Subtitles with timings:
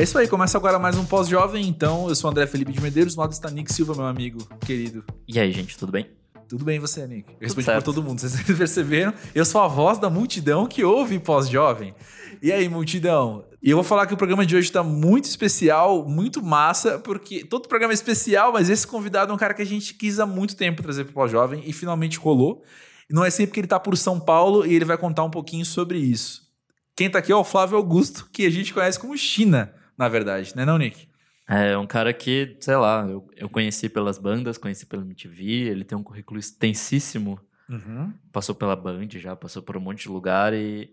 [0.00, 2.08] É isso aí, começa agora mais um pós-jovem, então.
[2.08, 5.04] Eu sou o André Felipe de Medeiros, do lado está Nick Silva, meu amigo querido.
[5.28, 6.08] E aí, gente, tudo bem?
[6.48, 7.30] Tudo bem você, Nick?
[7.32, 9.12] Eu respondi por todo mundo, vocês perceberam?
[9.34, 11.94] Eu sou a voz da multidão que ouve pós-jovem.
[12.40, 13.44] E aí, multidão?
[13.62, 17.44] E eu vou falar que o programa de hoje está muito especial, muito massa, porque
[17.44, 20.24] todo programa é especial, mas esse convidado é um cara que a gente quis há
[20.24, 22.62] muito tempo trazer para o pós-jovem e finalmente rolou.
[23.10, 25.66] Não é sempre que ele está por São Paulo e ele vai contar um pouquinho
[25.66, 26.48] sobre isso.
[26.96, 30.56] Quem está aqui é o Flávio Augusto, que a gente conhece como China na verdade,
[30.56, 31.06] né não, Nick?
[31.46, 35.84] É um cara que, sei lá, eu, eu conheci pelas bandas, conheci pela MTV, ele
[35.84, 37.38] tem um currículo extensíssimo.
[37.68, 38.12] Uhum.
[38.32, 40.90] Passou pela Band já, passou por um monte de lugar e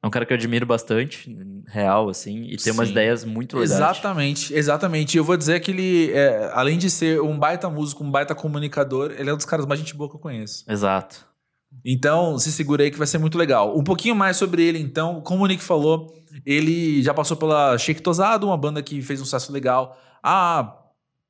[0.00, 1.34] é um cara que eu admiro bastante,
[1.66, 2.70] real, assim, e tem Sim.
[2.72, 3.72] umas ideias muito legais.
[3.72, 5.16] Exatamente, exatamente.
[5.16, 9.12] Eu vou dizer que ele, é, além de ser um baita músico, um baita comunicador,
[9.18, 10.64] ele é um dos caras mais gente boa que eu conheço.
[10.68, 11.26] Exato.
[11.84, 13.78] Então, se segura aí que vai ser muito legal.
[13.78, 15.20] Um pouquinho mais sobre ele, então.
[15.20, 19.24] Como o Nick falou, ele já passou pela Shake Tosado, uma banda que fez um
[19.24, 20.76] sucesso legal há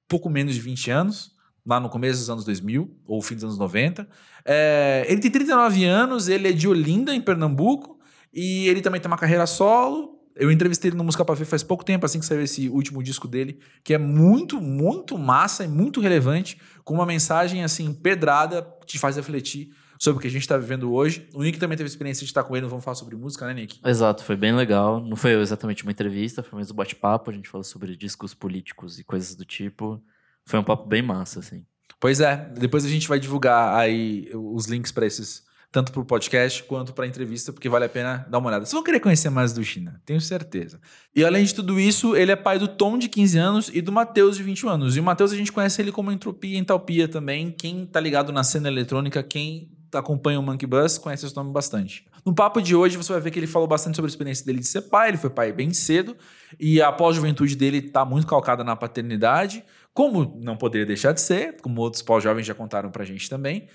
[0.09, 1.33] pouco menos de 20 anos,
[1.67, 4.09] lá no começo dos anos 2000, ou fim dos anos 90.
[4.45, 7.99] É, ele tem 39 anos, ele é de Olinda, em Pernambuco,
[8.33, 10.21] e ele também tem uma carreira solo.
[10.37, 13.03] Eu entrevistei ele no Música Pra Ver faz pouco tempo, assim que saiu esse último
[13.03, 18.63] disco dele, que é muito, muito massa e muito relevante, com uma mensagem, assim, pedrada,
[18.81, 19.71] que te faz refletir
[20.05, 21.27] sobre o que a gente está vivendo hoje.
[21.33, 23.81] O Nick também teve experiência de estar com ele, vamos falar sobre música, né, Nick?
[23.85, 25.01] Exato, foi bem legal.
[25.01, 27.31] Não foi exatamente uma entrevista, foi mais um bate-papo.
[27.31, 30.01] A gente falou sobre discos políticos e coisas do tipo.
[30.45, 31.65] Foi um papo bem massa, assim.
[31.99, 36.05] Pois é, depois a gente vai divulgar aí os links para esses, tanto para o
[36.05, 38.67] podcast quanto para a entrevista, porque vale a pena dar uma olhada.
[38.67, 40.79] Vocês vão querer conhecer mais do China, tenho certeza.
[41.17, 43.91] E além de tudo isso, ele é pai do Tom, de 15 anos, e do
[43.91, 44.97] Matheus, de 21 anos.
[44.97, 47.51] E o Matheus a gente conhece ele como Entropia e Entalpia também.
[47.51, 52.07] Quem tá ligado na cena eletrônica, quem acompanha o Monkey Bus, conhece esse nome bastante.
[52.25, 54.61] No papo de hoje, você vai ver que ele falou bastante sobre a experiência dele
[54.61, 55.09] de ser pai.
[55.09, 56.17] Ele foi pai bem cedo
[56.59, 59.63] e a pós-juventude dele está muito calcada na paternidade,
[59.93, 63.69] como não poderia deixar de ser, como outros pós-jovens já contaram pra gente também.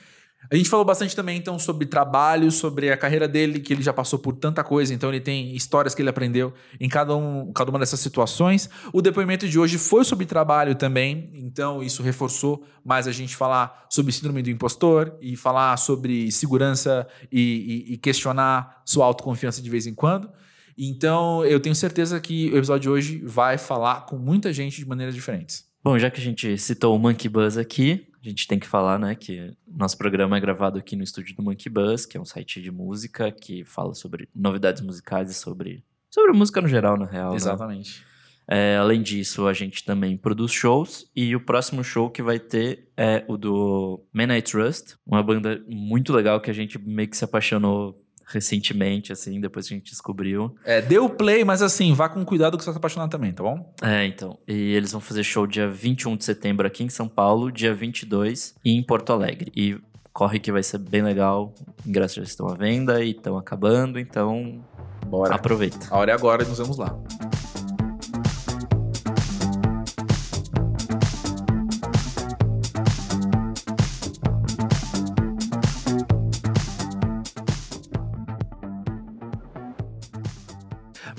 [0.52, 3.94] A gente falou bastante também, então, sobre trabalho, sobre a carreira dele, que ele já
[3.94, 7.70] passou por tanta coisa, então ele tem histórias que ele aprendeu em cada, um, cada
[7.70, 8.70] uma dessas situações.
[8.92, 13.86] O depoimento de hoje foi sobre trabalho também, então isso reforçou mais a gente falar
[13.90, 19.70] sobre síndrome do impostor e falar sobre segurança e, e, e questionar sua autoconfiança de
[19.70, 20.30] vez em quando.
[20.76, 24.88] Então, eu tenho certeza que o episódio de hoje vai falar com muita gente de
[24.88, 25.66] maneiras diferentes.
[25.84, 29.00] Bom, já que a gente citou o Monkey Buzz aqui, a gente tem que falar,
[29.00, 32.26] né, que nosso programa é gravado aqui no estúdio do Monkey Buzz, que é um
[32.26, 37.06] site de música que fala sobre novidades musicais e sobre, sobre música no geral, na
[37.06, 37.32] real.
[37.32, 37.38] Né?
[37.38, 38.00] Exatamente.
[38.02, 38.10] Né?
[38.52, 42.90] É, além disso, a gente também produz shows e o próximo show que vai ter
[42.98, 47.16] é o do Man I Trust, uma banda muito legal que a gente meio que
[47.16, 50.56] se apaixonou recentemente, assim, depois que a gente descobriu.
[50.64, 53.44] É, deu play, mas assim, vá com cuidado que você vai se apaixonar também, tá
[53.44, 53.74] bom?
[53.82, 54.38] É, então.
[54.48, 58.56] E eles vão fazer show dia 21 de setembro aqui em São Paulo, dia 22
[58.64, 59.52] em Porto Alegre.
[59.56, 59.78] E
[60.14, 61.54] corre que vai ser bem legal.
[61.86, 64.64] Ingressos já estão à venda e estão acabando, então.
[65.08, 65.34] Bora.
[65.34, 65.88] Aproveita.
[65.90, 66.96] A hora é agora e nos vemos lá.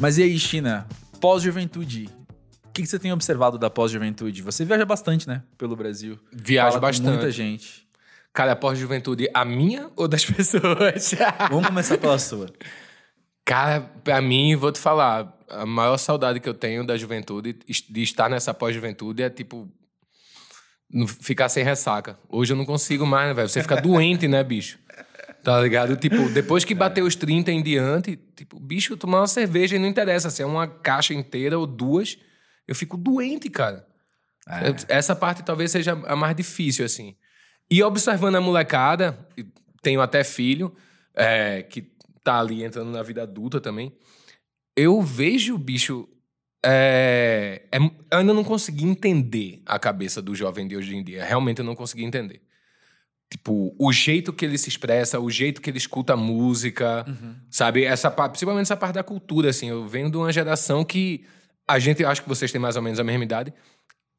[0.01, 0.89] Mas e aí, China?
[1.21, 2.09] Pós-juventude.
[2.65, 4.41] O que, que, você tem observado da pós-juventude?
[4.41, 5.43] Você viaja bastante, né?
[5.59, 6.19] Pelo Brasil.
[6.33, 7.09] Viaja Fala bastante.
[7.11, 7.87] muita gente.
[8.33, 11.15] Cara, a pós-juventude, a minha ou das pessoas?
[11.51, 12.47] Vamos começar pela sua.
[13.45, 18.03] Cara, pra mim, vou te falar, a maior saudade que eu tenho da juventude, de
[18.03, 19.69] estar nessa pós-juventude, é tipo.
[21.21, 22.19] Ficar sem ressaca.
[22.27, 23.49] Hoje eu não consigo mais, né, velho?
[23.51, 24.79] Você fica doente, né, bicho?
[25.43, 25.97] Tá ligado?
[25.97, 29.89] Tipo, depois que bateu os 30 em diante, tipo, bicho, tomar uma cerveja e não
[29.89, 32.19] interessa se é uma caixa inteira ou duas,
[32.69, 33.87] eu fico doente, cara.
[34.49, 34.97] É.
[34.97, 37.17] Essa parte talvez seja a mais difícil, assim.
[37.71, 39.19] E observando a molecada,
[39.83, 40.75] tenho até filho,
[41.15, 41.91] é, que
[42.23, 43.97] tá ali entrando na vida adulta também,
[44.77, 46.09] eu vejo, bicho,
[46.65, 51.25] é, é, eu ainda não consegui entender a cabeça do jovem de hoje em dia.
[51.25, 52.43] Realmente eu não consegui entender.
[53.31, 57.37] Tipo, o jeito que ele se expressa, o jeito que ele escuta a música, uhum.
[57.49, 57.85] sabe?
[57.85, 59.69] Essa principalmente essa parte da cultura, assim.
[59.69, 61.25] Eu venho de uma geração que
[61.69, 63.55] a gente, acho que vocês têm mais ou menos a mesma idade.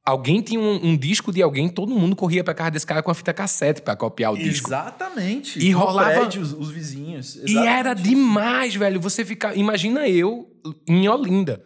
[0.05, 3.11] Alguém tinha um, um disco de alguém, todo mundo corria pra casa desse cara com
[3.11, 4.69] a fita cassete para copiar o disco.
[4.69, 5.59] Exatamente.
[5.59, 7.35] E rolava prédio, os, os vizinhos.
[7.35, 7.53] Exatamente.
[7.53, 8.99] E era demais, velho.
[9.01, 10.49] Você ficar, imagina eu
[10.87, 11.61] em Olinda.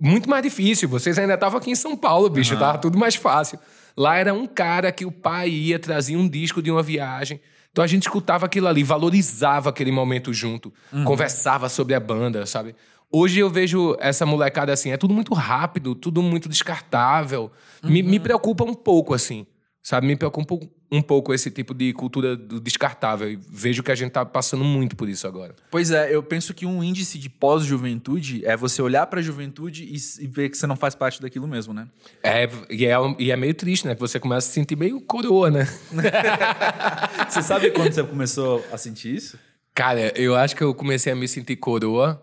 [0.00, 0.88] Muito mais difícil.
[0.88, 2.60] Vocês ainda estavam aqui em São Paulo, bicho, uhum.
[2.60, 3.58] tava tudo mais fácil.
[3.98, 7.40] Lá era um cara que o pai ia, trazia um disco de uma viagem.
[7.72, 11.02] Então a gente escutava aquilo ali, valorizava aquele momento junto, uhum.
[11.02, 12.76] conversava sobre a banda, sabe?
[13.10, 17.50] Hoje eu vejo essa molecada assim, é tudo muito rápido, tudo muito descartável.
[17.82, 17.90] Uhum.
[17.90, 19.44] Me, me preocupa um pouco, assim.
[19.82, 20.58] Sabe, me preocupa
[20.90, 23.30] um pouco esse tipo de cultura do descartável.
[23.30, 25.54] E vejo que a gente tá passando muito por isso agora.
[25.70, 29.84] Pois é, eu penso que um índice de pós-juventude é você olhar para a juventude
[29.84, 31.88] e, e, ver que você não faz parte daquilo mesmo, né?
[32.22, 33.94] É e, é, e é meio triste, né?
[33.94, 35.64] Que você começa a se sentir meio coroa, né?
[37.28, 39.38] você sabe quando você começou a sentir isso?
[39.74, 42.22] Cara, eu acho que eu comecei a me sentir coroa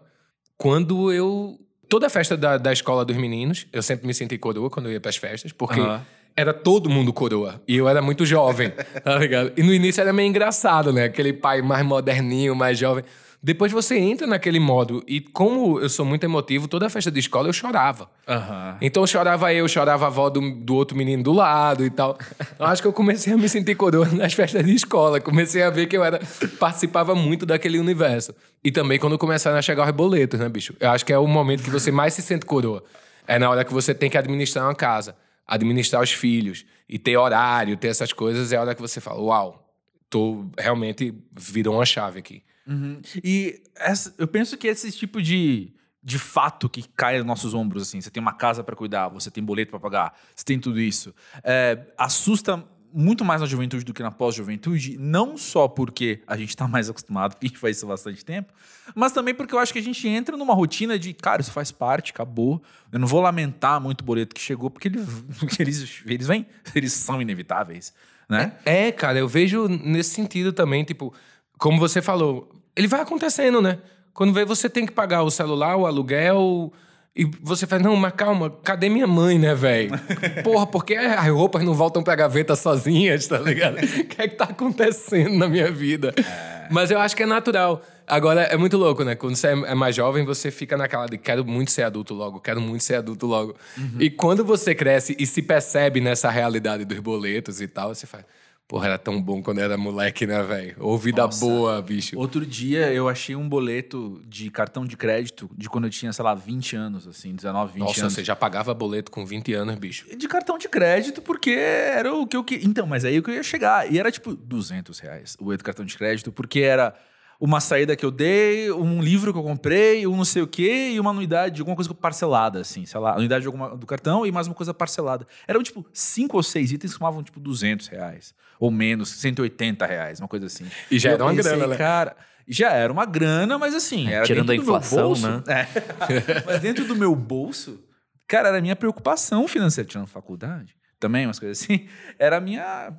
[0.58, 1.60] quando eu.
[1.88, 4.94] Toda a festa da, da escola dos meninos, eu sempre me senti coroa quando eu
[4.94, 5.80] ia para as festas, porque.
[5.80, 6.02] Uhum
[6.36, 7.62] era todo mundo coroa.
[7.68, 8.72] E eu era muito jovem,
[9.04, 9.54] tá ligado?
[9.56, 11.06] E no início era meio engraçado, né?
[11.06, 13.04] Aquele pai mais moderninho, mais jovem.
[13.42, 15.04] Depois você entra naquele modo.
[15.08, 18.10] E como eu sou muito emotivo, toda festa de escola eu chorava.
[18.28, 18.78] Uhum.
[18.82, 22.18] Então chorava eu, chorava a avó do, do outro menino do lado e tal.
[22.60, 25.22] Eu acho que eu comecei a me sentir coroa nas festas de escola.
[25.22, 26.20] Comecei a ver que eu era
[26.60, 28.34] participava muito daquele universo.
[28.64, 30.74] E também quando começaram a chegar os boletos, né, bicho?
[30.80, 32.84] Eu acho que é o momento que você mais se sente coroa.
[33.28, 35.16] É na hora que você tem que administrar uma casa
[35.46, 39.22] administrar os filhos e ter horário, ter essas coisas, é a hora que você fala:
[39.22, 39.74] Uau,
[40.10, 42.44] tô realmente virou uma chave aqui.
[42.68, 43.02] Uhum.
[43.24, 45.72] E essa, eu penso que esse tipo de,
[46.02, 49.30] de fato que cai nos nossos ombros, assim, você tem uma casa para cuidar, você
[49.30, 51.14] tem boleto para pagar, você tem tudo isso,
[51.44, 52.64] é, assusta
[52.96, 56.90] muito mais na juventude do que na pós-juventude, não só porque a gente está mais
[56.90, 58.54] acostumado, porque gente faz isso há bastante tempo,
[58.96, 61.72] mas também porque eu acho que a gente entra numa rotina de, cara, isso faz
[61.72, 62.64] parte, acabou.
[62.92, 65.06] Eu não vou lamentar muito o boleto que chegou, porque eles,
[65.60, 67.94] eles, eles vêm, eles são inevitáveis,
[68.30, 68.54] né?
[68.66, 71.14] É, é, cara, eu vejo nesse sentido também, tipo,
[71.58, 73.80] como você falou, ele vai acontecendo, né?
[74.14, 76.72] Quando vê, você tem que pagar o celular, o aluguel,
[77.16, 79.92] e você fala, não, mas calma, cadê minha mãe, né, velho?
[80.44, 83.78] Porra, por que as roupas não voltam pra gaveta sozinhas, tá ligado?
[84.06, 86.14] O que é que tá acontecendo na minha vida?
[86.18, 86.68] É.
[86.70, 87.82] Mas eu acho que é natural.
[88.08, 89.16] Agora, é muito louco, né?
[89.16, 92.60] Quando você é mais jovem, você fica naquela de quero muito ser adulto logo, quero
[92.60, 93.56] muito ser adulto logo.
[93.78, 93.98] Uhum.
[94.00, 98.26] E quando você cresce e se percebe nessa realidade dos boletos e tal, você faz
[98.68, 100.76] Porra, era tão bom quando era moleque, né, velho?
[100.80, 101.46] Ou vida Nossa.
[101.46, 102.18] boa, bicho.
[102.18, 106.26] Outro dia eu achei um boleto de cartão de crédito de quando eu tinha, sei
[106.26, 108.14] lá, 20 anos, assim, 19, 20 Nossa, anos.
[108.14, 110.08] você já pagava boleto com 20 anos, bicho?
[110.18, 112.66] De cartão de crédito, porque era o que eu queria.
[112.66, 113.92] Então, mas aí o que eu ia chegar.
[113.92, 116.96] E era tipo 200 reais o cartão de crédito, porque era
[117.40, 120.92] uma saída que eu dei, um livro que eu comprei, um não sei o quê,
[120.94, 124.26] e uma anuidade de alguma coisa parcelada, assim, sei lá, anuidade de alguma, do cartão
[124.26, 125.28] e mais uma coisa parcelada.
[125.48, 128.34] Eram, tipo, cinco ou seis itens que somavam, tipo, 200 reais.
[128.60, 130.66] Ou menos, 180 reais, uma coisa assim.
[130.90, 131.76] E já e era uma pensei, grana, né?
[131.78, 132.16] Cara,
[132.48, 135.44] já era uma grana, mas assim, era Tirando a inflação, bolso, né?
[135.48, 135.68] É.
[136.46, 137.84] mas dentro do meu bolso,
[138.28, 141.88] cara, era a minha preocupação financeira, tirando faculdade, também, umas coisas assim,
[142.18, 142.94] era a minha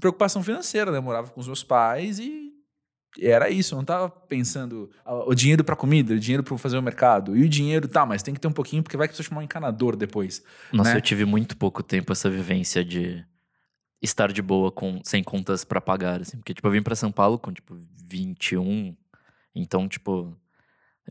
[0.00, 0.98] preocupação financeira, né?
[0.98, 2.51] Eu morava com os meus pais e
[3.20, 6.78] era isso, eu não tava pensando ah, o dinheiro para comida, o dinheiro para fazer
[6.78, 7.36] o mercado.
[7.36, 9.40] E o dinheiro, tá, mas tem que ter um pouquinho porque vai que você chamar
[9.40, 10.42] um encanador depois.
[10.72, 10.96] Nossa, né?
[10.96, 13.24] eu tive muito pouco tempo essa vivência de
[14.00, 17.12] estar de boa com sem contas para pagar, assim, porque tipo, eu vim para São
[17.12, 18.96] Paulo com tipo 21,
[19.54, 20.36] então tipo,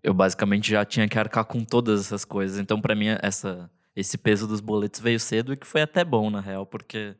[0.03, 2.59] eu basicamente já tinha que arcar com todas essas coisas.
[2.59, 6.29] Então para mim essa esse peso dos boletos veio cedo e que foi até bom
[6.29, 7.15] na real, porque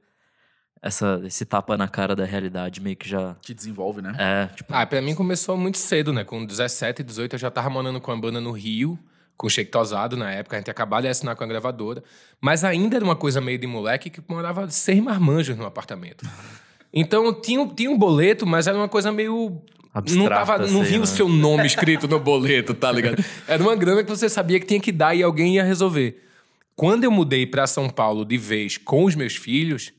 [0.82, 3.36] essa, esse tapa na cara da realidade meio que já.
[3.42, 4.14] Te desenvolve, né?
[4.18, 4.56] É.
[4.56, 4.74] Tipo...
[4.74, 6.24] Ah, pra mim começou muito cedo, né?
[6.24, 8.98] Com 17, 18 eu já tava morando com a banda no Rio,
[9.38, 12.04] com o Shake Tosado na época, a gente acabava de assinar com a gravadora.
[12.40, 16.28] Mas ainda era uma coisa meio de moleque que morava seis marmanjos no apartamento.
[16.94, 19.62] Então tinha, tinha um boleto, mas era uma coisa meio.
[19.94, 21.04] Abstrata, não, tava, não vinha né?
[21.04, 23.24] o seu nome escrito no boleto, tá ligado?
[23.48, 26.22] Era uma grana que você sabia que tinha que dar e alguém ia resolver.
[26.76, 29.94] Quando eu mudei para São Paulo de vez com os meus filhos,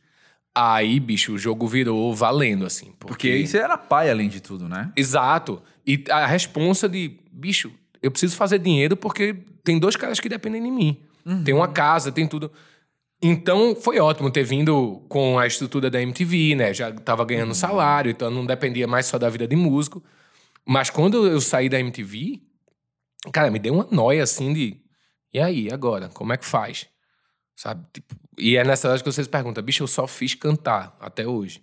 [0.54, 2.92] Aí, bicho, o jogo virou valendo, assim.
[2.98, 4.92] Porque, porque você era pai, além de tudo, né?
[4.94, 5.62] Exato.
[5.86, 10.62] E a responsa de, bicho, eu preciso fazer dinheiro porque tem dois caras que dependem
[10.62, 11.00] de mim.
[11.24, 11.42] Uhum.
[11.42, 12.52] Tem uma casa, tem tudo.
[13.22, 16.74] Então, foi ótimo ter vindo com a estrutura da MTV, né?
[16.74, 17.54] Já tava ganhando uhum.
[17.54, 20.02] salário, então não dependia mais só da vida de músico.
[20.66, 22.40] Mas quando eu saí da MTV,
[23.32, 24.76] cara, me deu uma noia, assim, de...
[25.32, 26.08] E aí, agora?
[26.08, 26.88] Como é que faz?
[27.62, 27.86] Sabe?
[27.92, 31.62] Tipo, e é nessa hora que vocês perguntam, bicho, eu só fiz cantar até hoje.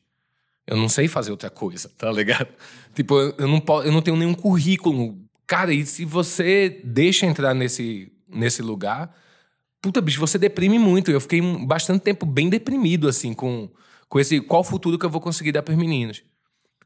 [0.65, 2.48] Eu não sei fazer outra coisa, tá ligado?
[2.96, 5.20] Tipo, eu não, posso, eu não tenho nenhum currículo.
[5.46, 9.13] Cara, e se você deixa entrar nesse, nesse lugar,
[9.82, 11.12] puta, bicho, você deprime muito.
[11.12, 13.70] Eu fiquei bastante tempo bem deprimido, assim, com,
[14.08, 16.24] com esse qual futuro que eu vou conseguir dar para os meninos.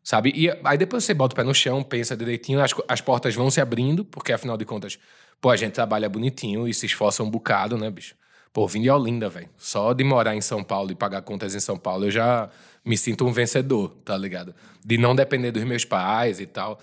[0.04, 0.34] Sabe?
[0.36, 3.52] E aí depois você bota o pé no chão, pensa direitinho, as, as portas vão
[3.52, 4.98] se abrindo, porque afinal de contas,
[5.40, 8.16] pô, a gente trabalha bonitinho e se esforça um bocado, né, bicho?
[8.54, 9.50] Pô, vim de Olinda, velho.
[9.58, 12.50] Só de morar em São Paulo e pagar contas em São Paulo, eu já
[12.86, 14.54] me sinto um vencedor, tá ligado?
[14.86, 16.80] De não depender dos meus pais e tal.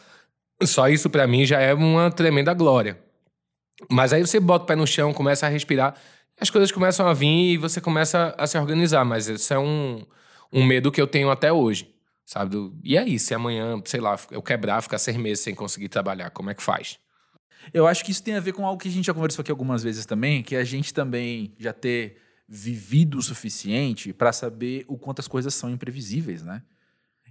[0.65, 2.99] Só isso para mim já é uma tremenda glória.
[3.89, 5.95] Mas aí você bota o pé no chão, começa a respirar,
[6.41, 9.05] as coisas começam a vir e você começa a se organizar.
[9.05, 10.05] Mas esse é um,
[10.53, 11.89] um medo que eu tenho até hoje,
[12.27, 12.57] sabe?
[12.83, 16.51] E aí, se amanhã, sei lá, eu quebrar, ficar seis meses sem conseguir trabalhar, como
[16.51, 16.99] é que faz?
[17.73, 19.51] Eu acho que isso tem a ver com algo que a gente já conversou aqui
[19.51, 22.17] algumas vezes também, que a gente também já ter
[22.49, 26.63] vivido o suficiente para saber o quanto as coisas são imprevisíveis, né?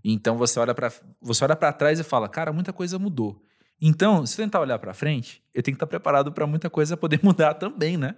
[0.03, 3.43] Então você olha para você olha para trás e fala, cara, muita coisa mudou.
[3.81, 7.19] Então, se tentar olhar para frente, eu tenho que estar preparado para muita coisa poder
[7.23, 8.15] mudar também, né?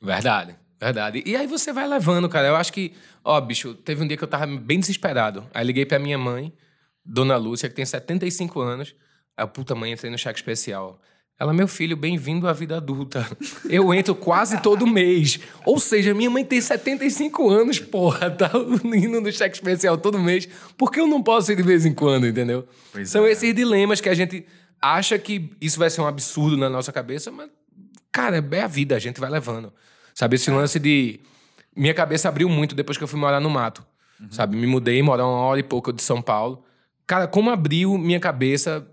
[0.00, 1.22] Verdade, verdade.
[1.24, 2.48] E aí você vai levando, cara.
[2.48, 5.46] Eu acho que, ó, bicho, teve um dia que eu tava bem desesperado.
[5.54, 6.52] Aí liguei pra minha mãe,
[7.04, 8.94] Dona Lúcia, que tem 75 anos.
[9.36, 11.00] Aí, puta mãe, entrei no cheque especial.
[11.38, 13.26] Ela, meu filho, bem-vindo à vida adulta.
[13.68, 15.40] Eu entro quase todo mês.
[15.66, 18.52] Ou seja, minha mãe tem 75 anos, porra, tá
[18.84, 20.48] indo no cheque especial todo mês.
[20.78, 22.68] Por que eu não posso ir de vez em quando, entendeu?
[22.92, 23.32] Pois São é.
[23.32, 24.46] esses dilemas que a gente
[24.80, 27.50] acha que isso vai ser um absurdo na nossa cabeça, mas,
[28.12, 29.72] cara, é a vida, a gente vai levando.
[30.14, 31.18] Sabe, esse lance de.
[31.74, 33.84] Minha cabeça abriu muito depois que eu fui morar no mato.
[34.20, 34.30] Uhum.
[34.30, 36.64] Sabe, me mudei, morar uma hora e pouco de São Paulo.
[37.04, 38.86] Cara, como abriu minha cabeça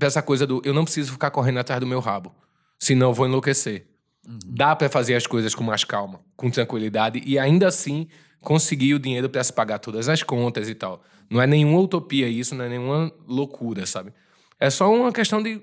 [0.00, 2.34] dessa coisa do eu não preciso ficar correndo atrás do meu rabo,
[2.78, 3.86] senão eu vou enlouquecer.
[4.26, 4.38] Uhum.
[4.46, 8.08] Dá para fazer as coisas com mais calma, com tranquilidade e ainda assim
[8.40, 11.02] conseguir o dinheiro para se pagar todas as contas e tal.
[11.28, 14.12] Não é nenhuma utopia isso, não é nenhuma loucura, sabe?
[14.58, 15.62] É só uma questão de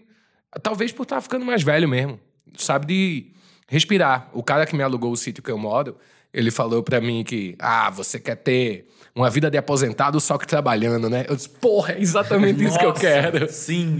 [0.61, 2.19] talvez por estar ficando mais velho mesmo,
[2.55, 3.31] sabe de
[3.67, 4.29] respirar.
[4.33, 5.97] O cara que me alugou o sítio que eu moro,
[6.31, 10.45] ele falou para mim que, ah, você quer ter uma vida de aposentado só que
[10.45, 11.25] trabalhando, né?
[11.27, 13.51] Eu disse, porra, é exatamente isso que eu quero.
[13.51, 13.97] Sim.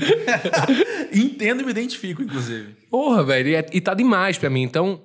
[1.11, 2.75] Entendo e me identifico, inclusive.
[2.89, 3.49] Porra, velho.
[3.49, 4.61] E, é, e tá demais para mim.
[4.61, 5.01] Então,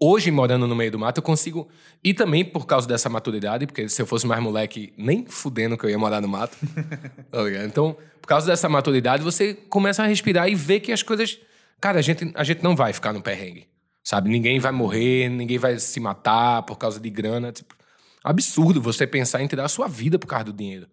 [0.00, 1.68] hoje, morando no meio do mato, eu consigo.
[2.02, 5.86] E também por causa dessa maturidade, porque se eu fosse mais moleque, nem fudendo que
[5.86, 6.56] eu ia morar no mato.
[7.30, 11.38] Tá então, por causa dessa maturidade, você começa a respirar e ver que as coisas.
[11.80, 13.68] Cara, a gente, a gente não vai ficar no perrengue.
[14.02, 14.28] Sabe?
[14.28, 17.52] Ninguém vai morrer, ninguém vai se matar por causa de grana.
[17.52, 17.74] Tipo,
[18.24, 20.88] absurdo você pensar em tirar a sua vida por causa do dinheiro.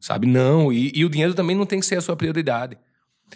[0.00, 0.26] Sabe?
[0.26, 0.72] Não.
[0.72, 2.76] E, e o dinheiro também não tem que ser a sua prioridade.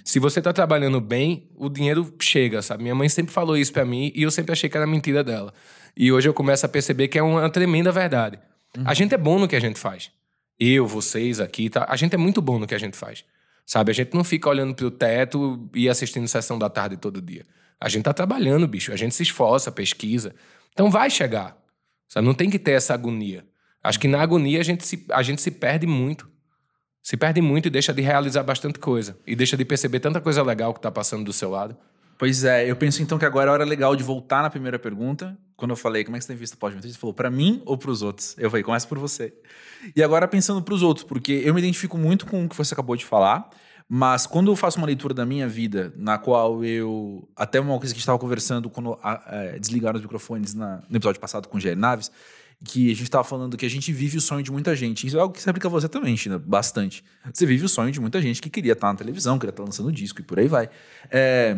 [0.04, 2.83] Se você tá trabalhando bem, o dinheiro chega, sabe?
[2.83, 5.52] Minha mãe sempre falou isso para mim e eu sempre achei que era mentira dela.
[5.97, 8.38] E hoje eu começo a perceber que é uma tremenda verdade.
[8.76, 8.85] Uhum.
[8.87, 10.11] A gente é bom no que a gente faz.
[10.59, 11.87] Eu, vocês aqui, tá?
[11.88, 13.25] A gente é muito bom no que a gente faz.
[13.64, 13.90] Sabe?
[13.90, 17.45] A gente não fica olhando pro teto e assistindo sessão da tarde todo dia.
[17.80, 18.92] A gente tá trabalhando, bicho.
[18.92, 20.35] A gente se esforça, pesquisa.
[20.73, 21.57] Então vai chegar.
[22.09, 22.27] Sabe?
[22.27, 23.45] Não tem que ter essa agonia.
[23.83, 26.29] Acho que na agonia a gente se, a gente se perde muito.
[27.03, 29.19] Se perde muito e deixa de realizar bastante coisa.
[29.27, 31.77] E deixa de perceber tanta coisa legal que está passando do seu lado.
[32.19, 34.79] Pois é, eu penso então que agora é a hora legal de voltar na primeira
[34.79, 35.38] pergunta.
[35.57, 36.93] Quando eu falei, como é que você tem visto o pós-juventude?
[36.93, 38.35] Você falou, para mim ou para os outros?
[38.37, 39.33] Eu falei, começa por você.
[39.95, 42.75] E agora pensando para os outros, porque eu me identifico muito com o que você
[42.75, 43.49] acabou de falar,
[43.88, 47.26] mas quando eu faço uma leitura da minha vida, na qual eu.
[47.35, 50.97] Até uma coisa que a gente estava conversando quando é, desligaram os microfones na, no
[50.97, 52.12] episódio passado com o Naves,
[52.62, 55.07] que a gente estava falando que a gente vive o sonho de muita gente.
[55.07, 57.02] Isso é algo que se aplica a você também, China, bastante.
[57.33, 59.90] Você vive o sonho de muita gente que queria estar na televisão, queria estar lançando
[59.90, 60.68] disco e por aí vai.
[61.11, 61.57] É,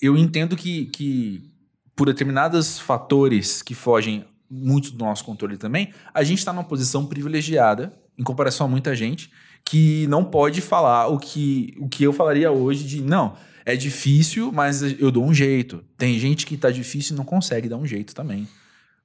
[0.00, 1.50] eu entendo que, que
[1.96, 7.04] por determinados fatores que fogem muito do nosso controle também, a gente está numa posição
[7.04, 9.30] privilegiada em comparação a muita gente
[9.68, 14.50] que não pode falar o que, o que eu falaria hoje de não, é difícil,
[14.50, 15.84] mas eu dou um jeito.
[15.98, 18.48] Tem gente que está difícil e não consegue dar um jeito também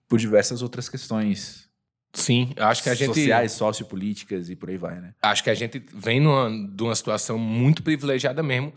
[0.07, 1.67] por diversas outras questões.
[2.13, 3.07] Sim, acho que a gente.
[3.13, 5.13] Sociais, sociopolíticas e por aí vai, né?
[5.21, 8.71] Acho que a gente vem numa, de uma situação muito privilegiada mesmo.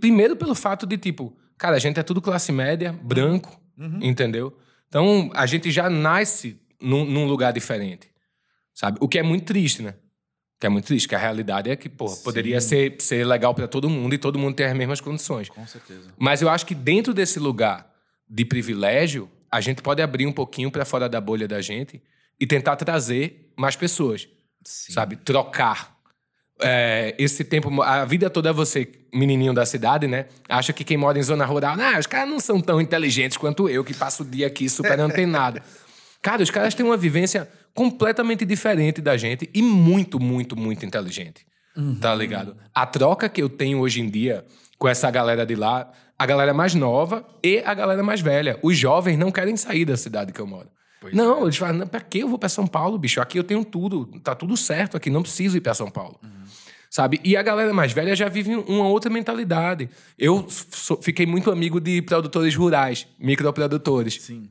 [0.00, 3.98] Primeiro pelo fato de, tipo, cara, a gente é tudo classe média, branco, uhum.
[4.00, 4.56] entendeu?
[4.88, 8.08] Então a gente já nasce num, num, lugar diferente,
[8.72, 8.96] sabe?
[8.98, 9.94] O que é muito triste, né?
[10.62, 13.66] Que é muito triste, que a realidade é que, pô, poderia ser, ser legal para
[13.66, 15.48] todo mundo e todo mundo ter as mesmas condições.
[15.48, 16.14] Com certeza.
[16.16, 17.92] Mas eu acho que dentro desse lugar
[18.30, 22.00] de privilégio, a gente pode abrir um pouquinho para fora da bolha da gente
[22.38, 24.28] e tentar trazer mais pessoas,
[24.62, 24.92] Sim.
[24.92, 25.16] sabe?
[25.16, 25.96] Trocar.
[26.60, 30.26] É, esse tempo, a vida toda é você, menininho da cidade, né?
[30.48, 33.68] Acha que quem mora em zona rural, ah, os caras não são tão inteligentes quanto
[33.68, 35.60] eu, que passo o dia aqui super antenado.
[36.22, 41.44] Cara, os caras têm uma vivência completamente diferente da gente e muito, muito, muito inteligente.
[41.76, 41.96] Uhum.
[41.96, 42.56] Tá ligado?
[42.74, 44.44] A troca que eu tenho hoje em dia
[44.78, 48.58] com essa galera de lá a galera mais nova e a galera mais velha.
[48.62, 50.68] Os jovens não querem sair da cidade que eu moro.
[51.00, 51.42] Pois não, é.
[51.42, 53.20] eles falam, pra que eu vou pra São Paulo, bicho?
[53.20, 56.20] Aqui eu tenho tudo, tá tudo certo aqui, não preciso ir pra São Paulo.
[56.22, 56.30] Uhum.
[56.88, 57.20] Sabe?
[57.24, 59.88] E a galera mais velha já vive uma outra mentalidade.
[60.16, 60.46] Eu
[61.00, 64.22] fiquei muito amigo de produtores rurais, microprodutores.
[64.22, 64.48] Sim.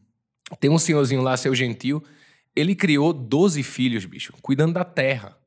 [0.60, 2.04] Tem um senhorzinho lá, seu gentil,
[2.56, 5.38] ele criou 12 filhos, bicho, cuidando da terra.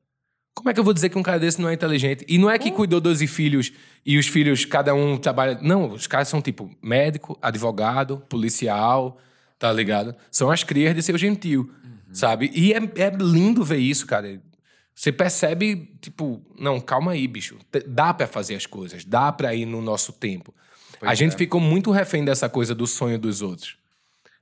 [0.53, 2.25] Como é que eu vou dizer que um cara desse não é inteligente?
[2.27, 3.73] E não é que cuidou 12 filhos
[4.05, 5.59] e os filhos, cada um trabalha.
[5.61, 9.17] Não, os caras são tipo médico, advogado, policial,
[9.59, 10.15] tá ligado?
[10.31, 11.69] São as crias de seu gentil,
[12.11, 12.49] sabe?
[12.53, 14.41] E é, é lindo ver isso, cara.
[14.95, 17.57] Você percebe, tipo, não, calma aí, bicho.
[17.85, 20.53] Dá pra fazer as coisas, dá pra ir no nosso tempo.
[20.95, 21.37] a Pois gente é.
[21.37, 23.77] ficou muito refém dessa coisa do sonho dos outros.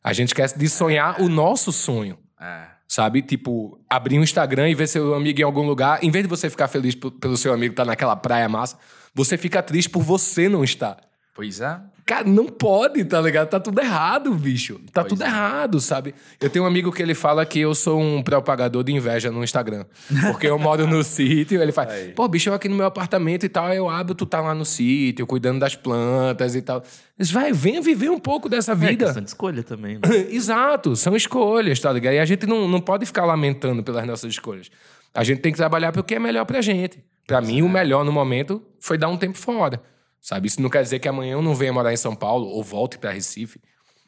[0.03, 2.17] A gente esquece de sonhar o nosso sonho.
[2.39, 2.65] É.
[2.88, 3.22] Sabe?
[3.22, 6.03] Tipo, abrir um Instagram e ver seu amigo em algum lugar.
[6.03, 8.77] Em vez de você ficar feliz pelo seu amigo estar naquela praia massa,
[9.15, 10.98] você fica triste por você não estar.
[11.33, 11.79] Pois é.
[12.05, 13.48] Cara, não pode, tá ligado?
[13.50, 14.79] Tá tudo errado, bicho.
[14.91, 15.27] Tá Pois tudo é.
[15.27, 16.13] errado, sabe?
[16.41, 19.41] Eu tenho um amigo que ele fala que eu sou um propagador de inveja no
[19.43, 19.86] Instagram.
[20.29, 22.10] Porque eu moro no sítio, ele fala, Aí.
[22.12, 24.53] pô, bicho, eu aqui no meu apartamento e tal, aí eu abro, tu tá lá
[24.53, 26.83] no sítio, cuidando das plantas e tal.
[27.17, 29.05] Diz, vai, venha viver um pouco dessa É vida.
[29.05, 30.01] questão de escolha também, né?
[30.29, 32.13] Exato, são escolhas, tá ligado?
[32.15, 34.69] E a gente não, não pode ficar lamentando pelas nossas escolhas.
[35.13, 37.01] A gente tem que trabalhar pro que é melhor pra gente.
[37.25, 39.81] Pra mim, o melhor no momento foi dar um tempo fora.
[40.24, 40.48] Sabe?
[40.48, 42.98] Isso não quer dizer que amanhã eu não venha morar em São Paulo ou volte
[42.98, 43.60] pra Recife.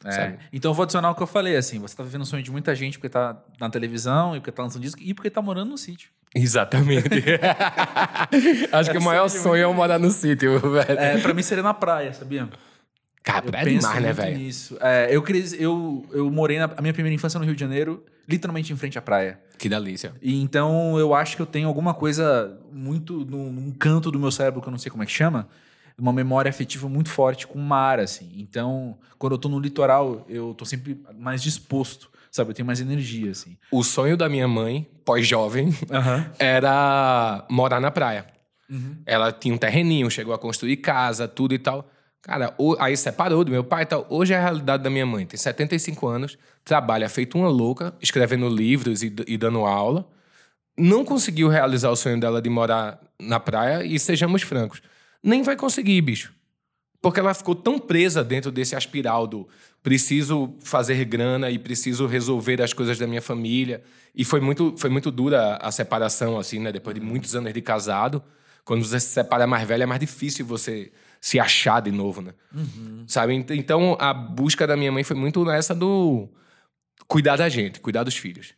[0.02, 0.34] É.
[0.50, 2.50] Então eu vou adicionar o que eu falei, assim, você tá vivendo o sonho de
[2.50, 5.70] muita gente porque tá na televisão, e porque tá lançando disco, e porque tá morando
[5.70, 6.08] no sítio.
[6.34, 7.08] Exatamente.
[8.72, 10.98] Acho que o maior sério sonho é eu morar no sítio, velho.
[10.98, 12.48] É, pra mim seria na praia, sabia?
[13.22, 14.38] Cara, Eu é demais, né, velho?
[14.38, 14.78] nisso.
[14.80, 18.02] É, eu, cresci, eu, eu morei na a minha primeira infância no Rio de Janeiro,
[18.26, 19.38] literalmente em frente à praia.
[19.58, 20.14] Que delícia.
[20.22, 24.30] E então eu acho que eu tenho alguma coisa muito num, num canto do meu
[24.30, 25.48] cérebro que eu não sei como é que chama,
[25.98, 28.30] uma memória afetiva muito forte com o mar, assim.
[28.36, 32.50] Então, quando eu tô no litoral, eu tô sempre mais disposto, sabe?
[32.50, 33.56] Eu tenho mais energia, assim.
[33.70, 35.70] O sonho da minha mãe, pós-jovem,
[36.38, 38.26] era morar na praia.
[39.06, 41.88] Ela tinha um terreninho, chegou a construir casa, tudo e tal.
[42.20, 44.04] Cara, aí separou do meu pai e tal.
[44.10, 45.24] Hoje é a realidade da minha mãe.
[45.24, 50.04] Tem 75 anos, trabalha feito uma louca, escrevendo livros e, e dando aula.
[50.76, 54.82] Não conseguiu realizar o sonho dela de morar na praia e, sejamos francos,
[55.26, 56.32] nem vai conseguir, bicho.
[57.02, 59.46] Porque ela ficou tão presa dentro desse aspiral do
[59.82, 63.82] preciso fazer grana e preciso resolver as coisas da minha família.
[64.14, 66.72] E foi muito, foi muito dura a separação, assim, né?
[66.72, 68.22] Depois de muitos anos de casado.
[68.64, 72.32] Quando você se separa mais velho, é mais difícil você se achar de novo, né?
[73.06, 73.34] Sabe?
[73.34, 76.28] Ent- Então, a busca da minha mãe foi muito nessa do
[77.06, 78.54] cuidar da gente, cuidar dos filhos.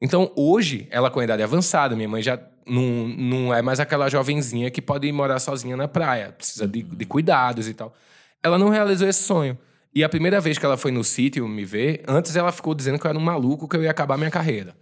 [0.00, 4.08] Então, hoje, ela com a idade avançada, minha mãe já não, não é mais aquela
[4.08, 7.92] jovenzinha que pode ir morar sozinha na praia, precisa de, de cuidados e tal.
[8.42, 9.58] Ela não realizou esse sonho.
[9.94, 12.98] E a primeira vez que ela foi no sítio me ver, antes ela ficou dizendo
[12.98, 14.76] que eu era um maluco, que eu ia acabar minha carreira.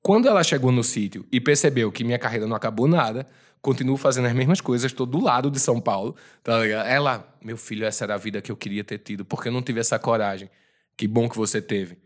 [0.00, 3.26] Quando ela chegou no sítio e percebeu que minha carreira não acabou nada,
[3.60, 6.86] continuo fazendo as mesmas coisas, estou do lado de São Paulo, tá ligado?
[6.86, 9.62] Ela, meu filho, essa era a vida que eu queria ter tido, porque eu não
[9.62, 10.50] tive essa coragem.
[10.96, 11.98] Que bom que você teve,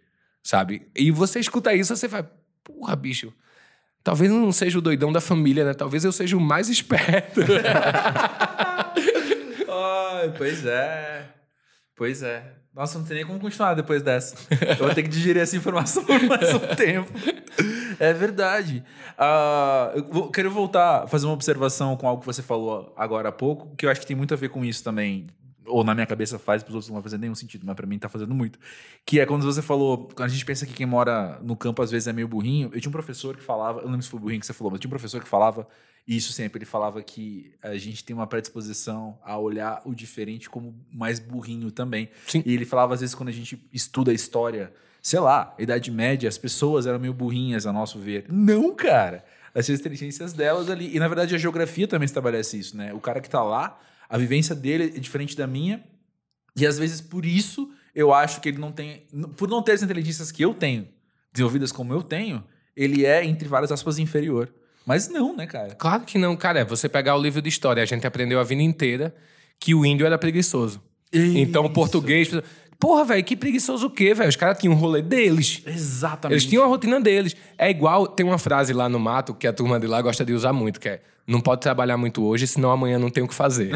[0.42, 0.88] sabe?
[0.97, 2.25] E você escuta isso, você vai,
[2.68, 3.33] porra, bicho,
[4.04, 5.74] talvez eu não seja o doidão da família, né?
[5.74, 7.40] Talvez eu seja o mais esperto.
[9.70, 11.24] Ai, pois é.
[11.96, 12.42] Pois é.
[12.74, 14.37] Nossa, não tem nem como continuar depois dessa.
[14.78, 17.11] Eu vou ter que digerir essa informação por mais um tempo.
[17.98, 18.85] É verdade.
[19.16, 23.33] Ah, eu vou- quero voltar fazer uma observação com algo que você falou agora há
[23.33, 25.26] pouco, que eu acho que tem muito a ver com isso também.
[25.68, 27.87] Ou na minha cabeça faz, para os outros não vai fazer nenhum sentido, mas para
[27.87, 28.59] mim tá fazendo muito.
[29.04, 31.90] Que é quando você falou, quando a gente pensa que quem mora no campo às
[31.90, 32.70] vezes é meio burrinho.
[32.72, 34.70] Eu tinha um professor que falava, eu não lembro se foi burrinho que você falou,
[34.70, 35.66] mas tinha um professor que falava
[36.09, 36.59] isso sempre.
[36.59, 41.70] Ele falava que a gente tem uma predisposição a olhar o diferente como mais burrinho
[41.70, 42.09] também.
[42.26, 42.42] Sim.
[42.46, 46.28] E ele falava, às vezes, quando a gente estuda a história, sei lá, Idade Média,
[46.28, 48.24] as pessoas eram meio burrinhas, a nosso ver.
[48.28, 49.22] Não, cara!
[49.54, 50.94] As inteligências delas ali.
[50.94, 52.94] E, na verdade, a geografia também estabelece isso, né?
[52.94, 53.78] O cara que tá lá,
[54.09, 55.85] a vivência dele é diferente da minha.
[56.57, 59.07] E, às vezes, por isso, eu acho que ele não tem...
[59.37, 60.88] Por não ter as inteligências que eu tenho,
[61.33, 62.42] desenvolvidas como eu tenho,
[62.77, 64.53] ele é, entre várias aspas, inferior.
[64.87, 65.75] Mas não, né, cara?
[65.75, 66.61] Claro que não, cara.
[66.61, 69.14] É você pegar o livro de história, a gente aprendeu a vida inteira
[69.61, 70.81] que o índio era preguiçoso.
[71.12, 71.75] Então, o Isso.
[71.75, 72.31] português.
[72.79, 74.29] Porra, velho, que preguiçoso o quê, velho?
[74.29, 75.62] Os caras tinham um rolê deles.
[75.66, 76.35] Exatamente.
[76.35, 77.37] Eles tinham a rotina deles.
[77.59, 80.33] É igual, tem uma frase lá no mato que a turma de lá gosta de
[80.33, 83.35] usar muito, que é não pode trabalhar muito hoje, senão amanhã não tem o que
[83.35, 83.73] fazer.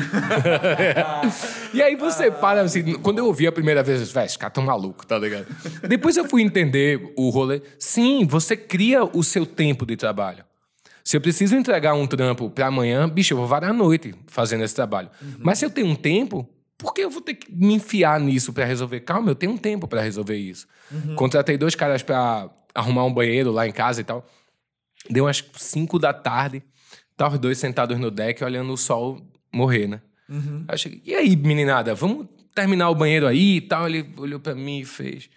[1.74, 4.64] e aí você para, assim, quando eu ouvi a primeira vez, velho, esse cara tão
[4.64, 5.46] maluco, tá ligado?
[5.86, 7.60] Depois eu fui entender o rolê.
[7.78, 10.42] Sim, você cria o seu tempo de trabalho.
[11.04, 14.64] Se eu preciso entregar um trampo para amanhã, bicho, eu vou varar a noite fazendo
[14.64, 15.10] esse trabalho.
[15.38, 18.50] Mas se eu tenho um tempo, por que eu vou ter que me enfiar nisso
[18.50, 19.00] para resolver?
[19.00, 20.66] Calma, eu tenho um tempo para resolver isso.
[21.16, 24.26] Contratei dois caras para arrumar um banheiro lá em casa e tal.
[25.10, 26.62] Deu umas 5 da tarde,
[27.16, 29.20] tá os dois sentados no deck olhando o sol
[29.52, 30.00] morrer, né?
[30.68, 33.86] Aí eu cheguei, e aí, meninada, vamos terminar o banheiro aí e tal?
[33.88, 35.28] Ele olhou para mim e fez.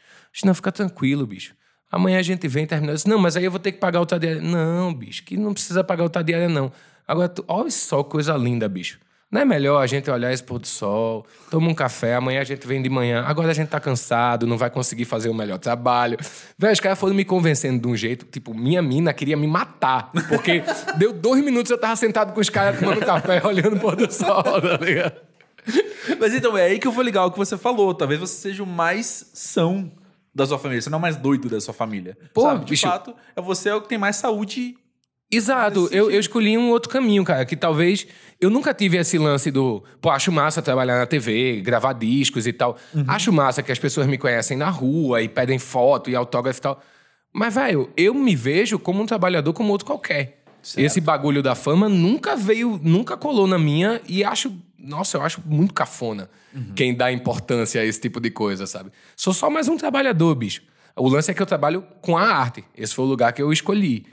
[0.44, 1.54] Não, fica tranquilo, bicho.
[1.92, 2.94] Amanhã a gente vem terminar.
[2.94, 4.42] Eu disse, não, mas aí eu vou ter que pagar outra diária.
[4.42, 6.72] Não, bicho, que não precisa pagar outra diária, não.
[7.08, 9.00] Agora, tu, olha só coisa linda, bicho.
[9.32, 12.44] Não é melhor a gente olhar esse pôr do sol, toma um café, amanhã a
[12.44, 13.24] gente vem de manhã.
[13.26, 16.18] Agora a gente tá cansado, não vai conseguir fazer o melhor trabalho.
[16.58, 20.12] Velho, os caras foram me convencendo de um jeito, tipo, minha mina queria me matar.
[20.30, 20.64] Porque
[20.98, 24.12] deu dois minutos eu tava sentado com os caras tomando café, olhando o pôr do
[24.12, 25.20] sol, tá ligado?
[26.20, 27.94] Mas então, é aí que eu vou ligar o que você falou.
[27.94, 29.92] Talvez você seja o mais são
[30.34, 30.82] da sua família.
[30.82, 32.18] Você não é o mais doido da sua família.
[32.34, 32.66] Pô, sabe?
[32.66, 32.88] De bicho.
[32.88, 34.78] fato, é você o que tem mais saúde.
[35.32, 38.08] Exato, eu, eu escolhi um outro caminho, cara, que talvez
[38.40, 42.54] eu nunca tive esse lance do, pô, acho massa trabalhar na TV, gravar discos e
[42.54, 42.78] tal.
[43.08, 46.62] Acho massa que as pessoas me conhecem na rua e pedem foto e autógrafo e
[46.62, 46.82] tal.
[47.34, 50.44] Mas, velho, eu me vejo como um trabalhador como outro qualquer.
[50.78, 55.42] Esse bagulho da fama nunca veio, nunca colou na minha e acho, nossa, eu acho
[55.46, 56.30] muito cafona
[56.76, 58.90] quem dá importância a esse tipo de coisa, sabe?
[59.16, 60.62] Sou só mais um trabalhador, bicho.
[60.98, 62.64] O lance é que eu trabalho com a arte.
[62.78, 64.06] Esse foi o lugar que eu escolhi.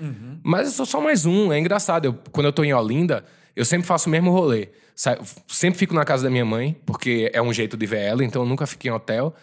[0.43, 1.53] Mas eu sou só mais um.
[1.53, 2.07] É engraçado.
[2.07, 4.69] Eu- quando eu tô em Olinda, eu sempre faço o mesmo rolê.
[4.95, 8.25] Sa- Sempre fico na casa da minha mãe, porque é um jeito de ver ela,
[8.25, 9.35] então eu nunca fico em hotel.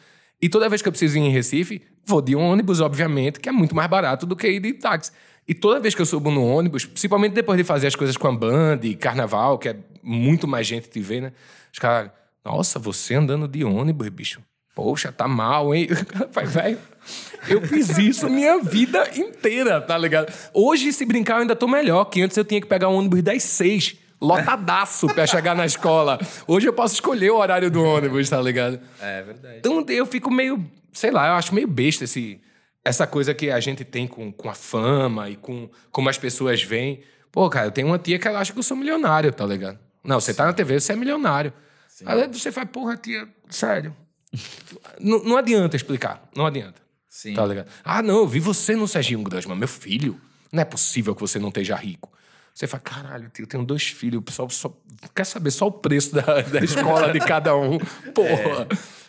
[0.42, 3.52] E toda vez que eu preciso ir em Recife, vou de ônibus, obviamente, que é
[3.52, 5.12] muito mais barato do que ir de táxi.
[5.48, 8.28] E toda vez que eu subo no ônibus, principalmente depois de fazer as coisas com
[8.28, 11.32] a banda e carnaval, que é muito mais gente te ver, né?
[11.74, 12.12] Os caras,
[12.46, 14.42] nossa, você andando de ônibus, bicho.
[14.76, 15.88] Poxa, tá mal, hein?
[16.34, 16.78] Pai, velho,
[17.48, 20.34] eu fiz isso minha vida inteira, tá ligado?
[20.54, 23.22] Hoje, se brincar, eu ainda tô melhor, que antes eu tinha que pegar um ônibus
[23.22, 26.20] das seis, lotadaço pra chegar na escola.
[26.48, 28.80] Hoje eu posso escolher o horário do ônibus, tá ligado?
[29.02, 29.58] É verdade.
[29.60, 32.42] Então eu fico meio, sei lá, eu acho meio besta esse,
[32.84, 36.62] essa coisa que a gente tem com, com a fama e com como as pessoas
[36.62, 37.02] veem.
[37.32, 39.80] Pô, cara, eu tenho uma tia que ela acha que eu sou milionário, tá ligado?
[40.04, 41.54] Não, você tá na TV, você é milionário.
[42.06, 43.96] Aí você faz, porra, tia, sério.
[45.00, 46.89] não, não adianta explicar, não adianta.
[47.10, 47.34] Sim.
[47.34, 47.70] Tá ligado?
[47.84, 50.20] Ah, não, eu vi você no Serginho Grosman, meu filho.
[50.52, 52.12] Não é possível que você não esteja rico.
[52.54, 54.76] Você fala, caralho, eu tenho dois filhos, o pessoal só
[55.16, 57.80] quer saber só o preço da, da escola de cada um.
[58.14, 58.66] Porra.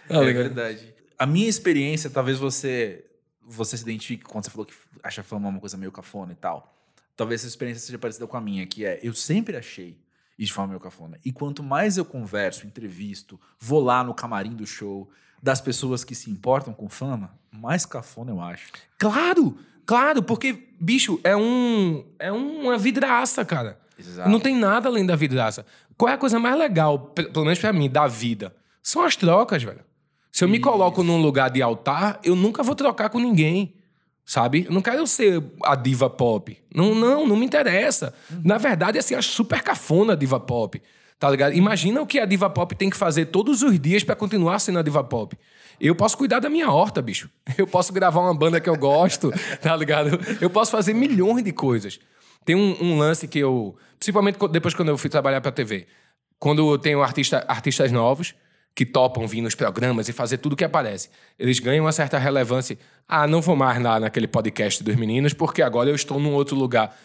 [0.08, 0.94] Tá É verdade.
[1.18, 3.04] A minha experiência, talvez você
[3.42, 6.72] você se identifique quando você falou que acha fama uma coisa meio cafona e tal.
[7.16, 9.98] Talvez essa experiência seja parecida com a minha, que é eu sempre achei
[10.38, 11.18] isso de forma meio cafona.
[11.24, 15.10] E quanto mais eu converso, entrevisto, vou lá no camarim do show
[15.42, 18.68] das pessoas que se importam com fama, mais cafona eu acho.
[18.98, 22.04] Claro, claro, porque, bicho, é um.
[22.18, 23.78] É uma vidraça, cara.
[23.98, 24.28] Exato.
[24.30, 25.64] Não tem nada além da vidraça.
[25.96, 28.54] Qual é a coisa mais legal, pe- pelo menos pra mim, da vida?
[28.82, 29.80] São as trocas, velho.
[30.32, 33.74] Se eu me coloco num lugar de altar, eu nunca vou trocar com ninguém.
[34.24, 34.64] Sabe?
[34.68, 36.56] Eu não quero ser a diva pop.
[36.72, 38.14] Não, não, não me interessa.
[38.44, 40.80] Na verdade, assim, acho super cafona a diva pop.
[41.20, 41.52] Tá ligado?
[41.52, 44.78] Imagina o que a diva pop tem que fazer todos os dias pra continuar sendo
[44.78, 45.36] a diva pop.
[45.78, 47.28] Eu posso cuidar da minha horta, bicho.
[47.58, 49.30] Eu posso gravar uma banda que eu gosto,
[49.60, 50.18] tá ligado?
[50.40, 52.00] Eu posso fazer milhões de coisas.
[52.42, 53.76] Tem um, um lance que eu.
[53.98, 55.86] Principalmente depois quando eu fui trabalhar pra TV.
[56.38, 58.34] Quando eu tenho artista, artistas novos
[58.74, 61.10] que topam vir nos programas e fazer tudo que aparece.
[61.38, 62.78] Eles ganham uma certa relevância.
[63.06, 66.56] Ah, não vou mais lá naquele podcast dos meninos, porque agora eu estou num outro
[66.56, 66.96] lugar.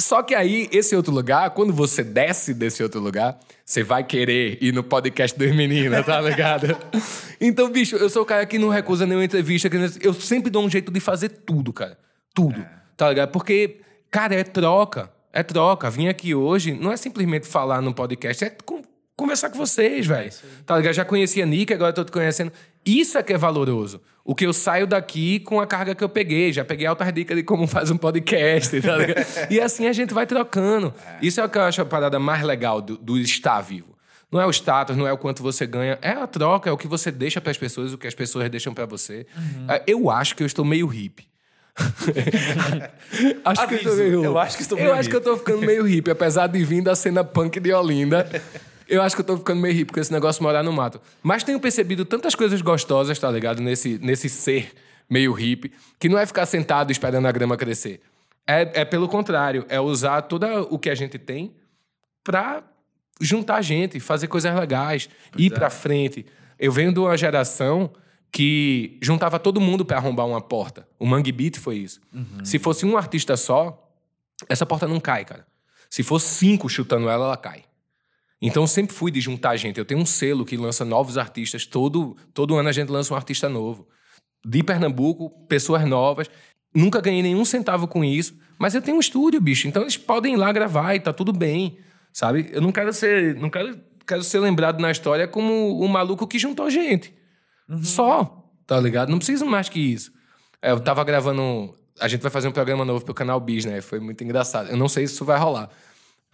[0.00, 4.56] Só que aí, esse outro lugar, quando você desce desse outro lugar, você vai querer
[4.62, 6.76] ir no podcast dos meninos, tá ligado?
[7.40, 9.68] então, bicho, eu sou o cara que não recusa nenhuma entrevista.
[10.00, 11.98] Eu sempre dou um jeito de fazer tudo, cara.
[12.32, 12.64] Tudo.
[12.96, 13.30] Tá ligado?
[13.32, 13.80] Porque,
[14.10, 15.10] cara, é troca.
[15.32, 15.90] É troca.
[15.90, 18.82] Vim aqui hoje, não é simplesmente falar no podcast, é con-
[19.16, 20.30] conversar com vocês, velho.
[20.64, 20.94] tá ligado?
[20.94, 22.52] Já conhecia a Nick, agora tô te conhecendo.
[22.86, 24.00] Isso é que é valoroso.
[24.28, 26.52] O que eu saio daqui com a carga que eu peguei.
[26.52, 29.26] Já peguei altas dicas de como faz um podcast, tá ligado?
[29.48, 30.92] e assim a gente vai trocando.
[31.22, 33.96] Isso é o que eu acho a parada mais legal do, do estar vivo.
[34.30, 36.76] Não é o status, não é o quanto você ganha, é a troca, é o
[36.76, 39.26] que você deixa para as pessoas, o que as pessoas deixam para você.
[39.66, 41.26] É, Eu acho que eu estou meio hippie.
[43.46, 44.24] acho que eu, estou meio...
[44.24, 46.62] eu acho que estou Eu meio acho que eu tô ficando meio hippie, apesar de
[46.62, 48.28] vir da cena punk de Olinda.
[48.88, 51.00] Eu acho que eu tô ficando meio hippie com esse negócio de morar no mato.
[51.22, 53.60] Mas tenho percebido tantas coisas gostosas, tá ligado?
[53.60, 54.72] Nesse, nesse ser
[55.08, 58.00] meio hippie, que não é ficar sentado esperando a grama crescer.
[58.46, 61.54] É, é pelo contrário, é usar todo o que a gente tem
[62.24, 62.62] pra
[63.20, 66.24] juntar gente, fazer coisas legais, ir pra frente.
[66.58, 67.90] Eu venho de uma geração
[68.30, 70.86] que juntava todo mundo pra arrombar uma porta.
[70.98, 72.00] O Mangue Beat foi isso.
[72.44, 73.90] Se fosse um artista só,
[74.48, 75.46] essa porta não cai, cara.
[75.90, 77.64] Se fosse cinco chutando ela, ela cai.
[78.40, 79.78] Então eu sempre fui de juntar gente.
[79.78, 81.66] Eu tenho um selo que lança novos artistas.
[81.66, 83.88] Todo, todo ano a gente lança um artista novo.
[84.44, 86.30] De Pernambuco, pessoas novas.
[86.74, 88.36] Nunca ganhei nenhum centavo com isso.
[88.58, 89.66] Mas eu tenho um estúdio, bicho.
[89.66, 91.78] Então eles podem ir lá gravar e tá tudo bem.
[92.12, 92.48] Sabe?
[92.52, 93.34] Eu não quero ser.
[93.36, 97.12] Não quero, quero ser lembrado na história como o maluco que juntou gente.
[97.82, 98.44] Só.
[98.66, 99.08] Tá ligado?
[99.08, 100.12] Não preciso mais que isso.
[100.62, 101.74] É, eu tava gravando.
[102.00, 103.80] A gente vai fazer um programa novo pro canal Bis, né?
[103.80, 104.70] Foi muito engraçado.
[104.70, 105.70] Eu não sei se isso vai rolar.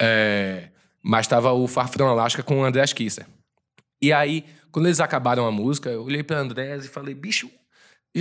[0.01, 0.69] É,
[1.05, 3.27] mas tava o Far From Alaska com o André Kisser.
[4.01, 7.51] E aí, quando eles acabaram a música, eu olhei pra André e falei, bicho,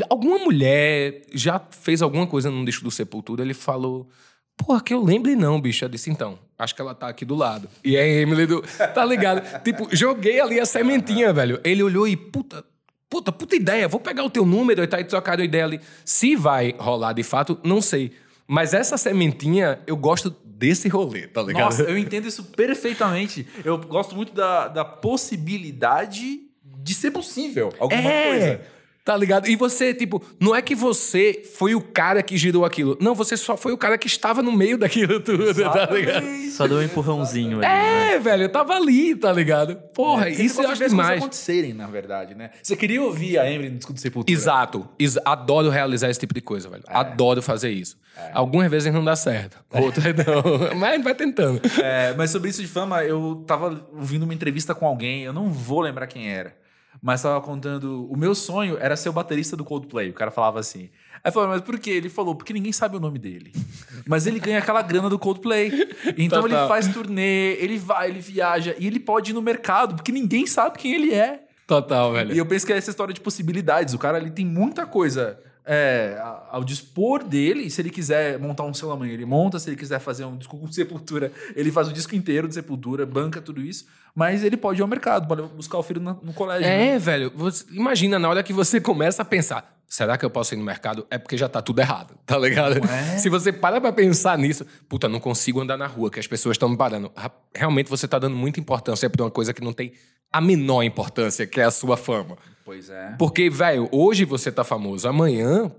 [0.09, 3.41] alguma mulher já fez alguma coisa num disco do Sepultura?
[3.41, 4.09] Ele falou,
[4.57, 5.85] porra, que eu lembre não, bicho.
[5.85, 7.69] Eu disse, então, acho que ela tá aqui do lado.
[7.83, 8.61] E aí, Emily do.
[8.93, 9.41] Tá ligado?
[9.63, 11.59] tipo, joguei ali a sementinha, velho.
[11.63, 12.65] Ele olhou e, puta,
[13.09, 15.79] puta, puta ideia, vou pegar o teu número e tá aí trocaram ideia ali.
[16.03, 18.11] Se vai rolar de fato, não sei.
[18.47, 21.65] Mas essa sementinha, eu gosto desse rolê, tá ligado?
[21.65, 23.45] Nossa, eu entendo isso perfeitamente.
[23.65, 28.29] Eu gosto muito da, da possibilidade de ser possível alguma é.
[28.29, 28.61] coisa.
[29.03, 29.49] Tá ligado?
[29.49, 32.97] E você, tipo, não é que você foi o cara que girou aquilo.
[33.01, 35.87] Não, você só foi o cara que estava no meio daquilo tudo, Exatamente.
[35.87, 36.51] tá ligado?
[36.51, 37.65] Só deu um empurrãozinho ali.
[37.65, 38.19] É, né?
[38.19, 39.75] velho, eu tava ali, tá ligado?
[39.93, 41.17] Porra, é, isso eu acho demais.
[41.19, 42.51] acontecerem, na verdade, né?
[42.61, 44.33] Você queria ouvir a Emily no disco do Sepultura.
[44.33, 44.87] Exato.
[44.97, 46.83] Ex adoro realizar esse tipo de coisa, velho.
[46.87, 46.95] É.
[46.95, 47.97] Adoro fazer isso.
[48.17, 48.31] É.
[48.33, 49.81] Algumas vezes não dá certo, é.
[49.81, 50.75] outras não.
[50.79, 51.59] mas vai tentando.
[51.81, 55.51] É, mas sobre isso de fama, eu tava ouvindo uma entrevista com alguém, eu não
[55.51, 56.62] vou lembrar quem era
[57.03, 58.09] mas tava contando.
[58.09, 60.09] O meu sonho era ser o baterista do Coldplay.
[60.09, 60.89] O cara falava assim.
[61.21, 61.89] Aí falei, mas por quê?
[61.89, 63.51] Ele falou, porque ninguém sabe o nome dele.
[64.07, 65.71] Mas ele ganha aquela grana do Coldplay.
[66.17, 70.11] Então ele faz turnê, ele vai, ele viaja e ele pode ir no mercado, porque
[70.11, 71.43] ninguém sabe quem ele é.
[71.65, 72.33] Total, velho.
[72.33, 73.93] E eu penso que é essa história de possibilidades.
[73.93, 78.73] O cara ali tem muita coisa é, ao dispor dele, se ele quiser montar um
[78.73, 81.93] selo amanhã, ele monta, se ele quiser fazer um disco com Sepultura, ele faz o
[81.93, 85.77] disco inteiro de Sepultura, banca tudo isso, mas ele pode ir ao mercado, pode buscar
[85.77, 86.67] o filho no, no colégio.
[86.67, 86.99] É, né?
[86.99, 90.57] velho, você, imagina na hora que você começa a pensar, será que eu posso ir
[90.57, 91.07] no mercado?
[91.09, 92.77] É porque já tá tudo errado, tá ligado?
[92.85, 93.17] É?
[93.17, 96.55] Se você para pra pensar nisso, puta, não consigo andar na rua, que as pessoas
[96.55, 97.11] estão me parando.
[97.55, 99.93] Realmente você tá dando muita importância pra uma coisa que não tem
[100.31, 102.37] a menor importância, que é a sua fama.
[102.63, 103.15] Pois é.
[103.17, 105.71] Porque, velho, hoje você tá famoso, amanhã,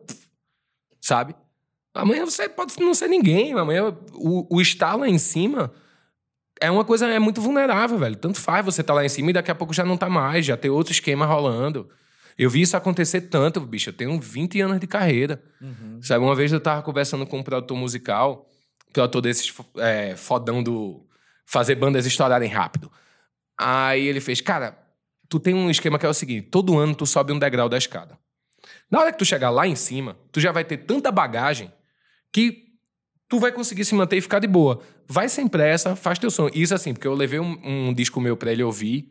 [1.00, 1.34] sabe?
[1.94, 5.72] Amanhã você pode não ser ninguém, amanhã o, o estar lá em cima
[6.60, 8.16] é uma coisa é muito vulnerável, velho.
[8.16, 10.46] Tanto faz você tá lá em cima e daqui a pouco já não tá mais,
[10.46, 11.88] já tem outro esquema rolando.
[12.36, 13.90] Eu vi isso acontecer tanto, bicho.
[13.90, 15.42] Eu tenho 20 anos de carreira.
[15.60, 16.00] Uhum.
[16.02, 18.48] Sabe, uma vez eu tava conversando com um produtor musical,
[18.92, 21.06] produtor desses é, fodão do
[21.46, 22.90] fazer bandas estourarem rápido.
[23.58, 24.76] Aí ele fez, cara,
[25.28, 27.78] tu tem um esquema que é o seguinte: todo ano tu sobe um degrau da
[27.78, 28.18] escada.
[28.90, 31.72] Na hora que tu chegar lá em cima, tu já vai ter tanta bagagem
[32.32, 32.64] que
[33.28, 34.80] tu vai conseguir se manter e ficar de boa.
[35.08, 36.48] Vai sem pressa, faz teu som.
[36.54, 39.10] Isso assim, porque eu levei um, um disco meu para ele ouvir,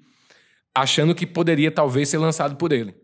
[0.73, 2.95] achando que poderia talvez ser lançado por ele.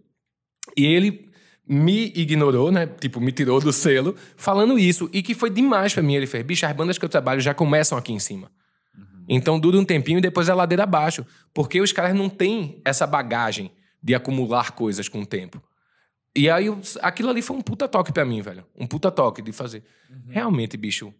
[0.76, 1.30] E ele
[1.68, 2.88] me ignorou, né?
[2.88, 5.10] Tipo, me tirou do selo, falando isso.
[5.14, 6.16] E que foi demais para mim.
[6.16, 8.52] Ele fez, bicho, as bandas que eu trabalho já começam aqui em cima.
[9.30, 11.26] Então dura um tempinho e depois é ladeira abaixo.
[11.54, 15.62] Porque os caras não têm essa bagagem de acumular coisas com o tempo.
[16.36, 16.68] E aí,
[17.02, 18.66] aquilo ali foi um puta toque pra mim, velho.
[18.76, 19.84] Um puta toque de fazer.
[20.10, 20.24] Uhum.
[20.30, 21.14] Realmente, bicho,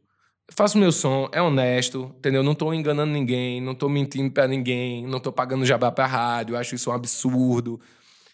[0.52, 2.44] faço meu som, é honesto, entendeu?
[2.44, 6.56] Não tô enganando ninguém, não tô mentindo pra ninguém, não tô pagando jabá pra rádio,
[6.56, 7.80] acho isso um absurdo.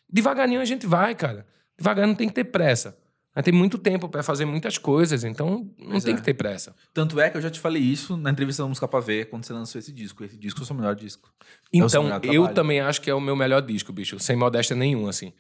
[0.09, 1.45] Devagarinho a gente vai, cara.
[1.77, 2.97] Devagar não tem que ter pressa.
[3.35, 6.17] Mas tem muito tempo para fazer muitas coisas, então não pois tem é.
[6.17, 6.73] que ter pressa.
[6.93, 9.43] Tanto é que eu já te falei isso na entrevista da Música Pra Ver, quando
[9.43, 10.23] você lançou esse disco.
[10.23, 11.29] Esse disco é o seu melhor disco.
[11.41, 14.17] É então, é eu também acho que é o meu melhor disco, bicho.
[14.19, 15.33] Sem modéstia nenhuma, assim.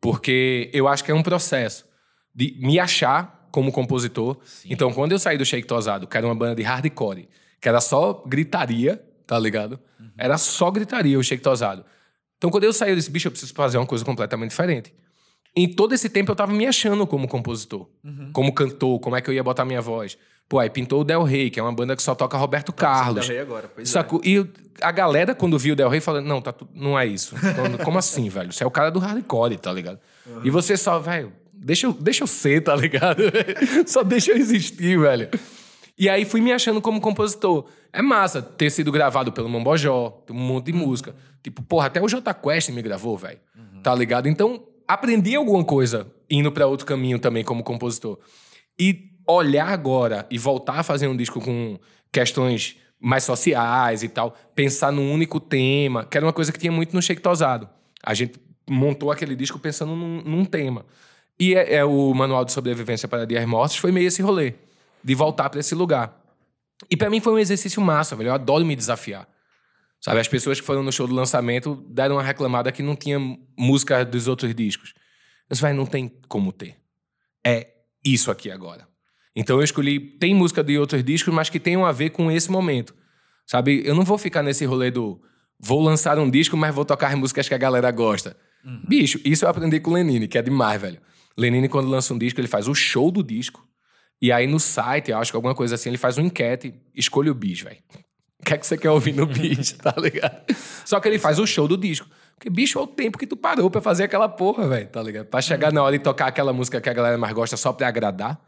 [0.00, 1.84] Porque eu acho que é um processo
[2.32, 4.38] de me achar como compositor.
[4.44, 4.68] Sim.
[4.70, 7.28] Então, quando eu saí do Shake Tosado, que era uma banda de hardcore,
[7.60, 9.80] que era só gritaria, tá ligado?
[9.98, 10.10] Uhum.
[10.16, 11.84] Era só gritaria o Shake Tosado.
[12.38, 14.94] Então, quando eu saí desse bicho, eu preciso fazer uma coisa completamente diferente.
[15.54, 18.30] Em todo esse tempo eu tava me achando como compositor, uhum.
[18.32, 20.16] como cantor, como é que eu ia botar minha voz.
[20.48, 22.86] Pô, aí pintou o Del Rey, que é uma banda que só toca Roberto tá
[22.86, 23.26] Carlos.
[23.26, 24.20] Del Rey agora, pois Sacou?
[24.24, 24.28] É.
[24.28, 24.46] E
[24.80, 27.34] a galera, quando viu o Del Rey, falou: não, tá não é isso.
[27.84, 28.52] Como assim, velho?
[28.52, 29.98] Você é o cara do hardcore, tá ligado?
[30.26, 30.40] Uhum.
[30.44, 33.22] E você só, velho, deixa eu, deixa eu ser, tá ligado?
[33.86, 35.30] só deixa eu existir, velho.
[35.98, 37.66] E aí fui me achando como compositor.
[37.92, 41.14] É massa ter sido gravado pelo Mambojó, um monte de música.
[41.42, 43.38] Tipo, porra, até o J Quest me gravou, velho.
[43.56, 43.82] Uhum.
[43.82, 44.28] Tá ligado?
[44.28, 48.18] Então, aprendi alguma coisa indo para outro caminho também como compositor.
[48.78, 51.78] E olhar agora e voltar a fazer um disco com
[52.10, 56.70] questões mais sociais e tal, pensar num único tema, que era uma coisa que tinha
[56.70, 57.68] muito no Shake Tosado.
[58.02, 60.86] A gente montou aquele disco pensando num, num tema.
[61.38, 64.54] E é, é, o Manual de Sobrevivência para Dias Mortos foi meio esse rolê,
[65.02, 66.20] de voltar para esse lugar.
[66.90, 68.28] E para mim foi um exercício massa, velho.
[68.28, 69.28] Eu adoro me desafiar.
[70.04, 73.18] Sabe, as pessoas que foram no show do lançamento deram uma reclamada que não tinha
[73.56, 74.94] música dos outros discos.
[75.48, 76.76] Mas vai, não tem como ter.
[77.46, 77.68] É
[78.04, 78.88] isso aqui agora.
[79.34, 82.50] Então eu escolhi, tem música de outros discos, mas que tenham a ver com esse
[82.50, 82.94] momento.
[83.46, 85.20] Sabe, eu não vou ficar nesse rolê do
[85.58, 88.36] vou lançar um disco, mas vou tocar músicas que a galera gosta.
[88.64, 88.82] Uhum.
[88.88, 91.00] Bicho, isso eu aprendi com o Lenine, que é demais, velho.
[91.36, 93.64] Lenine, quando lança um disco, ele faz o show do disco.
[94.20, 97.30] E aí no site, eu acho que alguma coisa assim, ele faz uma enquete, escolhe
[97.30, 97.78] o bis, velho.
[98.42, 100.42] O que é que você quer ouvir no bis, tá ligado?
[100.84, 102.08] Só que ele faz o show do disco.
[102.34, 105.26] Porque, bicho, é o tempo que tu parou pra fazer aquela porra, velho, tá ligado?
[105.26, 107.86] Pra chegar na hora e tocar aquela música que a galera mais gosta só pra
[107.86, 108.40] agradar.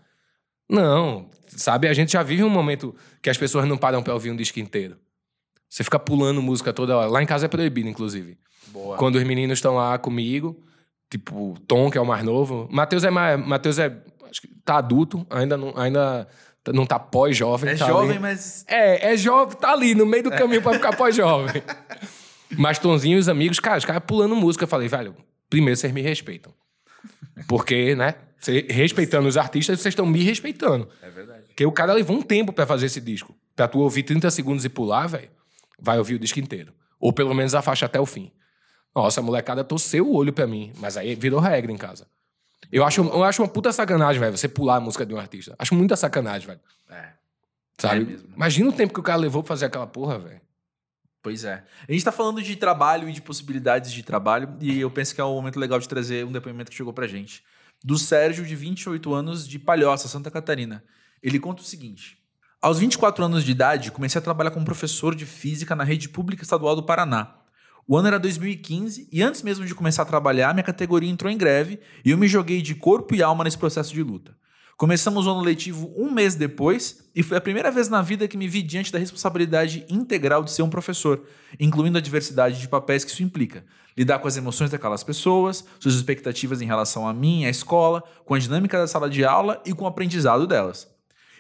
[0.69, 1.87] Não, sabe?
[1.87, 4.59] A gente já vive um momento que as pessoas não param pra ouvir um disco
[4.59, 4.97] inteiro.
[5.69, 7.09] Você fica pulando música toda hora.
[7.09, 8.37] Lá em casa é proibido, inclusive.
[8.69, 8.97] Boa.
[8.97, 10.61] Quando os meninos estão lá comigo,
[11.09, 12.69] tipo, Tom, que é o mais novo.
[12.73, 13.39] Matheus é mais.
[13.47, 13.97] Matheus é.
[14.29, 16.27] Acho que tá adulto, ainda não, ainda
[16.73, 17.71] não tá pós-jovem.
[17.71, 18.19] É tá jovem, ali.
[18.19, 18.65] mas.
[18.69, 21.63] É, é jovem, tá ali, no meio do caminho pra ficar pós-jovem.
[22.57, 24.65] Mas Tonzinho e os amigos, cara, os caras pulando música.
[24.65, 25.17] Eu falei, velho,
[25.51, 26.55] primeiro vocês me respeitam.
[27.49, 28.15] Porque, né?
[28.39, 30.89] Cê, respeitando os artistas, vocês estão me respeitando.
[31.03, 31.45] É verdade.
[31.49, 33.35] Porque o cara levou um tempo pra fazer esse disco.
[33.57, 35.31] Pra tu ouvir 30 segundos e pular, velho,
[35.81, 36.73] vai ouvir o disco inteiro.
[37.01, 38.31] Ou pelo menos a faixa até o fim.
[38.95, 40.73] Nossa, a molecada torceu o olho pra mim.
[40.79, 42.07] Mas aí virou regra em casa.
[42.71, 45.55] Eu acho, eu acho uma puta sacanagem, velho, você pular a música de um artista.
[45.59, 46.61] Acho muita sacanagem, velho.
[46.91, 47.09] É.
[47.79, 48.03] Sabe?
[48.03, 48.29] É mesmo.
[48.35, 50.41] Imagina o tempo que o cara levou pra fazer aquela porra, velho.
[51.23, 51.65] Pois é.
[51.89, 55.21] A gente tá falando de trabalho e de possibilidades de trabalho, e eu penso que
[55.21, 57.43] é um momento legal de trazer um depoimento que chegou pra gente.
[57.83, 60.85] Do Sérgio, de 28 anos, de Palhoça, Santa Catarina.
[61.23, 62.19] Ele conta o seguinte:
[62.61, 66.43] Aos 24 anos de idade, comecei a trabalhar como professor de física na rede pública
[66.43, 67.44] estadual do Paraná.
[67.87, 71.37] O ano era 2015 e antes mesmo de começar a trabalhar, minha categoria entrou em
[71.37, 74.35] greve e eu me joguei de corpo e alma nesse processo de luta.
[74.77, 78.39] Começamos o ano letivo um mês depois e foi a primeira vez na vida que
[78.39, 81.25] me vi diante da responsabilidade integral de ser um professor,
[81.61, 83.65] incluindo a diversidade de papéis que isso implica.
[83.97, 88.35] Lidar com as emoções daquelas pessoas, suas expectativas em relação a mim, à escola, com
[88.35, 90.89] a dinâmica da sala de aula e com o aprendizado delas.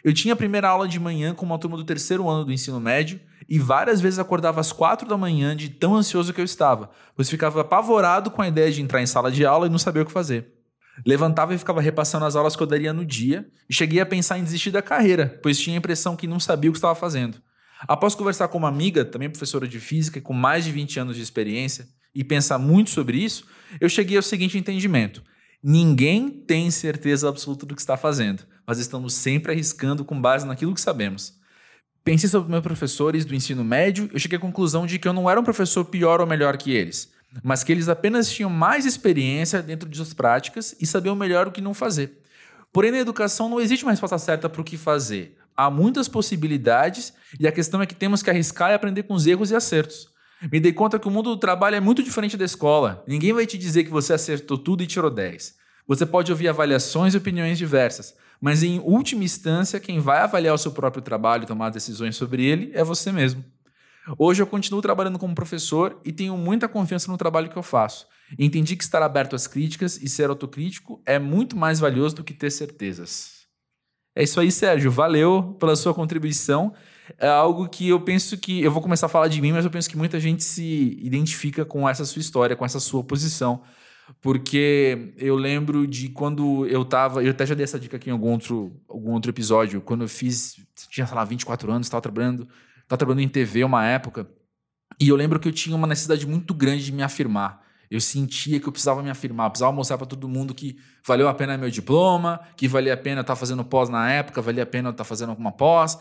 [0.04, 2.78] Eu tinha a primeira aula de manhã com uma turma do terceiro ano do ensino
[2.78, 6.90] médio e várias vezes acordava às quatro da manhã de tão ansioso que eu estava,
[7.14, 10.00] pois ficava apavorado com a ideia de entrar em sala de aula e não saber
[10.00, 10.52] o que fazer.
[11.04, 14.38] Levantava e ficava repassando as aulas que eu daria no dia e cheguei a pensar
[14.38, 17.38] em desistir da carreira, pois tinha a impressão que não sabia o que estava fazendo.
[17.86, 21.22] Após conversar com uma amiga, também professora de física, com mais de 20 anos de
[21.22, 23.44] experiência, e pensar muito sobre isso,
[23.80, 25.22] eu cheguei ao seguinte entendimento:
[25.62, 30.74] ninguém tem certeza absoluta do que está fazendo, mas estamos sempre arriscando com base naquilo
[30.74, 31.34] que sabemos.
[32.04, 35.28] Pensei sobre meus professores do ensino médio, eu cheguei à conclusão de que eu não
[35.28, 37.10] era um professor pior ou melhor que eles,
[37.42, 41.50] mas que eles apenas tinham mais experiência dentro de suas práticas e sabiam melhor o
[41.50, 42.20] que não fazer.
[42.70, 45.38] Porém, na educação não existe uma resposta certa para o que fazer.
[45.56, 49.26] Há muitas possibilidades e a questão é que temos que arriscar e aprender com os
[49.26, 50.08] erros e acertos.
[50.52, 53.02] Me dei conta que o mundo do trabalho é muito diferente da escola.
[53.08, 55.54] Ninguém vai te dizer que você acertou tudo e tirou 10.
[55.86, 58.14] Você pode ouvir avaliações e opiniões diversas,
[58.44, 62.44] mas em última instância, quem vai avaliar o seu próprio trabalho e tomar decisões sobre
[62.44, 63.42] ele é você mesmo.
[64.18, 68.06] Hoje eu continuo trabalhando como professor e tenho muita confiança no trabalho que eu faço.
[68.38, 72.34] Entendi que estar aberto às críticas e ser autocrítico é muito mais valioso do que
[72.34, 73.46] ter certezas.
[74.14, 74.90] É isso aí, Sérgio.
[74.90, 76.74] Valeu pela sua contribuição.
[77.16, 78.62] É algo que eu penso que.
[78.62, 81.64] Eu vou começar a falar de mim, mas eu penso que muita gente se identifica
[81.64, 83.62] com essa sua história, com essa sua posição.
[84.20, 87.22] Porque eu lembro de quando eu tava.
[87.22, 89.80] Eu até já dei essa dica aqui em algum outro, algum outro episódio.
[89.80, 90.56] Quando eu fiz.
[90.90, 92.48] Tinha, sei lá, 24 anos, estava trabalhando.
[92.82, 94.28] Estava trabalhando em TV uma época.
[95.00, 97.62] E eu lembro que eu tinha uma necessidade muito grande de me afirmar.
[97.90, 101.34] Eu sentia que eu precisava me afirmar, precisava mostrar para todo mundo que valeu a
[101.34, 104.66] pena meu diploma, que valia a pena eu estar fazendo pós na época, valia a
[104.66, 105.98] pena eu estar fazendo alguma pós,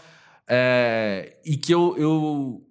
[0.48, 2.68] é, e que eu, eu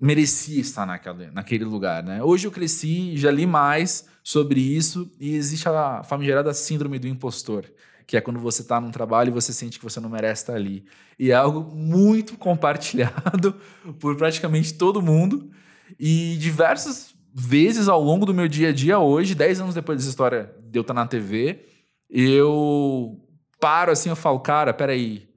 [0.00, 2.02] merecia estar naquele lugar.
[2.02, 2.22] Né?
[2.22, 7.64] Hoje eu cresci, já li mais sobre isso, e existe a famigerada síndrome do impostor,
[8.04, 10.54] que é quando você está num trabalho e você sente que você não merece estar
[10.54, 10.84] ali.
[11.16, 13.54] E é algo muito compartilhado
[14.00, 15.48] por praticamente todo mundo,
[15.96, 20.10] e diversas vezes ao longo do meu dia a dia hoje, 10 anos depois dessa
[20.10, 21.64] história de eu estar na TV,
[22.10, 23.24] eu
[23.60, 25.28] paro assim, eu falo, cara, peraí,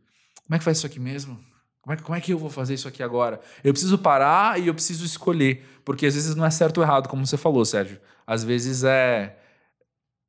[0.47, 1.39] como é que faz isso aqui mesmo?
[1.79, 3.39] Como é, como é que eu vou fazer isso aqui agora?
[3.63, 7.07] Eu preciso parar e eu preciso escolher, porque às vezes não é certo ou errado,
[7.07, 7.99] como você falou, Sérgio.
[8.29, 9.35] Às vezes é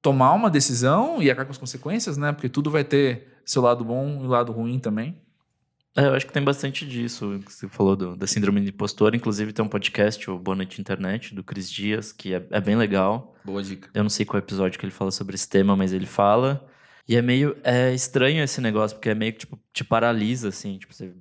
[0.00, 2.32] tomar uma decisão e arcar com as consequências, né?
[2.32, 5.20] Porque tudo vai ter seu lado bom e lado ruim também.
[5.94, 9.14] É, eu acho que tem bastante disso que você falou do- da síndrome do impostor.
[9.14, 12.77] Inclusive tem um podcast, o Boa Noite Internet, do Cris Dias, que é, é bem
[12.77, 13.35] legal.
[13.44, 13.90] Boa dica.
[13.92, 16.66] Eu não sei qual episódio que ele fala sobre esse tema, mas ele fala.
[17.08, 20.79] E é meio é estranho esse negócio, porque é meio que tipo, te paralisa, assim,
[20.79, 21.12] tipo, você,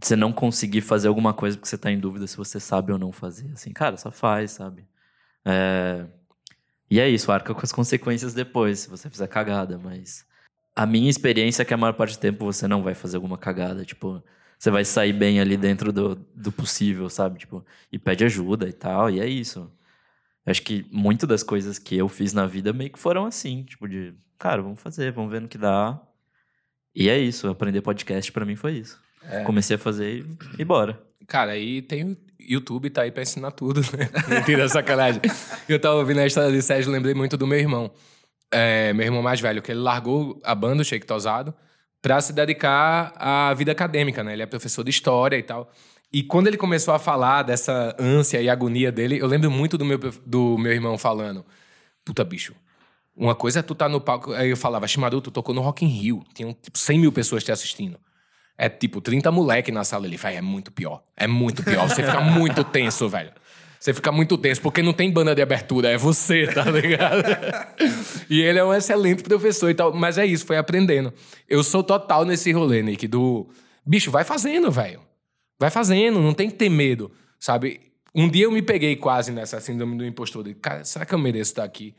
[0.00, 2.98] você não conseguir fazer alguma coisa porque você tá em dúvida se você sabe ou
[2.98, 3.50] não fazer.
[3.54, 4.84] Assim, cara, só faz, sabe?
[5.46, 6.06] É,
[6.90, 10.26] E é isso, arca com as consequências depois, se você fizer cagada, mas.
[10.74, 13.38] A minha experiência é que a maior parte do tempo você não vai fazer alguma
[13.38, 14.22] cagada, tipo.
[14.58, 17.38] Você vai sair bem ali dentro do, do possível, sabe?
[17.40, 19.70] Tipo, e pede ajuda e tal, e é isso.
[20.46, 23.88] Acho que muito das coisas que eu fiz na vida meio que foram assim, tipo
[23.88, 26.00] de, cara, vamos fazer, vamos ver no que dá.
[26.94, 28.98] E é isso, aprender podcast para mim foi isso.
[29.24, 29.42] É.
[29.44, 31.02] Comecei a fazer e, e bora.
[31.26, 34.10] Cara, aí tem YouTube, tá aí pra ensinar tudo, né?
[34.28, 35.20] Mentira, sacanagem.
[35.68, 37.90] Eu tava ouvindo a história de Sérgio, lembrei muito do meu irmão.
[38.50, 41.52] É, meu irmão mais velho, que ele largou a banda, o Shake Tosado,
[42.00, 44.34] pra se dedicar à vida acadêmica, né?
[44.34, 45.70] Ele é professor de história e tal.
[46.12, 49.84] E quando ele começou a falar dessa ânsia e agonia dele, eu lembro muito do
[49.84, 51.44] meu, do meu irmão falando:
[52.04, 52.54] Puta, bicho,
[53.16, 54.32] uma coisa é tu tá no palco.
[54.32, 56.22] Aí eu falava, Shimaru, tu tocou no Rock in Rio.
[56.34, 57.98] Tinham tipo 100 mil pessoas te assistindo.
[58.58, 60.06] É tipo 30 moleque na sala.
[60.06, 61.02] Ele fala, é muito pior.
[61.16, 61.88] É muito pior.
[61.88, 63.32] Você fica muito tenso, velho.
[63.78, 67.22] Você fica muito tenso, porque não tem banda de abertura, é você, tá ligado?
[68.28, 69.92] e ele é um excelente professor e tal.
[69.92, 71.12] Mas é isso, foi aprendendo.
[71.48, 73.48] Eu sou total nesse rolê, Nick, do.
[73.86, 75.00] Bicho, vai fazendo, velho.
[75.58, 77.80] Vai fazendo, não tem que ter medo, sabe?
[78.14, 80.42] Um dia eu me peguei quase nessa síndrome do impostor.
[80.42, 81.94] De, cara, será que eu mereço estar aqui?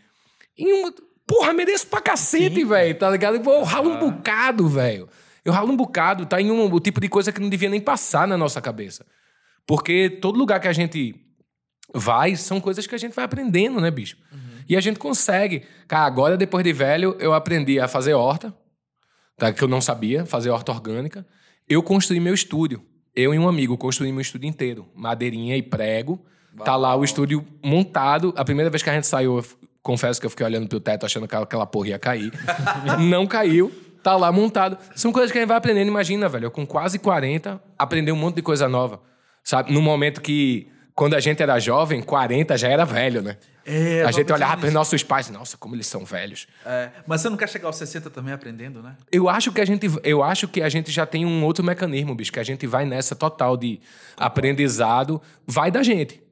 [0.58, 0.94] E uma,
[1.26, 3.36] porra, mereço pra cacete, velho, tá ligado?
[3.36, 5.08] Eu ralo um bocado, velho.
[5.48, 7.80] Eu ralo um bocado, tá em um, o tipo de coisa que não devia nem
[7.80, 9.06] passar na nossa cabeça.
[9.66, 11.16] Porque todo lugar que a gente
[11.96, 14.18] vai, são coisas que a gente vai aprendendo, né, bicho?
[14.30, 14.40] Uhum.
[14.68, 15.64] E a gente consegue.
[15.88, 18.54] Cara, agora, depois de velho, eu aprendi a fazer horta,
[19.38, 19.54] tá?
[19.54, 21.26] que eu não sabia, fazer horta orgânica.
[21.66, 22.84] Eu construí meu estúdio.
[23.16, 24.86] Eu e um amigo construímos o estúdio inteiro.
[24.94, 26.20] Madeirinha e prego.
[26.58, 26.66] Uau.
[26.66, 28.34] Tá lá o estúdio montado.
[28.36, 29.42] A primeira vez que a gente saiu,
[29.82, 32.34] confesso que eu fiquei olhando pro teto achando que aquela porra ia cair.
[33.00, 33.87] Não caiu.
[34.08, 34.78] Tá lá montado.
[34.96, 35.90] São coisas que a gente vai aprendendo.
[35.90, 39.02] Imagina, velho, eu com quase 40, aprender um monte de coisa nova.
[39.44, 39.74] Sabe?
[39.74, 43.36] No momento que, quando a gente era jovem, 40 já era velho, né?
[43.66, 46.48] É, a gente olhava para nossos pais, nossa, como eles são velhos.
[46.66, 48.96] É, mas você não quer chegar aos 60 também aprendendo, né?
[49.12, 52.16] Eu acho que a gente, eu acho que a gente já tem um outro mecanismo,
[52.16, 53.82] bicho, que a gente vai nessa total de
[54.16, 56.24] aprendizado, vai da gente.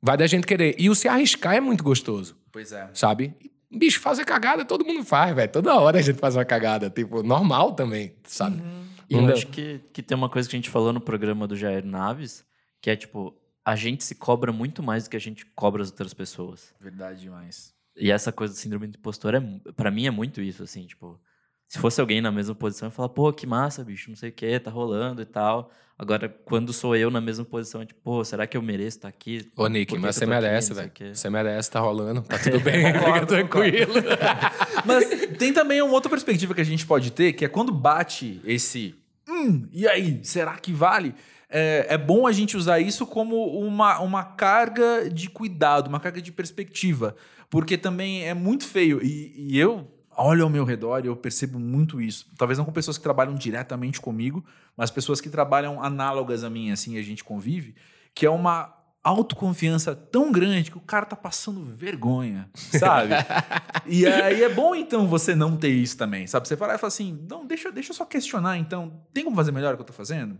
[0.00, 0.76] Vai da gente querer.
[0.78, 2.38] E o se arriscar é muito gostoso.
[2.50, 2.88] Pois é.
[2.94, 3.34] Sabe?
[3.70, 5.50] Bicho, fazer cagada todo mundo faz, velho.
[5.52, 8.60] Toda hora a gente faz uma cagada, tipo, normal também, sabe?
[8.62, 8.84] Uhum.
[9.10, 11.56] E eu acho que, que tem uma coisa que a gente falou no programa do
[11.56, 12.44] Jair Naves,
[12.80, 15.90] que é tipo, a gente se cobra muito mais do que a gente cobra as
[15.90, 16.74] outras pessoas.
[16.80, 17.74] Verdade demais.
[17.96, 19.42] E essa coisa do síndrome do impostor, é,
[19.76, 21.20] para mim, é muito isso, assim, tipo...
[21.66, 24.30] Se fosse alguém na mesma posição, eu ia falar, pô, que massa, bicho, não sei
[24.30, 25.70] o que, tá rolando e tal.
[25.98, 29.08] Agora, quando sou eu na mesma posição, é tipo, pô, será que eu mereço estar
[29.08, 29.50] aqui?
[29.56, 30.92] Ô, Nick, mas você merece, velho.
[31.12, 33.94] Você merece, tá rolando, tá tudo bem, fica tranquilo.
[34.86, 38.40] mas tem também uma outra perspectiva que a gente pode ter, que é quando bate
[38.44, 38.94] esse,
[39.28, 41.14] hum, e aí, será que vale?
[41.50, 46.20] é, é bom a gente usar isso como uma, uma carga de cuidado, uma carga
[46.20, 47.16] de perspectiva.
[47.48, 49.02] Porque também é muito feio.
[49.02, 52.26] E, e eu olho ao meu redor e eu percebo muito isso.
[52.36, 54.44] Talvez não com pessoas que trabalham diretamente comigo,
[54.76, 57.74] mas pessoas que trabalham análogas a mim, assim, a gente convive,
[58.14, 63.14] que é uma autoconfiança tão grande que o cara tá passando vergonha, sabe?
[63.86, 66.46] e aí é bom então você não ter isso também, sabe?
[66.46, 69.52] Você parar e falar assim, não, deixa, deixa eu só questionar então, tem como fazer
[69.52, 70.38] melhor o que eu tô fazendo?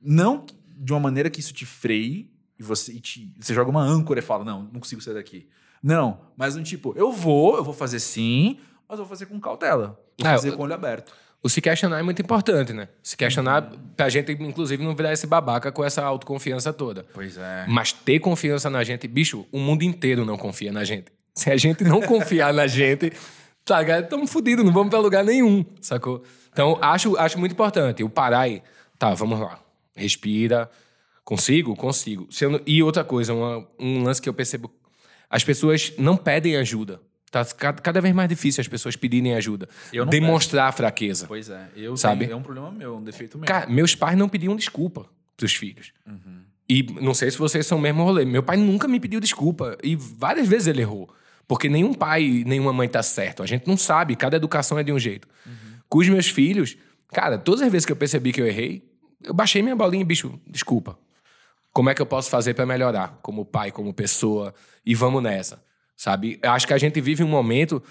[0.00, 0.44] Não
[0.76, 4.18] de uma maneira que isso te freie e você, e te, você joga uma âncora
[4.18, 5.48] e fala, não, não consigo sair daqui.
[5.82, 8.58] Não, mas um tipo, eu vou, eu vou fazer sim,
[8.92, 9.98] mas eu vou fazer com cautela.
[10.18, 11.12] Vou é, fazer com o olho aberto.
[11.42, 12.88] O se questionar é muito importante, né?
[13.02, 13.78] Se questionar uhum.
[13.96, 17.04] pra gente, inclusive, não virar esse babaca com essa autoconfiança toda.
[17.12, 17.64] Pois é.
[17.66, 21.06] Mas ter confiança na gente, bicho, o mundo inteiro não confia na gente.
[21.34, 23.10] Se a gente não confiar na gente,
[23.64, 26.22] tá, estamos fodidos, não vamos pra lugar nenhum, sacou?
[26.52, 28.62] Então, acho, acho muito importante o parar e,
[28.98, 29.58] tá, vamos lá
[29.94, 30.70] respira.
[31.24, 31.76] Consigo?
[31.76, 32.28] Consigo.
[32.50, 32.60] Não...
[32.66, 34.70] E outra coisa, uma, um lance que eu percebo:
[35.30, 37.00] as pessoas não pedem ajuda.
[37.32, 39.66] Tá cada vez mais difícil as pessoas pedirem ajuda.
[40.10, 40.76] Demonstrar peço.
[40.76, 41.26] fraqueza.
[41.26, 41.66] Pois é.
[41.74, 42.26] Eu sabe?
[42.26, 43.46] Tenho, é um problema meu, um defeito meu.
[43.46, 45.94] Cara, meus pais não pediam desculpa pros filhos.
[46.06, 46.42] Uhum.
[46.68, 48.26] E não sei se vocês são o mesmo rolê.
[48.26, 49.78] Meu pai nunca me pediu desculpa.
[49.82, 51.08] E várias vezes ele errou.
[51.48, 53.42] Porque nenhum pai, nenhuma mãe tá certo.
[53.42, 54.14] A gente não sabe.
[54.14, 55.26] Cada educação é de um jeito.
[55.46, 55.52] Uhum.
[55.88, 56.76] Com os meus filhos,
[57.14, 58.86] cara, todas as vezes que eu percebi que eu errei,
[59.24, 60.98] eu baixei minha bolinha, bicho, desculpa.
[61.72, 64.54] Como é que eu posso fazer para melhorar como pai, como pessoa?
[64.84, 65.64] E vamos nessa,
[65.96, 66.38] sabe?
[66.42, 67.82] Eu acho que a gente vive um momento,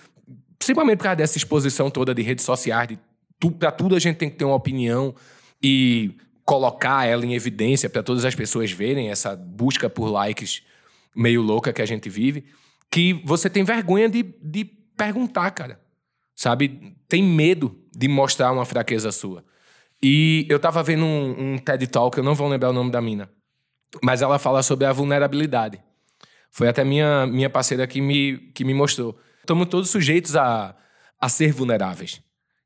[0.57, 2.99] principalmente por causa dessa exposição toda de redes sociais, de
[3.39, 5.15] tu, para tudo a gente tem que ter uma opinião
[5.61, 6.11] e
[6.45, 10.63] colocar ela em evidência para todas as pessoas verem essa busca por likes
[11.15, 12.45] meio louca que a gente vive,
[12.89, 14.65] que você tem vergonha de, de
[14.97, 15.79] perguntar, cara.
[16.35, 16.95] Sabe?
[17.07, 19.43] Tem medo de mostrar uma fraqueza sua.
[20.01, 23.01] E eu tava vendo um, um TED Talk, eu não vou lembrar o nome da
[23.01, 23.29] mina,
[24.01, 25.81] mas ela fala sobre a vulnerabilidade.
[26.51, 29.17] Foi até minha, minha parceira que me, que me mostrou.
[29.39, 30.75] Estamos todos sujeitos a,
[31.19, 32.21] a ser vulneráveis.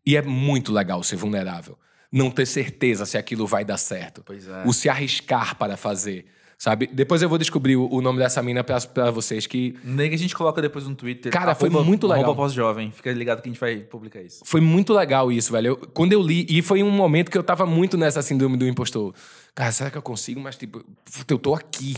[0.06, 1.78] E é muito legal ser vulnerável.
[2.12, 4.24] Não ter certeza se aquilo vai dar certo.
[4.32, 4.68] É.
[4.68, 6.26] O se arriscar para fazer.
[6.58, 6.88] Sabe?
[6.88, 9.78] Depois eu vou descobrir o, o nome dessa mina pra, pra vocês que.
[9.84, 11.30] Nem que a gente coloca depois no Twitter.
[11.32, 12.24] Cara, foi muito legal.
[12.24, 12.92] Arroba pós-jovem.
[12.92, 14.42] Fica ligado que a gente vai publicar isso.
[14.46, 15.68] Foi muito legal isso, velho.
[15.70, 18.66] Eu- quando eu li, e foi um momento que eu tava muito nessa síndrome do
[18.66, 19.14] impostor.
[19.54, 20.40] Cara, será que eu consigo?
[20.40, 20.82] Mas, tipo,
[21.30, 21.96] eu tô aqui,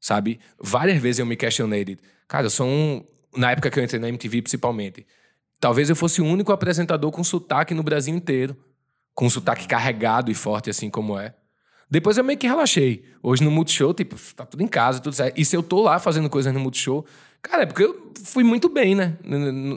[0.00, 0.38] sabe?
[0.60, 1.96] Várias vezes eu me questionei.
[2.26, 3.04] Cara, eu sou um.
[3.36, 5.06] Na época que eu entrei na MTV, principalmente.
[5.60, 8.56] Talvez eu fosse o único apresentador com sotaque no Brasil inteiro.
[9.14, 11.34] Com sotaque carregado e forte, assim como é.
[11.90, 13.02] Depois eu meio que relaxei.
[13.22, 15.38] Hoje no Multishow, tipo, tá tudo em casa, tudo certo.
[15.38, 17.04] E se eu tô lá fazendo coisas no Multishow,
[17.42, 19.16] cara, é porque eu fui muito bem, né?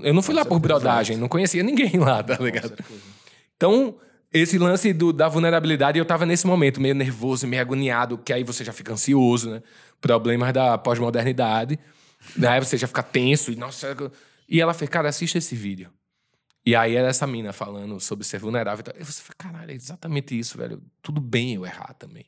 [0.03, 2.75] Eu não fui lá por brodagem, não conhecia ninguém lá, tá ligado?
[3.55, 3.95] Então,
[4.33, 8.43] esse lance do- da vulnerabilidade, eu tava nesse momento meio nervoso, meio agoniado, que aí
[8.43, 9.63] você já fica ansioso, né?
[10.01, 11.79] Problemas da pós-modernidade.
[12.45, 13.95] Aí você já fica tenso e, nossa...
[14.49, 15.89] E ela fez, cara, assista esse vídeo.
[16.65, 18.83] E aí era essa mina falando sobre ser vulnerável.
[18.99, 20.81] e você fala, caralho, é exatamente isso, velho.
[21.01, 22.25] Tudo bem eu errar também.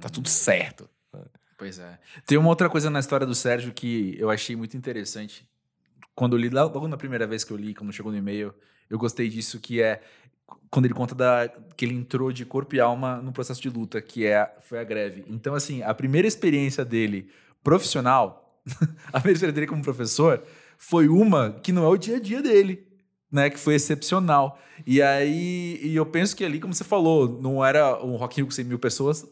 [0.00, 0.88] Tá tudo certo.
[1.56, 1.98] Pois é.
[2.26, 5.46] Tem uma outra coisa na história do Sérgio que eu achei muito interessante.
[6.14, 8.54] Quando eu li, logo na primeira vez que eu li, quando chegou no e-mail,
[8.88, 10.02] eu gostei disso, que é
[10.70, 14.00] quando ele conta da, que ele entrou de corpo e alma no processo de luta,
[14.00, 15.24] que é, foi a greve.
[15.28, 17.28] Então, assim, a primeira experiência dele
[17.62, 18.60] profissional,
[19.08, 20.42] a primeira experiência dele como professor,
[20.78, 22.86] foi uma que não é o dia a dia dele,
[23.30, 23.50] né?
[23.50, 24.58] Que foi excepcional.
[24.86, 28.50] E aí, e eu penso que ali, como você falou, não era um Rock com
[28.50, 29.26] 100 mil pessoas,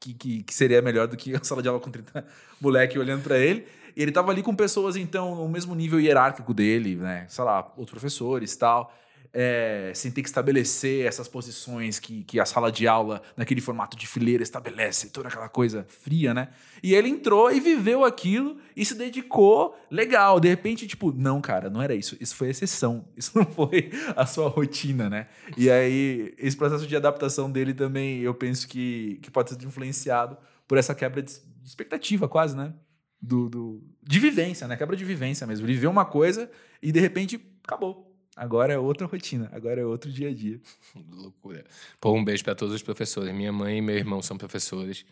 [0.00, 2.26] que, que, que seria melhor do que a sala de aula com 30
[2.60, 3.66] moleque olhando pra ele.
[3.96, 7.26] E ele tava ali com pessoas, então, no mesmo nível hierárquico dele, né?
[7.28, 8.94] Sei lá, outros professores tal.
[9.32, 13.96] É, sem ter que estabelecer essas posições que, que a sala de aula, naquele formato
[13.96, 16.48] de fileira, estabelece, toda aquela coisa fria, né?
[16.82, 20.40] E ele entrou e viveu aquilo e se dedicou legal.
[20.40, 22.16] De repente, tipo, não, cara, não era isso.
[22.20, 23.06] Isso foi exceção.
[23.16, 25.28] Isso não foi a sua rotina, né?
[25.56, 30.38] E aí, esse processo de adaptação dele também, eu penso que, que pode ser influenciado
[30.66, 31.32] por essa quebra de
[31.64, 32.72] expectativa, quase, né?
[33.20, 34.76] Do, do- de vivência, né?
[34.76, 35.66] Quebra de vivência mesmo.
[35.66, 36.50] Ele viveu uma coisa
[36.82, 38.07] e de repente acabou.
[38.38, 40.60] Agora é outra rotina, agora é outro dia a dia.
[41.10, 41.64] Loucura.
[42.00, 43.34] Pô, um beijo pra todos os professores.
[43.34, 45.04] Minha mãe e meu irmão são professores.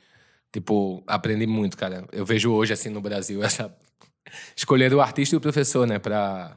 [0.52, 2.06] Tipo, aprendi muito, cara.
[2.12, 3.74] Eu vejo hoje, assim, no Brasil, essa.
[4.56, 5.98] Escolher o artista e o professor, né?
[5.98, 6.56] Pra,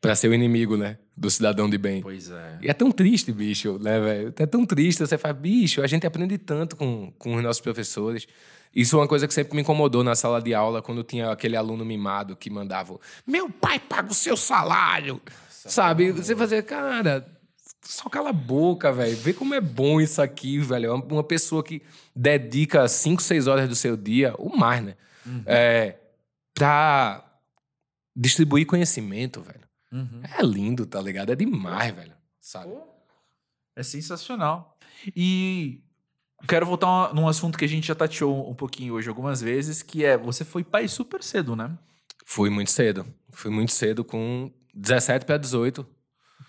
[0.00, 0.98] pra ser o inimigo, né?
[1.16, 2.02] Do cidadão de bem.
[2.02, 2.58] Pois é.
[2.60, 4.34] E é tão triste, bicho, né, velho?
[4.36, 4.98] É tão triste.
[4.98, 8.26] Você fala, bicho, a gente aprende tanto com, com os nossos professores.
[8.74, 11.56] Isso é uma coisa que sempre me incomodou na sala de aula, quando tinha aquele
[11.56, 15.20] aluno mimado que mandava: Meu pai paga o seu salário.
[15.68, 16.12] Sabe?
[16.12, 17.26] Você fazia, cara,
[17.82, 19.16] só cala a boca, velho.
[19.16, 20.86] Vê como é bom isso aqui, velho.
[20.86, 21.82] É uma- pessoa que
[22.14, 24.96] dedica 5, 6 horas do seu dia, ou mais, né?
[25.46, 25.98] É,
[26.54, 27.24] pra
[28.16, 29.60] distribuir conhecimento, velho.
[29.92, 30.22] Uhum.
[30.38, 31.30] É lindo, tá ligado?
[31.32, 32.12] É demais, velho.
[32.40, 32.72] Sabe?
[33.76, 34.76] É sensacional.
[35.14, 35.82] E
[36.48, 40.04] quero voltar num assunto que a gente já tateou um pouquinho hoje algumas vezes, que
[40.04, 41.76] é você foi pai super cedo, né?
[42.24, 43.06] Fui muito cedo.
[43.30, 45.86] Fui muito cedo, com 17 para 18.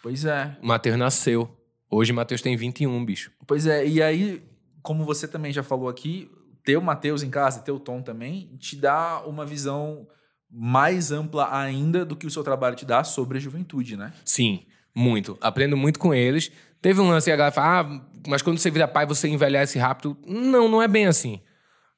[0.01, 0.57] Pois é.
[0.61, 1.57] O Matheus nasceu.
[1.89, 3.31] Hoje o Matheus tem 21, bicho.
[3.45, 4.41] Pois é, e aí,
[4.81, 6.31] como você também já falou aqui,
[6.63, 10.07] ter o Matheus em casa, ter o Tom também, te dá uma visão
[10.49, 14.13] mais ampla ainda do que o seu trabalho te dá sobre a juventude, né?
[14.25, 14.65] Sim,
[14.95, 15.37] muito.
[15.41, 16.51] Aprendo muito com eles.
[16.81, 19.77] Teve um lance e a galera fala, ah, mas quando você vira pai, você envelhece
[19.77, 20.17] rápido.
[20.25, 21.41] Não, não é bem assim.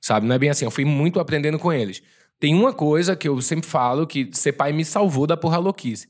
[0.01, 0.27] Sabe?
[0.27, 0.65] Não é bem assim.
[0.65, 2.03] Eu fui muito aprendendo com eles.
[2.43, 6.09] Tem uma coisa que eu sempre falo que ser pai me salvou da porra louquice.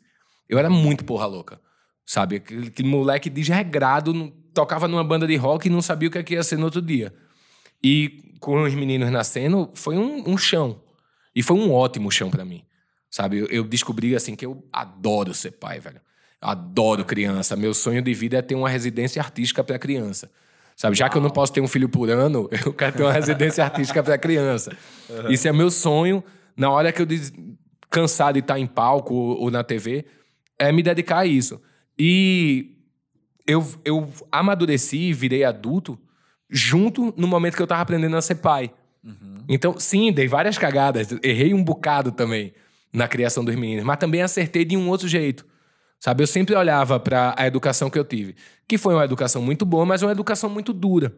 [0.49, 1.61] Eu era muito porra louca.
[2.03, 2.38] Sabe?
[2.38, 6.17] Aquele, aquele moleque desregrado, não- tocava numa banda de rock e não sabia o que,
[6.17, 7.13] é que ia ser no outro dia.
[7.84, 10.81] E com os meninos nascendo, foi um, um chão.
[11.36, 12.63] E foi um ótimo chão pra mim.
[13.11, 13.38] Sabe?
[13.38, 16.01] Eu, eu descobri assim que eu adoro ser pai, velho.
[16.41, 17.55] Adoro criança.
[17.55, 20.31] Meu sonho de vida é ter uma residência artística pra criança.
[20.76, 20.95] Sabe?
[20.95, 23.63] Já que eu não posso ter um filho por ano, eu quero ter uma residência
[23.65, 24.76] artística pra criança.
[25.30, 26.24] Isso é meu sonho.
[26.55, 27.34] Na hora que eu des...
[27.89, 30.05] cansar de estar em palco ou, ou na TV,
[30.57, 31.61] é me dedicar a isso.
[31.97, 32.78] E
[33.47, 35.97] eu, eu amadureci e virei adulto
[36.49, 38.71] junto no momento que eu tava aprendendo a ser pai.
[39.47, 41.09] Então, sim, dei várias cagadas.
[41.21, 42.53] Errei um bocado também
[42.91, 45.45] na criação dos meninos, mas também acertei de um outro jeito.
[46.04, 48.36] Sabe, eu sempre olhava para a educação que eu tive,
[48.68, 51.14] que foi uma educação muito boa, mas uma educação muito dura.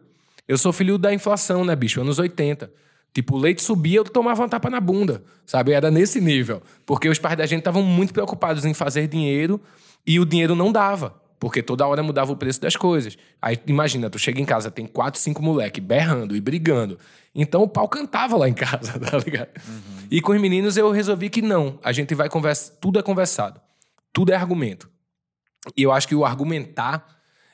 [0.46, 2.00] Eu sou filho da inflação, né, bicho?
[2.00, 2.70] Anos 80.
[3.12, 5.72] Tipo, o leite subia, eu tomava uma tapa na bunda, sabe?
[5.72, 6.62] Era nesse nível.
[6.86, 9.60] Porque os pais da gente estavam muito preocupados em fazer dinheiro
[10.06, 11.20] e o dinheiro não dava.
[11.40, 13.18] Porque toda hora mudava o preço das coisas.
[13.42, 16.96] Aí imagina, tu chega em casa, tem quatro, cinco moleque berrando e brigando.
[17.34, 19.48] Então o pau cantava lá em casa, tá ligado?
[20.08, 21.76] E com os meninos eu resolvi que não.
[21.82, 23.65] A gente vai conversar, tudo é conversado.
[24.16, 24.90] Tudo é argumento.
[25.76, 27.06] E eu acho que o argumentar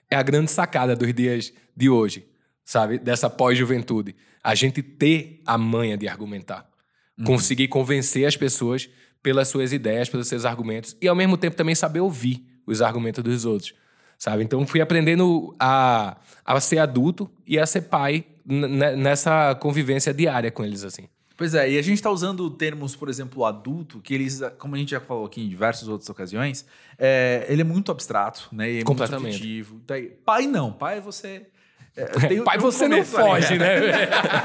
[0.08, 2.24] é a grande sacada dos dias de hoje.
[2.64, 3.00] sabe?
[3.00, 4.14] Dessa pós-juventude.
[4.44, 6.70] A gente ter a manha de argumentar.
[7.18, 7.24] Uhum.
[7.24, 8.88] Conseguir convencer as pessoas
[9.20, 10.96] pelas suas ideias, pelos seus argumentos.
[11.02, 13.74] E ao mesmo tempo também saber ouvir os argumentos dos outros.
[14.16, 14.44] Sabe?
[14.44, 20.64] Então fui aprendendo a, a ser adulto e a ser pai nessa convivência diária com
[20.64, 21.08] eles, assim.
[21.42, 24.78] Pois é, e a gente está usando termos, por exemplo, adulto, que eles, como a
[24.78, 26.64] gente já falou aqui em diversas outras ocasiões,
[26.96, 28.70] é, ele é muito abstrato, né?
[28.70, 29.44] E é Completamente.
[29.44, 31.48] Muito Daí, pai não, pai você.
[31.96, 33.80] É, tem, pai você não foge, né?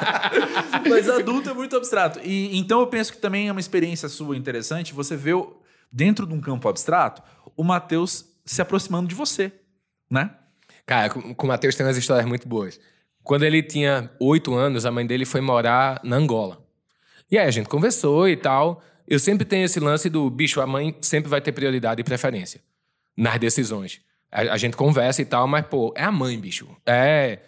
[0.90, 2.20] Mas adulto é muito abstrato.
[2.24, 4.92] E então eu penso que também é uma experiência sua interessante.
[4.92, 5.34] Você vê
[5.92, 7.22] dentro de um campo abstrato
[7.56, 9.52] o Matheus se aproximando de você,
[10.10, 10.32] né?
[10.84, 12.80] Cara, com, com o Matheus tem umas histórias muito boas.
[13.22, 16.66] Quando ele tinha oito anos, a mãe dele foi morar na Angola.
[17.30, 18.82] E aí a gente conversou e tal.
[19.08, 22.62] Eu sempre tenho esse lance do bicho, a mãe sempre vai ter prioridade e preferência
[23.16, 24.02] nas decisões.
[24.32, 26.68] A, a gente conversa e tal, mas, pô, é a mãe, bicho.
[26.86, 27.40] É.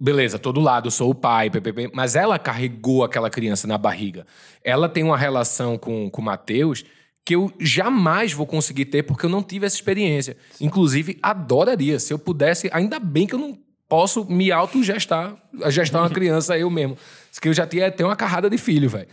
[0.00, 4.24] Beleza, todo lado, sou o pai, ppp, mas ela carregou aquela criança na barriga.
[4.62, 6.84] Ela tem uma relação com, com o Matheus
[7.24, 10.36] que eu jamais vou conseguir ter porque eu não tive essa experiência.
[10.60, 11.98] Inclusive, adoraria.
[11.98, 13.58] Se eu pudesse, ainda bem que eu não
[13.88, 15.36] posso me autogestar,
[15.68, 16.96] gestar uma criança eu mesmo.
[17.40, 19.08] Que eu já tinha até uma carrada de filho, velho.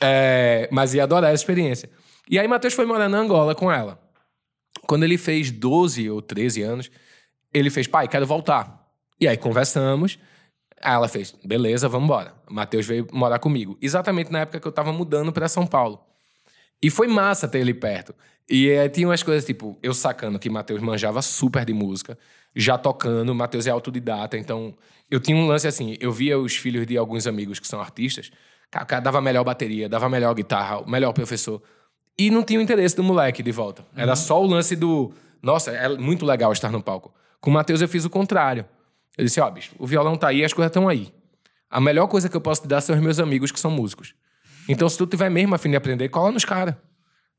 [0.00, 1.90] É, mas ia adorar essa experiência.
[2.28, 4.00] E aí, Matheus foi morar na Angola com ela.
[4.86, 6.90] Quando ele fez 12 ou 13 anos,
[7.52, 8.84] ele fez, pai, quero voltar.
[9.20, 10.18] E aí conversamos.
[10.82, 12.34] Aí ela fez, beleza, vamos embora.
[12.50, 13.78] Matheus veio morar comigo.
[13.80, 16.00] Exatamente na época que eu tava mudando para São Paulo.
[16.82, 18.14] E foi massa ter ele perto.
[18.48, 22.18] E é, tinha umas coisas tipo, eu sacando que Matheus manjava super de música,
[22.54, 24.74] já tocando, Matheus é autodidata, então
[25.10, 28.30] eu tinha um lance assim, eu via os filhos de alguns amigos que são artistas,
[28.74, 31.62] o cara dava melhor bateria, dava melhor guitarra, melhor professor.
[32.18, 33.84] E não tinha o interesse do moleque de volta.
[33.96, 34.16] Era uhum.
[34.16, 37.14] só o lance do, nossa, é muito legal estar no palco.
[37.40, 38.64] Com o Matheus eu fiz o contrário.
[39.16, 41.12] Eu disse, ó, oh, bicho, o violão tá aí, as coisas estão aí.
[41.70, 44.14] A melhor coisa que eu posso te dar são os meus amigos que são músicos.
[44.68, 46.74] Então, se tu tiver mesmo a fim de aprender, cola nos caras.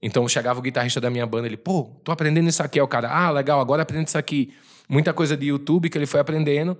[0.01, 2.79] Então chegava o guitarrista da minha banda, ele, pô, tô aprendendo isso aqui.
[2.79, 4.53] Aí o cara, ah, legal, agora aprende isso aqui.
[4.87, 6.77] Muita coisa de YouTube que ele foi aprendendo.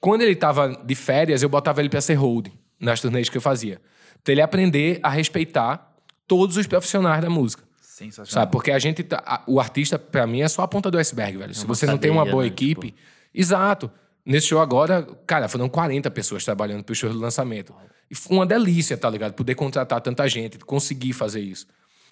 [0.00, 3.42] Quando ele tava de férias, eu botava ele pra ser hold nas turnês que eu
[3.42, 3.80] fazia.
[4.22, 5.94] Pra ele aprender a respeitar
[6.26, 7.62] todos os profissionais da música.
[7.80, 8.42] Sensacional.
[8.42, 8.52] Sabe?
[8.52, 9.02] Porque a gente.
[9.02, 11.50] Tá, o artista, para mim, é só a ponta do iceberg, velho.
[11.50, 12.48] É Se você não tem uma boa né?
[12.48, 12.88] equipe.
[12.88, 12.98] Tipo...
[13.32, 13.90] Exato.
[14.24, 17.72] Nesse show agora, cara, foram 40 pessoas trabalhando pro show do lançamento.
[18.10, 19.34] E foi uma delícia, tá ligado?
[19.34, 21.66] Poder contratar tanta gente, conseguir fazer isso.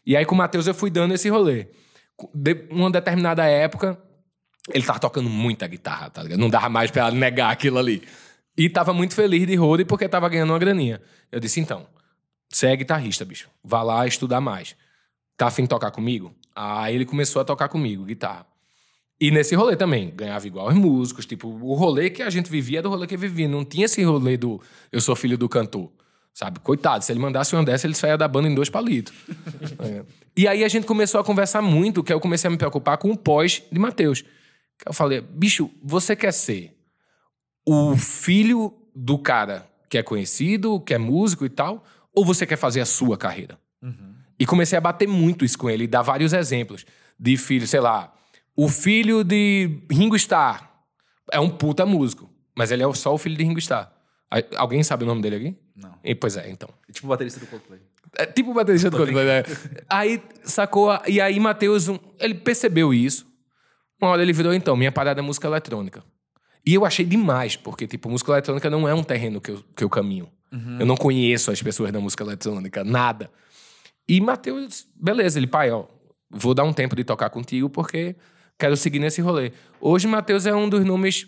[0.06, 1.66] E aí com o Matheus eu fui dando esse rolê.
[2.32, 3.98] De uma determinada época,
[4.72, 6.38] ele tava tocando muita guitarra, tá ligado?
[6.38, 8.02] Não dava mais pra negar aquilo ali.
[8.56, 11.00] E tava muito feliz de road porque tava ganhando uma graninha.
[11.30, 11.86] Eu disse, então,
[12.48, 13.48] você é guitarrista, bicho.
[13.62, 14.76] Vá lá estudar mais.
[15.36, 16.34] Tá afim de tocar comigo?
[16.54, 18.46] Aí ele começou a tocar comigo, guitarra.
[19.20, 21.26] E nesse rolê também, ganhava igual os músicos.
[21.26, 23.48] Tipo, o rolê que a gente vivia era o rolê que vivia.
[23.48, 24.60] Não tinha esse rolê do
[24.92, 25.90] eu sou filho do cantor.
[26.32, 26.58] Sabe?
[26.60, 29.12] Coitado, se ele mandasse uma dessa, ele saía da banda em dois palitos.
[29.78, 30.04] é.
[30.36, 33.10] E aí a gente começou a conversar muito, que eu comecei a me preocupar com
[33.10, 34.24] o pós de Matheus.
[34.84, 36.76] Eu falei, bicho, você quer ser
[37.66, 42.56] o filho do cara que é conhecido, que é músico e tal, ou você quer
[42.56, 43.58] fazer a sua carreira?
[43.82, 44.14] Uhum.
[44.38, 46.84] E comecei a bater muito isso com ele, dar vários exemplos
[47.18, 48.12] de filho, sei lá,
[48.56, 50.70] o filho de Ringo Starr
[51.32, 53.90] é um puta músico, mas ele é só o filho de Ringo Starr.
[54.56, 55.58] Alguém sabe o nome dele aqui?
[55.76, 55.94] Não.
[56.02, 56.68] E, pois é, então.
[56.88, 57.80] É tipo o baterista do Coldplay.
[58.16, 59.42] É tipo o baterista do Coldplay, né?
[59.88, 60.96] Aí sacou.
[61.06, 61.86] E aí, Matheus,
[62.18, 63.26] ele percebeu isso.
[64.04, 66.04] Uma hora ele virou, então, minha parada é música eletrônica.
[66.66, 69.82] E eu achei demais, porque, tipo, música eletrônica não é um terreno que eu, que
[69.82, 70.28] eu caminho.
[70.52, 70.76] Uhum.
[70.80, 73.30] Eu não conheço as pessoas da música eletrônica, nada.
[74.06, 75.86] E Matheus, beleza, ele, pai, ó,
[76.28, 78.14] vou dar um tempo de tocar contigo porque
[78.58, 79.52] quero seguir nesse rolê.
[79.80, 81.26] Hoje, Matheus é um dos nomes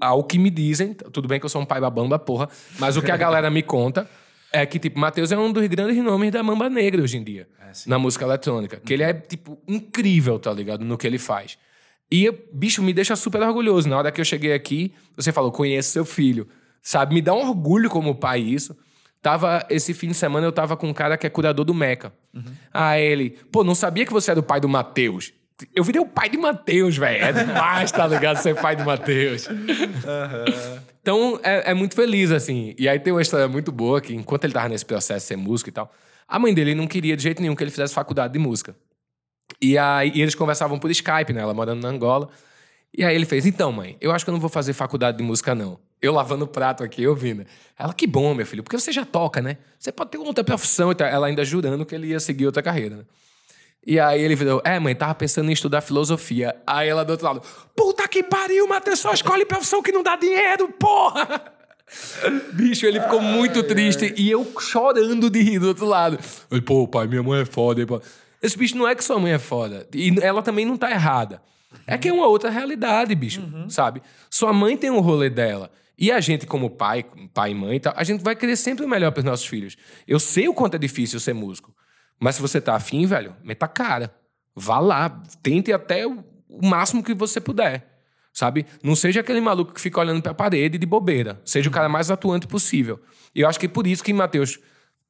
[0.00, 2.48] ao que me dizem, tudo bem que eu sou um pai babão da porra,
[2.78, 4.08] mas o que a galera me conta
[4.52, 7.48] é que, tipo, Matheus é um dos grandes nomes da Mamba Negra hoje em dia,
[7.60, 8.76] é, na música eletrônica.
[8.76, 10.84] Que ele é, tipo, incrível, tá ligado?
[10.84, 11.58] No que ele faz.
[12.10, 13.88] E, bicho, me deixa super orgulhoso.
[13.88, 16.48] Na hora que eu cheguei aqui, você falou, conheço seu filho.
[16.82, 17.14] Sabe?
[17.14, 18.76] Me dá um orgulho como pai isso.
[19.22, 22.12] Tava, esse fim de semana eu tava com um cara que é curador do Meca.
[22.34, 22.44] Uhum.
[22.72, 25.32] Ah, ele, pô, não sabia que você era o pai do Matheus.
[25.74, 27.24] Eu virei o pai de Mateus, velho.
[27.24, 28.36] É demais, tá ligado?
[28.36, 29.46] Ser pai de Mateus.
[29.46, 30.80] Uhum.
[31.00, 32.74] Então, é, é, muito feliz, assim.
[32.78, 35.36] E aí tem uma história muito boa que, enquanto ele tava nesse processo de ser
[35.36, 35.92] músico e tal,
[36.26, 38.74] a mãe dele não queria de jeito nenhum que ele fizesse faculdade de música.
[39.60, 41.40] E aí e eles conversavam por Skype, né?
[41.40, 42.28] Ela morando na Angola.
[42.96, 45.24] E aí ele fez: Então, mãe, eu acho que eu não vou fazer faculdade de
[45.24, 45.78] música, não.
[46.00, 47.46] Eu lavando o prato aqui, ouvindo.
[47.78, 49.56] Ela, que bom, meu filho, porque você já toca, né?
[49.78, 51.06] Você pode ter outra profissão e tal.
[51.08, 53.04] Ela ainda jurando que ele ia seguir outra carreira, né?
[53.86, 56.56] E aí ele virou, é, mãe, tava pensando em estudar filosofia.
[56.66, 57.42] Aí ela do outro lado,
[57.76, 61.52] puta que pariu, Matheus, só escolhe profissão que não dá dinheiro, porra!
[62.54, 66.18] Bicho, ele ficou muito triste e eu chorando de rir do outro lado.
[66.50, 67.86] Ele, pô, pai, minha mãe é foda.
[67.86, 68.00] Pô.
[68.44, 69.88] Esse bicho não é que sua mãe é foda.
[69.94, 71.40] E ela também não tá errada.
[71.86, 73.70] É que é uma outra realidade, bicho, uhum.
[73.70, 74.02] sabe?
[74.28, 75.70] Sua mãe tem um rolê dela.
[75.96, 79.12] E a gente, como pai, pai e mãe, a gente vai querer sempre o melhor
[79.12, 79.78] para os nossos filhos.
[80.06, 81.74] Eu sei o quanto é difícil ser músico.
[82.20, 84.14] Mas se você tá afim, velho, meta cara.
[84.54, 85.22] Vá lá.
[85.42, 86.22] Tente até o
[86.62, 88.02] máximo que você puder.
[88.30, 88.66] Sabe?
[88.82, 91.40] Não seja aquele maluco que fica olhando para a parede de bobeira.
[91.46, 93.00] Seja o cara mais atuante possível.
[93.34, 94.58] E eu acho que é por isso que Matheus,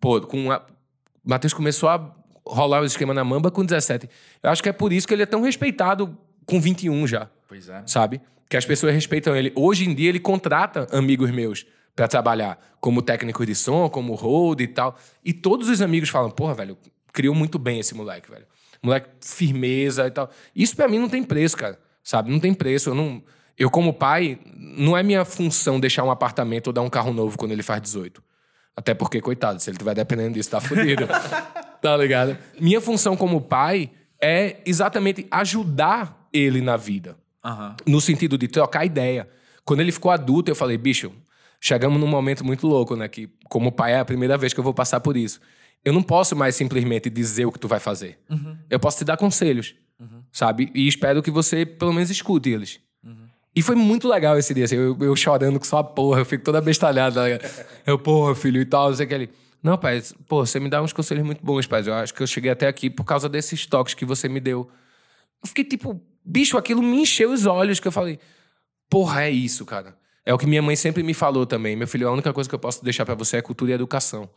[0.01, 0.65] pô, com a...
[1.25, 2.15] Matheus começou a
[2.47, 4.09] rolar o esquema na Mamba com 17.
[4.43, 6.17] Eu acho que é por isso que ele é tão respeitado
[6.47, 7.31] com 21 já.
[7.49, 7.83] Pois é.
[7.87, 8.21] Sabe?
[8.49, 9.53] Que as pessoas respeitam ele.
[9.55, 11.67] Hoje em dia ele contrata amigos meus
[11.97, 14.97] para trabalhar como técnico de som, como hold e tal.
[15.25, 16.77] E todos os amigos falam: "Porra, velho,
[17.13, 18.47] criou muito bem esse moleque, velho.
[18.83, 20.31] Moleque firmeza e tal".
[20.55, 22.31] Isso para mim não tem preço, cara sabe?
[22.31, 22.91] Não tem preço.
[22.91, 23.23] Eu, não,
[23.59, 27.39] eu, como pai, não é minha função deixar um apartamento ou dar um carro novo
[27.39, 28.23] quando ele faz 18.
[28.77, 31.07] Até porque, coitado, se ele estiver dependendo disso, tá fudido.
[31.81, 32.37] tá ligado?
[32.61, 37.17] Minha função como pai é exatamente ajudar ele na vida.
[37.45, 37.75] Uhum.
[37.87, 39.29] No sentido de trocar ideia.
[39.65, 41.13] Quando ele ficou adulto, eu falei, bicho,
[41.61, 43.07] chegamos num momento muito louco, né?
[43.07, 45.41] Que como pai é a primeira vez que eu vou passar por isso.
[45.85, 48.19] Eu não posso mais simplesmente dizer o que tu vai fazer.
[48.29, 48.57] Uhum.
[48.69, 49.75] Eu posso te dar conselhos.
[50.01, 50.23] Uhum.
[50.33, 50.71] Sabe?
[50.75, 52.81] E espero que você pelo menos escute eles.
[53.57, 56.25] E foi muito legal esse dia, assim, eu, eu chorando com só a porra, eu
[56.25, 57.39] fico toda bestalhada.
[57.39, 57.49] Tá
[57.87, 59.31] eu, porra, filho, e tal, não sei o que ele.
[59.63, 61.83] Não, pai, pô, você me dá uns conselhos muito bons, pai.
[61.87, 64.69] Eu acho que eu cheguei até aqui por causa desses toques que você me deu.
[65.43, 68.19] Eu fiquei tipo, bicho, aquilo me encheu os olhos, que eu falei,
[68.91, 69.97] porra, é isso, cara.
[70.27, 71.77] É o que minha mãe sempre me falou também.
[71.77, 74.29] Meu filho, a única coisa que eu posso deixar para você é cultura e educação.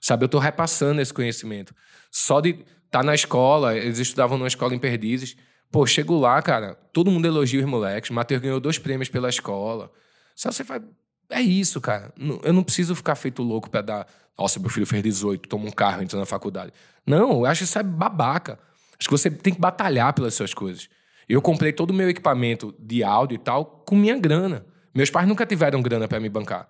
[0.00, 1.74] Sabe, eu tô repassando esse conhecimento.
[2.10, 2.58] Só de
[2.90, 5.36] tá na escola, eles estudavam numa escola em Perdizes.
[5.72, 8.10] Pô, chego lá, cara, todo mundo elogia os moleques.
[8.10, 9.90] O Matheus ganhou dois prêmios pela escola.
[10.36, 10.82] Só você faz.
[11.30, 12.12] É isso, cara.
[12.42, 14.06] Eu não preciso ficar feito louco para dar.
[14.38, 16.72] Nossa, meu filho fez 18, toma um carro, entra na faculdade.
[17.06, 18.58] Não, eu acho que isso é babaca.
[18.98, 20.90] Acho que você tem que batalhar pelas suas coisas.
[21.26, 24.66] Eu comprei todo o meu equipamento de áudio e tal com minha grana.
[24.94, 26.68] Meus pais nunca tiveram grana para me bancar.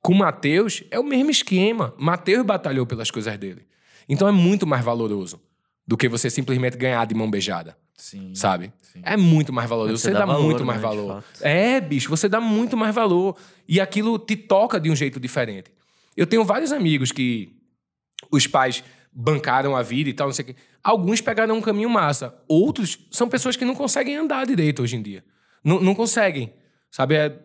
[0.00, 1.92] Com o Matheus, é o mesmo esquema.
[1.98, 3.66] Matheus batalhou pelas coisas dele.
[4.08, 5.40] Então é muito mais valoroso
[5.84, 7.76] do que você simplesmente ganhar de mão beijada.
[7.96, 8.34] Sim.
[8.34, 8.72] Sabe?
[8.80, 9.00] Sim.
[9.02, 9.98] É muito mais valoroso.
[9.98, 11.24] Você, você, dá, valor, muito mais né, valor.
[11.40, 13.36] É, bicho, você dá muito mais valor.
[13.68, 15.70] E aquilo te toca de um jeito diferente.
[16.16, 17.56] Eu tenho vários amigos que
[18.30, 18.82] os pais
[19.12, 20.56] bancaram a vida e tal, não sei o quê.
[20.82, 22.34] Alguns pegaram um caminho massa.
[22.48, 25.24] Outros são pessoas que não conseguem andar direito hoje em dia.
[25.62, 26.52] Não, não conseguem.
[26.90, 27.14] Sabe?
[27.14, 27.38] É,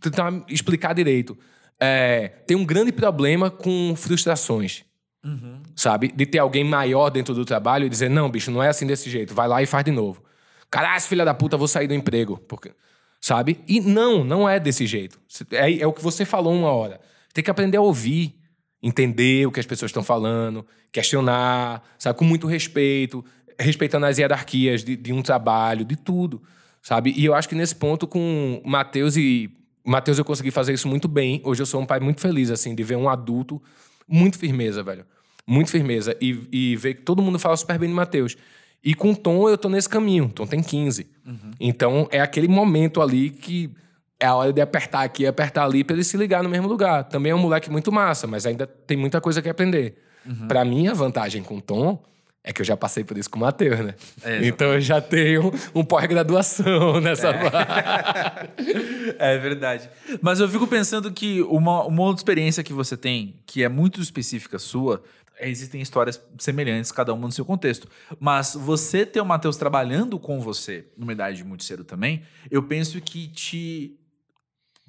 [0.00, 1.36] tentar explicar direito.
[1.78, 4.84] É, tem um grande problema com frustrações.
[5.24, 5.62] Uhum.
[5.74, 6.08] Sabe?
[6.08, 9.10] De ter alguém maior dentro do trabalho e dizer, não, bicho, não é assim desse
[9.10, 9.34] jeito.
[9.34, 10.22] Vai lá e faz de novo.
[10.70, 12.38] Caralho, filha da puta, vou sair do emprego.
[12.48, 12.72] Porque...
[13.20, 13.60] Sabe?
[13.66, 15.18] E não, não é desse jeito.
[15.50, 17.00] É, é o que você falou uma hora.
[17.32, 18.38] Tem que aprender a ouvir,
[18.80, 22.16] entender o que as pessoas estão falando, questionar, sabe?
[22.16, 23.24] Com muito respeito,
[23.58, 26.42] respeitando as hierarquias de, de um trabalho, de tudo,
[26.82, 27.12] sabe?
[27.16, 29.50] E eu acho que nesse ponto, com Matheus e...
[29.84, 31.40] Matheus, eu consegui fazer isso muito bem.
[31.42, 33.60] Hoje eu sou um pai muito feliz, assim, de ver um adulto
[34.08, 35.04] muito firmeza, velho
[35.46, 36.16] muito firmeza.
[36.20, 38.36] E, e ver que todo mundo fala super bem de Matheus.
[38.82, 40.28] E com o Tom, eu tô nesse caminho.
[40.28, 41.06] Tom tem 15.
[41.24, 41.50] Uhum.
[41.60, 43.70] Então, é aquele momento ali que
[44.18, 46.66] é a hora de apertar aqui e apertar ali para ele se ligar no mesmo
[46.68, 47.04] lugar.
[47.04, 50.02] Também é um moleque muito massa, mas ainda tem muita coisa que aprender.
[50.24, 50.48] Uhum.
[50.48, 52.02] Para mim, a vantagem com o Tom
[52.46, 53.94] é que eu já passei por isso com o Matheus, né?
[54.22, 57.30] É, então eu já tenho um pós-graduação nessa
[59.18, 59.34] é.
[59.34, 59.90] é verdade.
[60.22, 64.00] Mas eu fico pensando que uma, uma outra experiência que você tem, que é muito
[64.00, 65.02] específica sua,
[65.40, 67.88] existem histórias semelhantes, cada uma no seu contexto.
[68.20, 73.00] Mas você ter o Matheus trabalhando com você numa idade muito cedo também, eu penso
[73.00, 73.98] que te.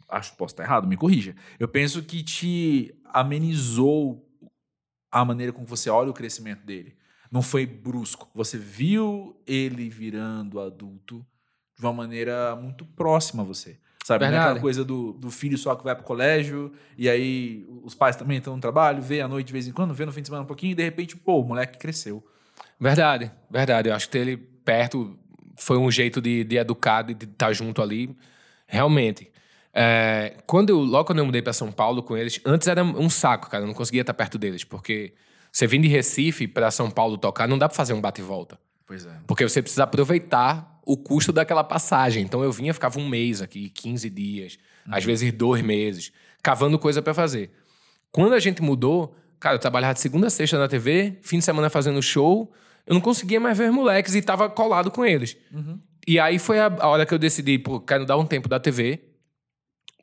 [0.07, 1.35] Acho que posso estar errado, me corrija.
[1.59, 4.23] Eu penso que te amenizou
[5.11, 6.96] a maneira com que você olha o crescimento dele.
[7.31, 8.29] Não foi brusco.
[8.33, 11.25] Você viu ele virando adulto
[11.77, 13.77] de uma maneira muito próxima a você.
[14.03, 14.25] Sabe?
[14.25, 17.93] Não é aquela coisa do, do filho só que vai pro colégio, e aí os
[17.93, 20.21] pais também estão no trabalho, vê à noite de vez em quando, vê no fim
[20.21, 22.25] de semana um pouquinho, e de repente, pô, o moleque cresceu.
[22.79, 23.89] Verdade, verdade.
[23.89, 25.19] Eu acho que ter ele perto
[25.57, 28.15] foi um jeito de, de educar, de estar junto ali.
[28.65, 29.29] Realmente.
[29.73, 33.09] É, quando eu, logo quando eu mudei para São Paulo com eles, antes era um
[33.09, 33.63] saco, cara.
[33.63, 35.13] Eu não conseguia estar perto deles, porque
[35.57, 38.23] você vindo de Recife para São Paulo tocar, não dá para fazer um bate e
[38.23, 38.59] volta.
[38.85, 39.11] Pois é.
[39.25, 42.23] Porque você precisa aproveitar o custo daquela passagem.
[42.23, 44.93] Então eu vinha, ficava um mês aqui, 15 dias, uhum.
[44.93, 46.11] às vezes dois meses,
[46.43, 47.49] cavando coisa para fazer.
[48.11, 51.43] Quando a gente mudou, cara, eu trabalhava de segunda a sexta na TV, fim de
[51.43, 52.53] semana fazendo show,
[52.85, 55.35] eu não conseguia mais ver os moleques e tava colado com eles.
[55.51, 55.79] Uhum.
[56.07, 58.59] E aí foi a, a, hora que eu decidi, pô, quero dar um tempo da
[58.59, 59.07] TV,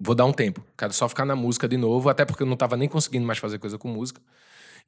[0.01, 0.65] Vou dar um tempo.
[0.77, 3.39] Quero só ficar na música de novo, até porque eu não tava nem conseguindo mais
[3.39, 4.21] fazer coisa com música.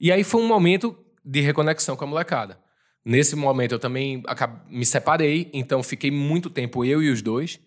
[0.01, 2.59] E aí foi um momento de reconexão com a molecada.
[3.05, 4.23] Nesse momento eu também
[4.69, 7.61] me separei, então fiquei muito tempo eu e os dois,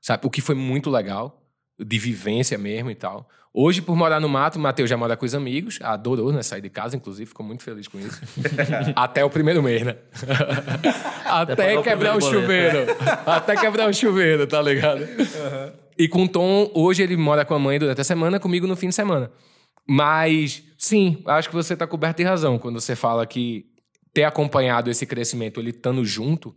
[0.00, 0.26] sabe?
[0.26, 1.42] O que foi muito legal,
[1.78, 3.28] de vivência mesmo e tal.
[3.52, 6.40] Hoje, por morar no mato, o Matheus já mora com os amigos, adorou, né?
[6.40, 8.20] Sair de casa, inclusive, ficou muito feliz com isso.
[8.94, 9.96] Até o primeiro mês, né?
[11.26, 12.86] Até quebrar o, chuveiro.
[13.26, 15.00] Até quebrar o chuveiro, tá ligado?
[15.00, 15.72] Uhum.
[15.98, 18.76] E com o Tom, hoje ele mora com a mãe durante a semana, comigo no
[18.76, 19.32] fim de semana.
[19.88, 23.66] Mas, sim, acho que você tá coberto de razão quando você fala que
[24.12, 26.54] ter acompanhado esse crescimento, ele estando junto,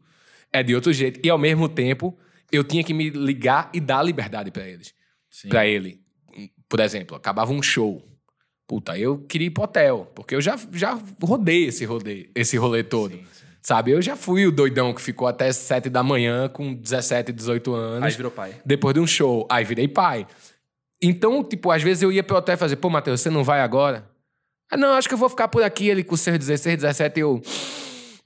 [0.51, 1.19] é de outro jeito.
[1.23, 2.17] E ao mesmo tempo,
[2.51, 4.93] eu tinha que me ligar e dar liberdade para eles.
[5.49, 6.03] Para ele
[6.73, 8.03] por exemplo, acabava um show.
[8.65, 12.83] Puta, eu queria ir pro hotel, porque eu já, já rodei esse rolê, esse rolê
[12.83, 13.11] todo.
[13.11, 13.45] Sim, sim.
[13.61, 17.75] Sabe, eu já fui o doidão que ficou até 7 da manhã com 17, 18
[17.75, 18.03] anos.
[18.03, 18.55] Aí virou pai.
[18.65, 19.45] Depois de um show.
[19.51, 20.25] Aí virei pai.
[21.03, 23.59] Então, tipo, às vezes eu ia pro hotel e fazer, pô, Matheus, você não vai
[23.59, 24.09] agora?
[24.71, 25.89] Ah, não, acho que eu vou ficar por aqui.
[25.89, 27.41] Ele com seus 16, 17, eu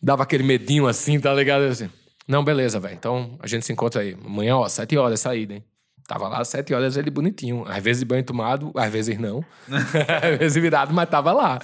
[0.01, 1.63] dava aquele medinho assim, tá ligado?
[1.63, 1.89] Assim,
[2.28, 2.93] não, beleza, velho.
[2.93, 4.15] Então a gente se encontra aí.
[4.23, 5.63] Amanhã, ó, 7 horas saída, hein?
[6.07, 7.65] Tava lá às sete horas ele bonitinho.
[7.67, 9.43] Às vezes banho tomado, às vezes não.
[9.67, 11.59] às vezes virado, mas tava lá.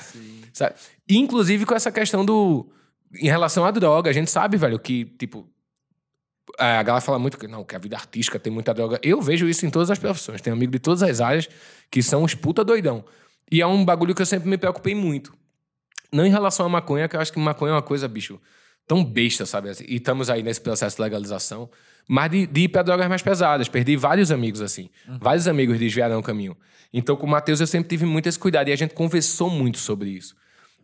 [1.10, 2.70] Inclusive com essa questão do.
[3.16, 5.50] Em relação à droga, a gente sabe, velho, que, tipo.
[6.58, 9.00] A galera fala muito que não, que a vida artística tem muita droga.
[9.02, 10.42] Eu vejo isso em todas as profissões.
[10.42, 11.50] Tenho amigo de todas as áreas
[11.90, 13.04] que são os puta doidão.
[13.52, 15.34] E é um bagulho que eu sempre me preocupei muito.
[16.12, 18.40] Não em relação à maconha, que eu acho que maconha é uma coisa, bicho,
[18.88, 19.72] tão besta, sabe?
[19.88, 21.70] E estamos aí nesse processo de legalização
[22.08, 23.68] mas de, de ir para drogas mais pesadas.
[23.68, 24.90] Perdi vários amigos assim.
[25.08, 25.18] Uhum.
[25.20, 26.56] Vários amigos desviaram o caminho.
[26.92, 29.78] Então, com o Matheus, eu sempre tive muito esse cuidado e a gente conversou muito
[29.78, 30.36] sobre isso.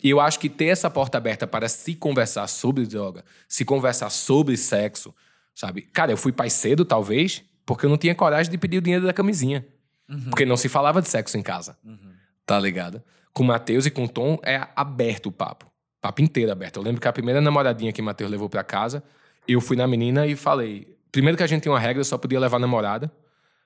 [0.01, 4.09] E eu acho que ter essa porta aberta para se conversar sobre droga, se conversar
[4.09, 5.13] sobre sexo,
[5.55, 5.81] sabe?
[5.81, 9.05] Cara, eu fui pai cedo, talvez, porque eu não tinha coragem de pedir o dinheiro
[9.05, 9.65] da camisinha.
[10.09, 10.29] Uhum.
[10.29, 11.77] Porque não se falava de sexo em casa.
[11.83, 12.13] Uhum.
[12.45, 13.01] Tá ligado?
[13.33, 15.69] Com o Matheus e com o Tom é aberto o papo.
[16.01, 16.77] Papo inteiro aberto.
[16.77, 19.03] Eu lembro que a primeira namoradinha que o Matheus levou para casa,
[19.47, 22.39] eu fui na menina e falei: Primeiro que a gente tem uma regra, só podia
[22.39, 23.11] levar namorada.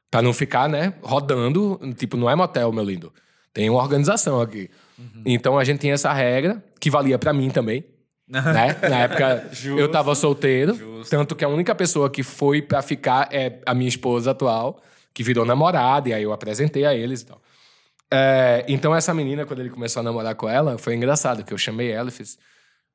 [0.10, 1.80] Pra não ficar, né, rodando.
[1.98, 3.12] Tipo, não é motel, meu lindo.
[3.54, 4.70] Tem uma organização aqui.
[4.98, 5.24] Uhum.
[5.26, 7.86] Então a gente tinha essa regra, que valia para mim também.
[8.28, 8.42] Né?
[8.90, 9.80] Na época Justo.
[9.80, 10.76] eu tava solteiro.
[10.76, 11.10] Justo.
[11.10, 14.82] Tanto que a única pessoa que foi para ficar é a minha esposa atual,
[15.14, 17.42] que virou namorada, e aí eu apresentei a eles e tal.
[18.12, 21.58] É, então essa menina, quando ele começou a namorar com ela, foi engraçado, que eu
[21.58, 22.38] chamei ela e fiz.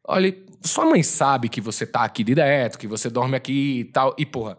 [0.06, 4.14] Olha, sua mãe sabe que você tá aqui direto, que você dorme aqui e tal.
[4.16, 4.56] E, porra,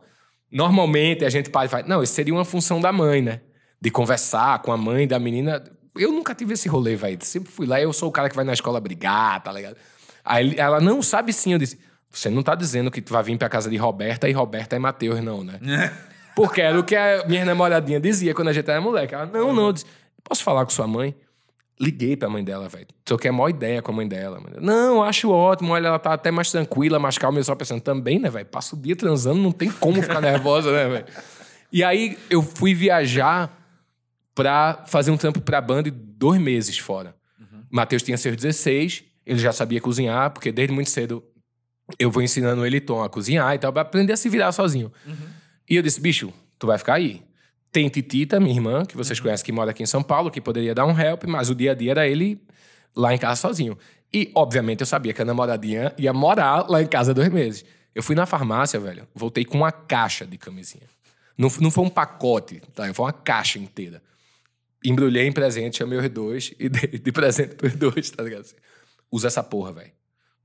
[0.51, 1.87] normalmente a gente pai faz.
[1.87, 3.41] Não, isso seria uma função da mãe, né?
[3.81, 5.63] De conversar com a mãe da menina.
[5.95, 7.17] Eu nunca tive esse rolê, velho.
[7.23, 9.77] Sempre fui lá, eu sou o cara que vai na escola brigar, tá ligado?
[10.29, 11.79] Aí ela não sabe sim, eu disse.
[12.11, 14.79] Você não tá dizendo que tu vai vir pra casa de Roberta e Roberta é
[14.79, 15.59] Matheus, não, né?
[16.35, 19.15] Porque era o que a minha namoradinha dizia quando a gente era moleque.
[19.15, 19.87] Ela, não, não, eu disse,
[20.23, 21.15] posso falar com sua mãe?
[21.81, 22.85] Liguei pra mãe dela, velho.
[23.03, 24.39] Troquei a maior ideia com a mãe dela.
[24.61, 25.73] Não, acho ótimo.
[25.73, 27.39] Olha, ela tá até mais tranquila, mais calma.
[27.39, 28.45] Eu só pensando, também, né, velho?
[28.45, 31.05] Passa o dia transando, não tem como ficar nervosa, né, velho?
[31.71, 33.51] E aí eu fui viajar
[34.35, 37.15] pra fazer um trampo pra banda dois meses fora.
[37.39, 37.63] Uhum.
[37.71, 41.23] Matheus tinha seus 16, ele já sabia cozinhar, porque desde muito cedo
[41.99, 44.91] eu vou ensinando ele Tom a cozinhar e tal, pra aprender a se virar sozinho.
[45.05, 45.15] Uhum.
[45.69, 47.21] E eu disse, bicho, tu vai ficar aí.
[47.71, 49.25] Tem Titita, minha irmã, que vocês uhum.
[49.25, 51.73] conhecem, que mora aqui em São Paulo, que poderia dar um help, mas o dia
[51.73, 52.41] a dia era ele
[52.95, 53.77] lá em casa sozinho.
[54.11, 57.63] E, obviamente, eu sabia que a namoradinha ia morar lá em casa dois meses.
[57.93, 60.87] Eu fui na farmácia, velho, voltei com uma caixa de camisinha.
[61.37, 62.91] Não, não foi um pacote, tá?
[62.95, 64.01] Foi uma caixa inteira.
[64.83, 68.47] Embrulhei em presente, chamei os dois e dei de presente pros dois, tá ligado?
[69.11, 69.91] Usa essa porra, velho.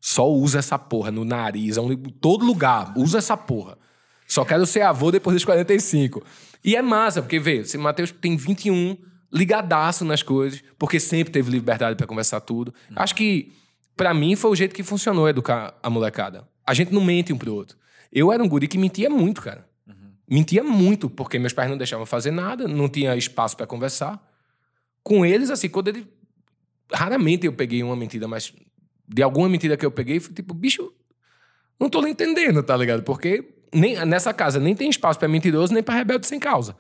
[0.01, 2.93] Só usa essa porra no nariz, em todo lugar.
[2.97, 3.79] Usa essa porra.
[4.27, 6.23] Só quero ser avô depois dos 45.
[6.65, 8.97] E é massa, porque, vê, o Matheus tem 21,
[9.33, 12.73] ligadaço nas coisas, porque sempre teve liberdade para conversar tudo.
[12.91, 12.97] Uhum.
[12.97, 13.53] Acho que,
[13.97, 16.49] para mim, foi o jeito que funcionou educar a molecada.
[16.67, 17.77] A gente não mente um pro outro.
[18.11, 19.69] Eu era um guri que mentia muito, cara.
[19.87, 20.13] Uhum.
[20.29, 24.23] Mentia muito, porque meus pais não deixavam fazer nada, não tinha espaço para conversar.
[25.03, 26.07] Com eles, assim, quando ele.
[26.93, 28.53] Raramente eu peguei uma mentira, mas
[29.09, 30.93] de alguma mentira que eu peguei, foi tipo, bicho,
[31.79, 33.03] não tô entendendo, tá ligado?
[33.03, 36.77] Porque nem, nessa casa nem tem espaço para mentiroso nem para rebelde sem causa.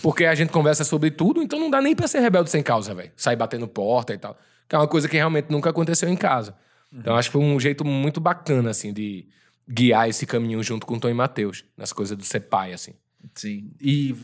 [0.00, 2.94] Porque a gente conversa sobre tudo, então não dá nem para ser rebelde sem causa,
[2.94, 3.12] velho.
[3.16, 4.38] Sair batendo porta e tal.
[4.68, 6.56] Que é uma coisa que realmente nunca aconteceu em casa.
[6.92, 9.26] Então acho que foi um jeito muito bacana, assim, de
[9.68, 12.94] guiar esse caminho junto com o Tom e Matheus, nas coisas do ser pai, assim.
[13.34, 13.70] Sim.
[13.80, 14.14] E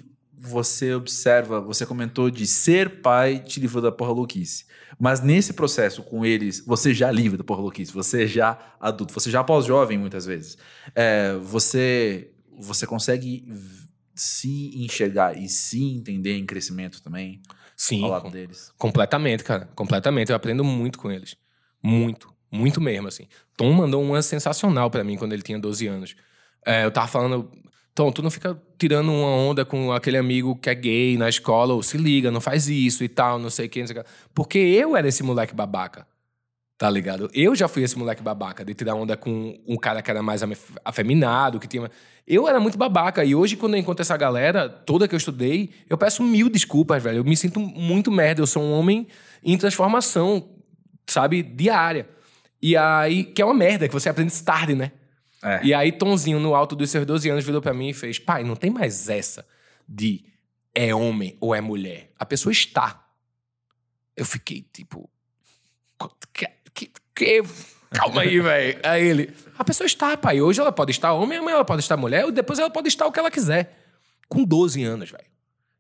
[0.41, 4.67] você observa, você comentou de ser pai te livrou da porra louquice.
[4.99, 9.31] Mas nesse processo com eles, você já livre da porra louquice, você já adulto, você
[9.31, 10.57] já pós-jovem muitas vezes.
[10.95, 13.47] É, você, você consegue
[14.15, 17.41] se enxergar e se entender em crescimento também
[17.77, 18.73] Sim, ao lado deles.
[18.77, 19.69] completamente, cara.
[19.75, 20.31] Completamente.
[20.31, 21.37] Eu aprendo muito com eles.
[21.83, 22.33] Muito.
[22.51, 23.29] Muito mesmo, assim.
[23.57, 26.17] Tom mandou uma sensacional pra mim quando ele tinha 12 anos.
[26.65, 27.51] É, eu tava falando...
[27.99, 31.75] Tom, tu não fica tirando uma onda com aquele amigo que é gay na escola,
[31.75, 34.05] ou se liga, não faz isso e tal, não sei o que, não sei o
[34.05, 34.11] que.
[34.33, 36.07] Porque eu era esse moleque babaca.
[36.79, 37.29] Tá ligado?
[37.35, 40.43] Eu já fui esse moleque babaca, de tirar onda com um cara que era mais
[40.85, 41.91] afeminado, que tinha.
[42.25, 43.25] Eu era muito babaca.
[43.25, 47.03] E hoje, quando eu encontro essa galera toda que eu estudei, eu peço mil desculpas,
[47.03, 47.17] velho.
[47.17, 48.41] Eu me sinto muito merda.
[48.41, 49.09] Eu sou um homem
[49.43, 50.51] em transformação,
[51.05, 51.43] sabe?
[51.43, 52.09] Diária.
[52.63, 54.93] E aí, que é uma merda, que você aprende tarde, né?
[55.43, 55.61] É.
[55.65, 58.43] E aí, Tonzinho, no alto dos seus 12 anos, virou pra mim e fez: Pai,
[58.45, 59.47] não tem mais essa
[59.89, 60.25] de
[60.75, 62.13] é homem ou é mulher.
[62.19, 63.05] A pessoa está.
[64.17, 65.09] Eu fiquei tipo.
[66.33, 67.43] Que, que, que-
[67.91, 68.79] calma aí, velho.
[68.85, 69.35] Aí ele.
[69.59, 70.41] A pessoa está, pai.
[70.41, 73.07] Hoje ela pode estar homem, amanhã ela pode estar mulher, e depois ela pode estar
[73.07, 73.77] o que ela quiser.
[74.29, 75.25] Com 12 anos, velho.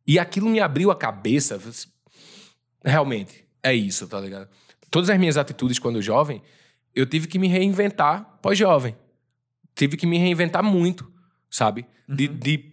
[0.06, 1.56] E aquilo me abriu a cabeça.
[1.56, 1.88] Assim,
[2.84, 4.48] Realmente, é isso, tá ligado?
[4.90, 6.42] Todas as minhas atitudes quando jovem,
[6.94, 8.96] eu tive que me reinventar pós-jovem.
[9.78, 11.10] Tive que me reinventar muito,
[11.48, 11.86] sabe?
[12.08, 12.64] De, de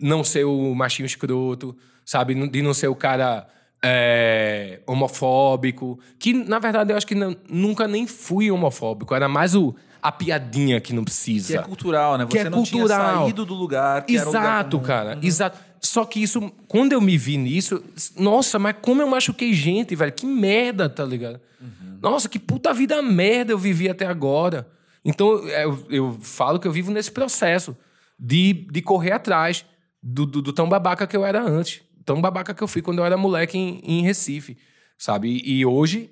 [0.00, 1.76] não ser o machinho escroto,
[2.06, 2.34] sabe?
[2.48, 3.46] De não ser o cara
[3.84, 5.98] é, homofóbico.
[6.18, 9.14] Que, na verdade, eu acho que não- nunca nem fui homofóbico.
[9.14, 11.56] Era mais o, a piadinha que não Que precisa.
[11.58, 12.24] é cultural, né?
[12.24, 13.22] Você Que é não tinha cultural.
[13.24, 14.04] saído do lugar.
[14.06, 14.86] Que lugar Exato, comum.
[14.88, 15.14] cara.
[15.16, 15.20] Uhum.
[15.22, 15.58] Exato.
[15.80, 17.82] Só que isso, quando eu me vi nisso,
[18.16, 20.12] nossa, mas como eu machuquei gente, velho.
[20.12, 21.38] Que merda, tá ligado?
[21.60, 21.98] Uhum.
[22.00, 24.66] Nossa, que puta vida merda eu vivi até agora.
[25.04, 27.76] Então, eu, eu falo que eu vivo nesse processo
[28.18, 29.64] de, de correr atrás
[30.02, 31.82] do, do, do tão babaca que eu era antes.
[32.04, 34.56] Tão babaca que eu fui quando eu era moleque em, em Recife,
[34.98, 35.28] sabe?
[35.28, 36.10] E, e hoje,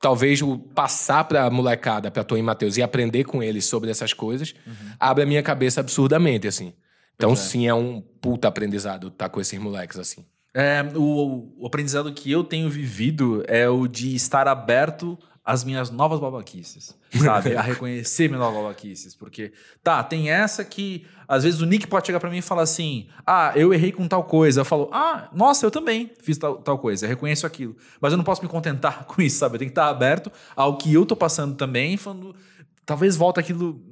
[0.00, 4.12] talvez o passar pra molecada, pra Tom e Matheus, e aprender com eles sobre essas
[4.12, 4.54] coisas,
[4.98, 6.72] abre a minha cabeça absurdamente, assim.
[7.14, 7.36] Então, é.
[7.36, 10.24] sim, é um puta aprendizado estar com esses moleques, assim.
[10.54, 15.18] É, o, o aprendizado que eu tenho vivido é o de estar aberto
[15.48, 17.56] às minhas novas babaquices, sabe?
[17.56, 19.14] a reconhecer minhas novas babaquices.
[19.14, 19.50] Porque,
[19.82, 23.08] tá, tem essa que às vezes o Nick pode chegar pra mim e falar assim:
[23.26, 24.60] ah, eu errei com tal coisa.
[24.60, 27.74] Eu falo, ah, nossa, eu também fiz tal, tal coisa, eu reconheço aquilo.
[27.98, 29.54] Mas eu não posso me contentar com isso, sabe?
[29.54, 32.36] Eu tenho que estar aberto ao que eu tô passando também, falando,
[32.84, 33.82] talvez volte aquilo.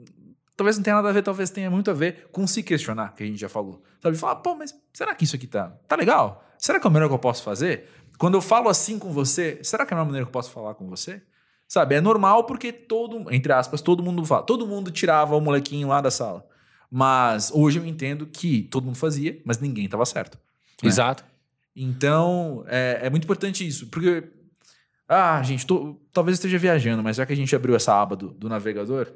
[0.54, 3.22] Talvez não tenha nada a ver, talvez tenha muito a ver com se questionar, que
[3.22, 3.82] a gente já falou.
[4.02, 4.16] Sabe?
[4.18, 6.44] Falar, pô, mas será que isso aqui tá, tá legal?
[6.58, 7.88] Será que é a melhor que eu posso fazer?
[8.18, 10.50] Quando eu falo assim com você, será que é a melhor maneira que eu posso
[10.50, 11.22] falar com você?
[11.68, 11.96] Sabe?
[11.96, 14.42] É normal porque todo, entre aspas, todo mundo fala.
[14.42, 16.46] Todo mundo tirava o molequinho lá da sala.
[16.90, 20.38] Mas hoje eu entendo que todo mundo fazia, mas ninguém tava certo.
[20.82, 20.88] né?
[20.88, 21.24] Exato.
[21.74, 24.24] Então, é, é muito importante isso, porque.
[25.08, 28.16] Ah, gente, tô- talvez eu esteja viajando, mas já que a gente abriu essa aba
[28.16, 29.12] do, do navegador,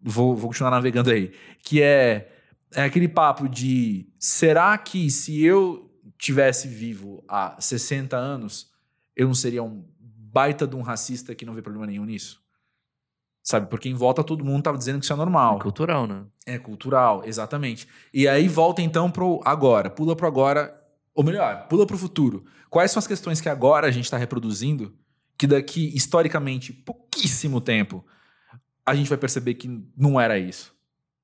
[0.00, 1.32] vou, vou continuar navegando aí.
[1.62, 2.28] Que é,
[2.72, 8.70] é aquele papo de: será que se eu tivesse vivo há 60 anos,
[9.14, 9.84] eu não seria um
[10.32, 12.42] baita de um racista que não vê problema nenhum nisso?
[13.42, 13.68] Sabe?
[13.68, 15.56] Porque em volta todo mundo tava dizendo que isso é normal.
[15.56, 16.24] É cultural, né?
[16.44, 17.88] É cultural, exatamente.
[18.12, 20.78] E aí volta então pro agora, pula pro agora,
[21.14, 22.44] ou melhor, pula pro futuro.
[22.68, 24.94] Quais são as questões que agora a gente está reproduzindo
[25.38, 28.04] que daqui historicamente pouquíssimo tempo
[28.84, 30.74] a gente vai perceber que não era isso,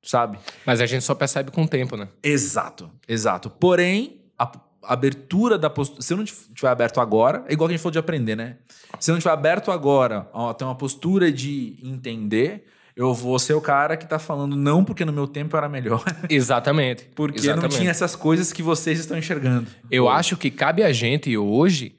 [0.02, 0.38] sabe?
[0.64, 2.08] Mas a gente só percebe com o tempo, né?
[2.22, 3.50] Exato, exato.
[3.50, 4.46] Porém, a
[4.86, 6.02] abertura da postura.
[6.02, 8.56] Se eu não estiver aberto agora, é igual que a gente falou de aprender, né?
[9.00, 12.66] Se eu não estiver aberto agora, ó, tem uma postura de entender,
[12.96, 16.04] eu vou ser o cara que tá falando não porque no meu tempo era melhor.
[16.30, 17.08] Exatamente.
[17.14, 17.72] Porque Exatamente.
[17.72, 19.66] não tinha essas coisas que vocês estão enxergando.
[19.90, 21.96] Eu acho que cabe a gente hoje,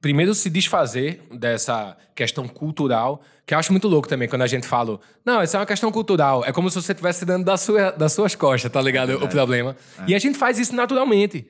[0.00, 4.66] primeiro, se desfazer dessa questão cultural, que eu acho muito louco também quando a gente
[4.66, 6.44] fala, não, isso é uma questão cultural.
[6.44, 9.22] É como se você estivesse dando da sua, das suas costas, tá ligado?
[9.22, 9.76] o problema.
[10.06, 11.46] E a gente faz isso naturalmente.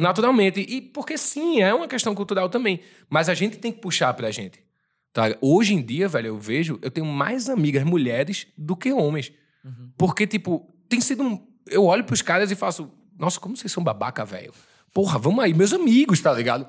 [0.00, 0.60] Naturalmente.
[0.60, 2.80] E porque sim, é uma questão cultural também.
[3.08, 4.60] Mas a gente tem que puxar pra gente.
[5.12, 5.34] Tá?
[5.40, 9.32] Hoje em dia, velho, eu vejo, eu tenho mais amigas mulheres do que homens.
[9.96, 11.46] Porque, tipo, tem sido um.
[11.66, 14.52] Eu olho pros caras e faço, nossa, como vocês são babaca, velho.
[14.96, 16.66] Porra, vamos aí, meus amigos, tá ligado?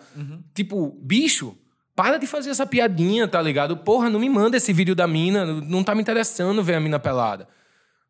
[0.53, 1.57] Tipo, bicho,
[1.95, 3.77] para de fazer essa piadinha, tá ligado?
[3.77, 6.99] Porra, não me manda esse vídeo da mina, não tá me interessando ver a mina
[6.99, 7.47] pelada.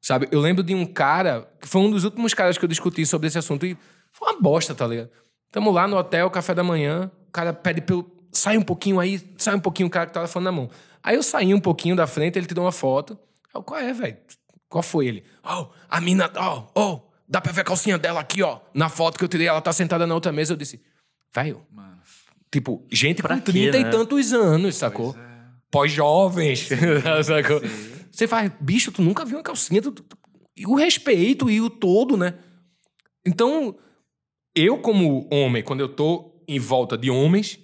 [0.01, 0.27] Sabe?
[0.31, 3.27] Eu lembro de um cara, que foi um dos últimos caras que eu discuti sobre
[3.27, 3.77] esse assunto, e
[4.11, 5.11] foi uma bosta, tá ligado?
[5.51, 8.03] Tamo lá no hotel, café da manhã, o cara pede eu.
[8.31, 10.51] Sai um pouquinho aí, sai um pouquinho o cara que tá com o telefone na
[10.51, 10.67] mão.
[11.03, 13.15] Aí eu saí um pouquinho da frente, ele tirou uma foto.
[13.53, 14.17] Eu, qual é, velho?
[14.67, 15.23] Qual foi ele?
[15.43, 18.59] Oh, a mina, ó, oh, dá pra ver a calcinha dela aqui, ó.
[18.73, 20.53] Na foto que eu tirei, ela tá sentada na outra mesa.
[20.53, 20.81] Eu disse,
[21.33, 21.65] velho,
[22.51, 23.87] tipo, gente Pra com quê, 30 né?
[23.87, 25.15] e tantos anos, sacou?
[25.71, 26.69] Pós-jovens,
[27.25, 27.61] sacou?
[28.11, 29.81] Você faz, bicho, tu nunca viu uma calcinha.
[29.81, 30.17] tu- tu- tu-
[30.55, 32.33] e o respeito e o todo, né?
[33.25, 33.75] Então,
[34.55, 37.59] eu, como homem, quando eu tô em volta de homens,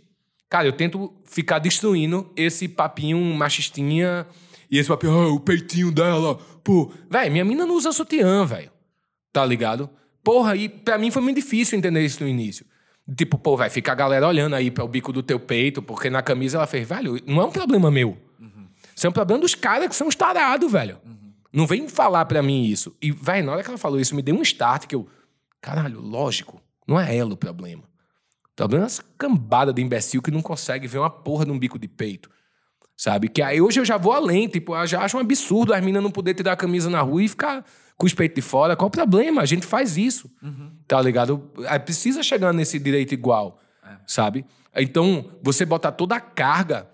[0.49, 4.27] cara, eu tento ficar destruindo esse papinho machistinha
[4.69, 6.91] e esse papinho, ah, o peitinho dela, pô.
[7.09, 8.69] Véi, minha mina não usa sutiã, velho.
[9.33, 9.89] Tá ligado?
[10.23, 12.65] Porra, e pra mim foi muito difícil entender isso no início.
[13.17, 16.09] Tipo, pô, vai ficar a galera olhando aí para o bico do teu peito, porque
[16.09, 18.17] na camisa ela fez, velho, não é um problema meu.
[18.39, 18.67] Uhum.
[18.95, 20.99] Isso é um problema dos caras que são estarados, velho.
[21.03, 21.33] Uhum.
[21.51, 22.95] Não vem falar para mim isso.
[23.01, 25.05] E, velho, na hora que ela falou isso, me deu um start que eu,
[25.59, 27.83] caralho, lógico, não é ela o problema.
[28.53, 31.77] O problema é essa cambada de imbecil que não consegue ver uma porra num bico
[31.77, 32.29] de peito.
[32.95, 33.27] Sabe?
[33.27, 36.03] Que aí hoje eu já vou além, tipo, eu já acho um absurdo as meninas
[36.03, 37.65] não poder tirar a camisa na rua e ficar
[37.97, 38.75] com os peitos de fora.
[38.75, 39.41] Qual o problema?
[39.41, 40.29] A gente faz isso.
[40.41, 40.71] Uhum.
[40.87, 41.51] Tá ligado?
[41.67, 43.97] Aí precisa chegar nesse direito igual, é.
[44.05, 44.45] sabe?
[44.75, 46.89] Então, você botar toda a carga.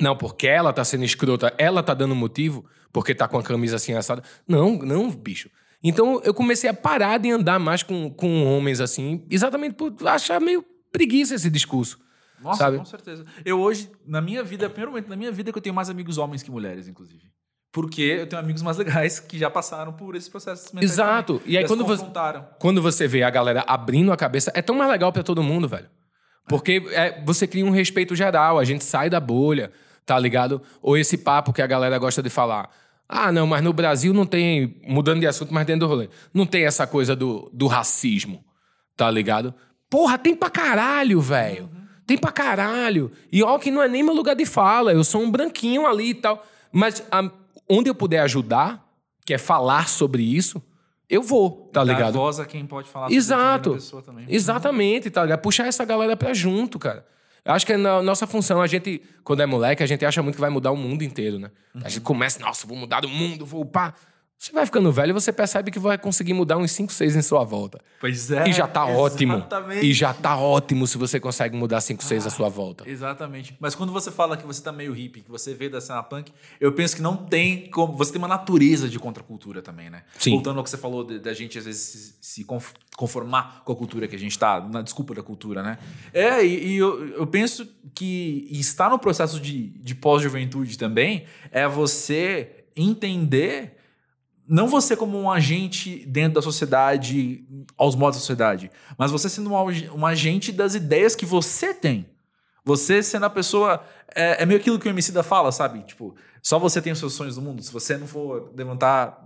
[0.00, 3.76] Não, porque ela tá sendo escrota, ela tá dando motivo, porque tá com a camisa
[3.76, 4.22] assim assada.
[4.46, 5.50] Não, não, bicho.
[5.82, 10.40] Então eu comecei a parar de andar mais com, com homens assim, exatamente por achar
[10.40, 11.98] meio preguiça esse discurso.
[12.40, 12.78] Nossa, sabe?
[12.78, 13.24] com certeza.
[13.44, 15.74] Eu hoje, na minha vida, é o primeiro momento na minha vida que eu tenho
[15.74, 17.24] mais amigos homens que mulheres, inclusive.
[17.70, 20.70] Porque eu tenho amigos mais legais que já passaram por esse processo.
[20.80, 21.40] Exato.
[21.44, 22.04] E aí quando você,
[22.58, 25.68] quando você vê a galera abrindo a cabeça, é tão mais legal para todo mundo,
[25.68, 25.88] velho.
[26.48, 29.70] Porque é, você cria um respeito geral, a gente sai da bolha,
[30.06, 30.62] tá ligado?
[30.80, 32.70] Ou esse papo que a galera gosta de falar.
[33.06, 36.46] Ah, não, mas no Brasil não tem, mudando de assunto, mas dentro do rolê, não
[36.46, 38.44] tem essa coisa do, do racismo,
[38.96, 39.54] tá ligado?
[39.90, 41.64] Porra, tem pra caralho, velho.
[41.64, 41.86] Uhum.
[42.06, 43.10] Tem pra caralho.
[43.30, 46.10] E ó, que não é nem meu lugar de fala, eu sou um branquinho ali
[46.10, 46.44] e tal.
[46.72, 47.30] Mas a,
[47.68, 48.86] onde eu puder ajudar,
[49.24, 50.62] que é falar sobre isso,
[51.08, 52.14] eu vou, tá Dar ligado?
[52.14, 53.72] voz a quem pode falar Exato.
[53.72, 54.26] pessoa também.
[54.28, 55.40] Exatamente, tá ligado?
[55.40, 57.06] Puxar essa galera pra junto, cara.
[57.44, 60.22] Eu acho que é na nossa função, a gente, quando é moleque, a gente acha
[60.22, 61.50] muito que vai mudar o mundo inteiro, né?
[61.74, 61.80] Uhum.
[61.84, 63.94] A gente começa, nossa, vou mudar o mundo, vou pá.
[64.38, 67.22] Você vai ficando velho e você percebe que vai conseguir mudar uns 5, 6 em
[67.22, 67.80] sua volta.
[68.00, 68.48] Pois é.
[68.48, 69.00] E já tá exatamente.
[69.00, 69.82] ótimo.
[69.82, 72.88] E já tá ótimo se você consegue mudar 5, 6 ah, à sua volta.
[72.88, 73.56] Exatamente.
[73.58, 76.32] Mas quando você fala que você tá meio hippie, que você vê da cena punk,
[76.60, 77.96] eu penso que não tem como.
[77.96, 80.04] Você tem uma natureza de contracultura também, né?
[80.16, 80.30] Sim.
[80.30, 82.46] Voltando ao que você falou da gente, às vezes, se, se,
[82.96, 85.78] conformar com a cultura que a gente tá, na desculpa da cultura, né?
[86.14, 91.66] É, e, e eu, eu penso que estar no processo de, de pós-juventude também é
[91.66, 93.77] você entender
[94.48, 97.44] não você como um agente dentro da sociedade,
[97.76, 102.06] aos modos da sociedade, mas você sendo um, um agente das ideias que você tem.
[102.64, 103.82] Você sendo a pessoa.
[104.14, 105.82] É, é meio aquilo que o MC da fala, sabe?
[105.82, 107.62] Tipo, só você tem os seus sonhos no mundo.
[107.62, 109.22] Se você não for levantar,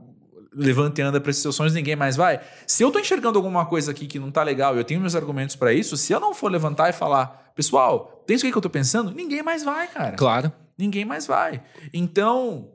[0.55, 2.41] levanta e anda para esses seus sonhos, ninguém mais vai.
[2.66, 5.57] Se eu tô enxergando alguma coisa aqui que não tá legal, eu tenho meus argumentos
[5.57, 8.70] para isso, se eu não for levantar e falar, pessoal, tem isso que eu tô
[8.70, 10.16] pensando, ninguém mais vai, cara.
[10.16, 10.53] Claro.
[10.77, 11.62] Ninguém mais vai.
[11.93, 12.68] Então,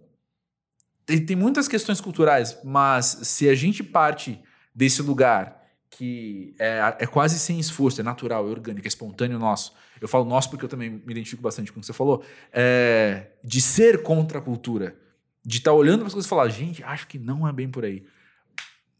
[1.08, 4.40] tem, tem muitas questões culturais, mas se a gente parte
[4.76, 5.58] desse lugar
[5.90, 9.74] que é, é quase sem esforço, é natural, é orgânico, é espontâneo nosso.
[10.02, 12.24] Eu falo nosso porque eu também me identifico bastante com o que você falou.
[12.52, 14.96] É, de ser contra a cultura.
[15.44, 17.70] De estar tá olhando para as coisas e falar, gente, acho que não é bem
[17.70, 18.04] por aí.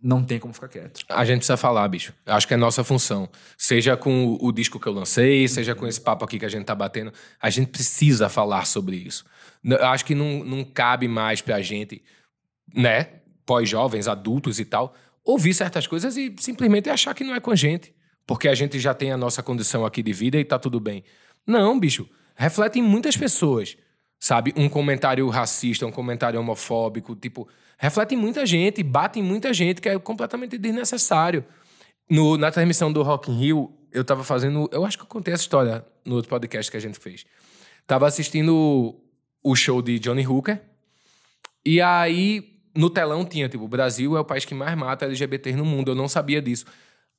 [0.02, 1.04] Não tem como ficar quieto.
[1.10, 2.14] A gente precisa falar, bicho.
[2.26, 3.28] Acho que é nossa função.
[3.58, 6.66] Seja com o, disco que eu lancei, seja com esse papo aqui que a gente
[6.66, 7.12] tá batendo.
[7.42, 9.26] A gente precisa falar sobre isso.
[9.82, 12.04] Acho que não, não cabe mais pra gente,
[12.74, 13.10] né?
[13.44, 14.94] Pós-jovens, adultos e tal,
[15.24, 17.94] ouvir certas coisas e simplesmente achar que não é com a gente.
[18.26, 21.04] Porque a gente já tem a nossa condição aqui de vida e tá tudo bem.
[21.46, 22.08] Não, bicho.
[22.36, 23.76] Reflete em muitas pessoas.
[24.20, 24.54] Sabe?
[24.56, 29.80] Um comentário racista, um comentário homofóbico, tipo, reflete em muita gente, bate em muita gente,
[29.80, 31.46] que é completamente desnecessário.
[32.10, 34.70] No, na transmissão do Rock in Rio, eu tava fazendo.
[34.72, 37.26] Eu acho que eu contei essa história no outro podcast que a gente fez.
[37.86, 38.96] Tava assistindo
[39.44, 40.62] o show de Johnny Hooker.
[41.66, 45.58] E aí, no telão tinha, tipo, o Brasil é o país que mais mata LGBTs
[45.58, 45.92] no mundo.
[45.92, 46.66] Eu não sabia disso.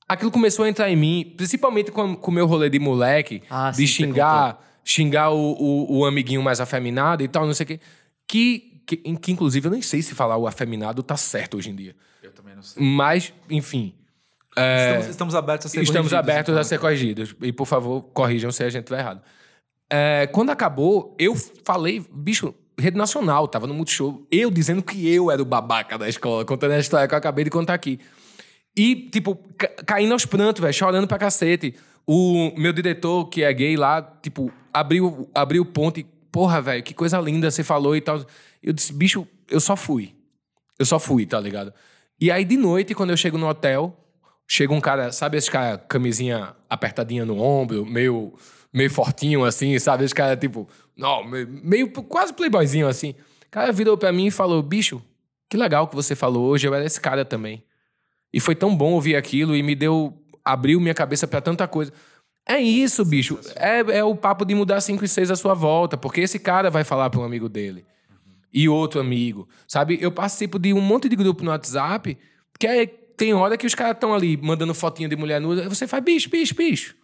[0.09, 3.87] Aquilo começou a entrar em mim, principalmente com o meu rolê de moleque, ah, de
[3.87, 4.59] sim, xingar,
[4.89, 7.81] xingar o, o, o, amiguinho mais afeminado e tal, não sei o quê.
[8.27, 11.77] Que, que, que, inclusive, eu nem sei se falar o afeminado tá certo hoje em
[11.77, 11.95] dia.
[12.23, 12.83] Eu também não sei.
[12.83, 13.95] Mas, enfim.
[14.57, 17.35] É, estamos, estamos, abertos a ser Estamos abertos então, a ser corrigidos.
[17.43, 19.21] E, por favor, corrijam se a gente estiver errado.
[19.91, 25.31] É, quando acabou, eu falei, bicho, rede nacional, tava no Multishow, eu dizendo que eu
[25.31, 28.01] era o babaca da escola, contando a história que eu acabei de contar aqui.
[28.75, 29.39] E, tipo,
[29.85, 31.75] caindo aos prantos, velho, chorando pra cacete.
[32.07, 34.51] O meu diretor, que é gay lá, tipo,
[34.81, 36.07] abriu, abriu ponte.
[36.31, 38.25] Porra, velho, que coisa linda você falou e tal.
[38.63, 40.15] Eu disse, bicho, eu só fui.
[40.79, 41.73] Eu só fui, tá ligado?
[42.21, 43.97] E aí, de noite, quando eu chego no hotel,
[44.47, 48.33] chega um cara, sabe esse cara, camisinha apertadinha no ombro, meio
[48.73, 50.05] meio fortinho, assim, sabe?
[50.05, 53.11] Esse cara, tipo, não, meio quase playboyzinho, assim.
[53.47, 55.03] O cara virou pra mim e falou: bicho,
[55.49, 57.63] que legal que você falou hoje, eu era esse cara também.
[58.33, 60.15] E foi tão bom ouvir aquilo e me deu
[60.45, 61.93] abriu minha cabeça para tanta coisa.
[62.49, 63.39] É isso, bicho.
[63.57, 66.71] É, é o papo de mudar cinco e seis à sua volta, porque esse cara
[66.71, 67.85] vai falar para um amigo dele.
[68.51, 69.47] E outro amigo.
[69.67, 69.99] Sabe?
[70.01, 72.17] Eu participo de um monte de grupo no WhatsApp
[72.59, 75.69] que é, tem hora que os caras estão ali mandando fotinha de mulher nua.
[75.69, 76.97] Você faz, bicho, bicho, bicho.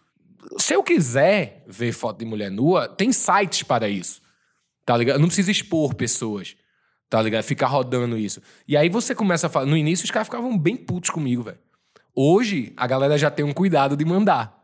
[0.57, 4.21] Se eu quiser ver foto de mulher nua, tem sites para isso.
[4.83, 5.17] Tá ligado?
[5.17, 6.55] Eu não precisa expor pessoas.
[7.07, 7.43] Tá ligado?
[7.43, 8.41] Ficar rodando isso.
[8.67, 9.67] E aí você começa a falar.
[9.67, 11.59] No início, os caras ficavam bem putos comigo, velho.
[12.15, 14.54] Hoje, a galera já tem um cuidado de mandar.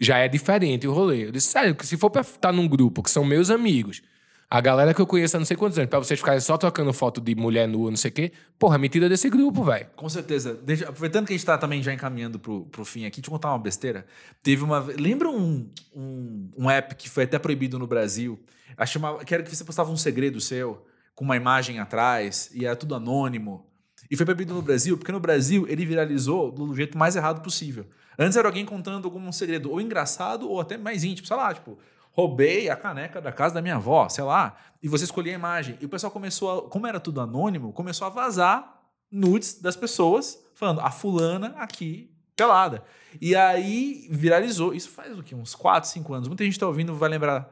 [0.00, 1.26] Já é diferente o rolê.
[1.26, 4.02] Eu disse, sério, que se for pra estar num grupo que são meus amigos,
[4.50, 6.90] a galera que eu conheço há não sei quantos anos, pra vocês ficarem só trocando
[6.92, 9.86] foto de mulher nua, não sei o quê, porra, me tira desse grupo, velho.
[9.94, 10.58] Com certeza.
[10.62, 13.50] Deixa, aproveitando que a gente tá também já encaminhando pro, pro fim aqui, eu contar
[13.50, 14.06] uma besteira.
[14.42, 14.78] Teve uma.
[14.78, 18.38] Lembra um, um, um app que foi até proibido no Brasil?
[18.76, 22.76] Acho que era que você postava um segredo seu com uma imagem atrás e era
[22.76, 23.66] tudo anônimo.
[24.10, 27.84] E foi proibido no Brasil, porque no Brasil ele viralizou do jeito mais errado possível.
[28.18, 31.78] Antes era alguém contando algum segredo, ou engraçado, ou até mais íntimo, sei lá, tipo,
[32.10, 35.78] roubei a caneca da casa da minha avó, sei lá, e você escolhia a imagem.
[35.80, 40.42] E o pessoal começou, a, como era tudo anônimo, começou a vazar nudes das pessoas,
[40.54, 42.82] falando, a fulana aqui, pelada.
[43.20, 45.34] E aí viralizou, isso faz o quê?
[45.34, 46.28] Uns 4, 5 anos.
[46.28, 47.48] Muita gente está ouvindo vai lembrar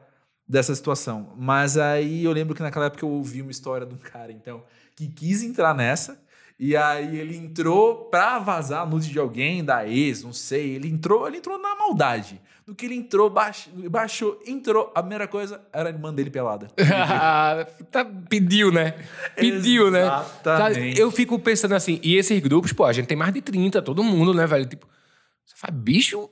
[0.47, 1.33] dessa situação.
[1.37, 4.63] Mas aí eu lembro que naquela época eu ouvi uma história de um cara, então,
[4.95, 6.21] que quis entrar nessa.
[6.59, 10.75] E aí ele entrou pra vazar nude de alguém, da ex, não sei.
[10.75, 12.41] Ele entrou, ele entrou na maldade.
[12.65, 16.67] No que ele entrou, baixou, baixou entrou, a primeira coisa era a irmã dele pelada.
[17.89, 18.95] tá, pediu, né?
[19.35, 20.01] Pediu, né?
[20.01, 20.79] Exatamente.
[20.79, 20.93] né?
[20.97, 24.03] Eu fico pensando assim, e esses grupos, pô, a gente tem mais de 30, todo
[24.03, 24.65] mundo, né, velho?
[24.65, 24.85] Tipo,
[25.45, 26.29] você faz bicho,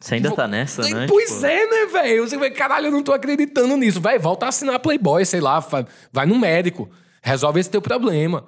[0.00, 1.06] você ainda tá nessa, né?
[1.08, 1.46] Pois tipo...
[1.46, 2.28] é, né, velho?
[2.28, 4.00] Você vai, caralho, eu não tô acreditando nisso.
[4.00, 5.64] Vai, volta a assinar Playboy, sei lá,
[6.12, 6.90] vai no médico,
[7.22, 8.44] resolve esse teu problema.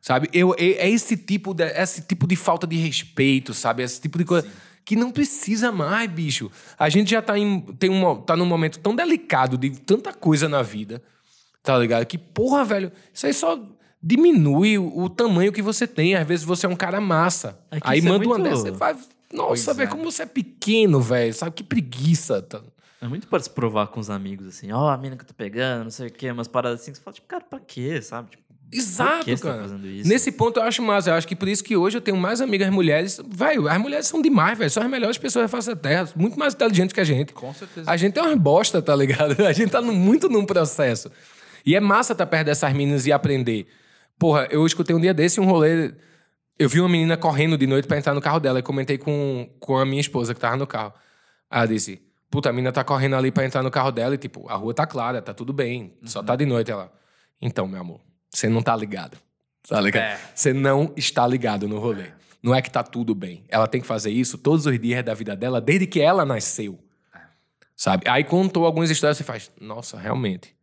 [0.00, 0.06] É.
[0.06, 0.28] Sabe?
[0.32, 3.82] Eu, é, é esse tipo de, esse tipo de falta de respeito, sabe?
[3.82, 4.54] Esse tipo de coisa Sim.
[4.84, 6.50] que não precisa mais, bicho.
[6.78, 10.48] A gente já tá, em, tem um, tá num momento tão delicado de tanta coisa
[10.48, 11.02] na vida,
[11.62, 12.06] tá ligado?
[12.06, 13.60] Que, porra, velho, isso aí só
[14.02, 16.14] diminui o, o tamanho que você tem.
[16.14, 17.58] Às vezes você é um cara massa.
[17.70, 18.40] É aí manda é muito...
[18.40, 18.96] uma dessa, você vai
[19.32, 19.90] nossa, velho, é.
[19.90, 21.32] como você é pequeno, velho.
[21.32, 22.42] Sabe que preguiça.
[22.42, 22.60] Tá?
[23.00, 24.72] É muito para se provar com os amigos, assim.
[24.72, 26.30] Ó, oh, a mina que eu tô pegando, não sei o quê.
[26.30, 26.92] Umas paradas assim.
[26.92, 28.30] Você fala, tipo, cara, pra quê, sabe?
[28.30, 29.68] Tipo, Exato, que cara.
[29.68, 31.10] Tá Nesse ponto eu acho massa.
[31.10, 33.20] Eu acho que por isso que hoje eu tenho mais amigas mulheres.
[33.28, 34.70] Velho, as mulheres são demais, velho.
[34.70, 36.08] São as melhores pessoas da face da terra.
[36.14, 37.32] Muito mais inteligentes que a gente.
[37.32, 37.90] Com certeza.
[37.90, 39.40] A gente é uma bosta, tá ligado?
[39.44, 41.10] A gente tá muito num processo.
[41.66, 43.66] E é massa estar tá perto dessas meninas e aprender.
[44.18, 45.92] Porra, eu escutei um dia desse um rolê
[46.60, 49.48] eu vi uma menina correndo de noite para entrar no carro dela e comentei com,
[49.58, 50.92] com a minha esposa que tava no carro.
[51.50, 54.46] Ela disse: Puta, a menina tá correndo ali para entrar no carro dela e, tipo,
[54.46, 56.06] a rua tá clara, tá tudo bem, uhum.
[56.06, 56.70] só tá de noite.
[56.70, 56.92] Ela:
[57.40, 59.18] Então, meu amor, você não tá ligado.
[59.68, 60.04] Tá ligado?
[60.04, 60.18] É.
[60.34, 62.10] Você não está ligado no rolê.
[62.42, 63.44] Não é que tá tudo bem.
[63.48, 66.78] Ela tem que fazer isso todos os dias da vida dela, desde que ela nasceu.
[67.14, 67.18] É.
[67.76, 68.08] Sabe?
[68.08, 70.54] Aí contou algumas histórias e faz: Nossa, realmente.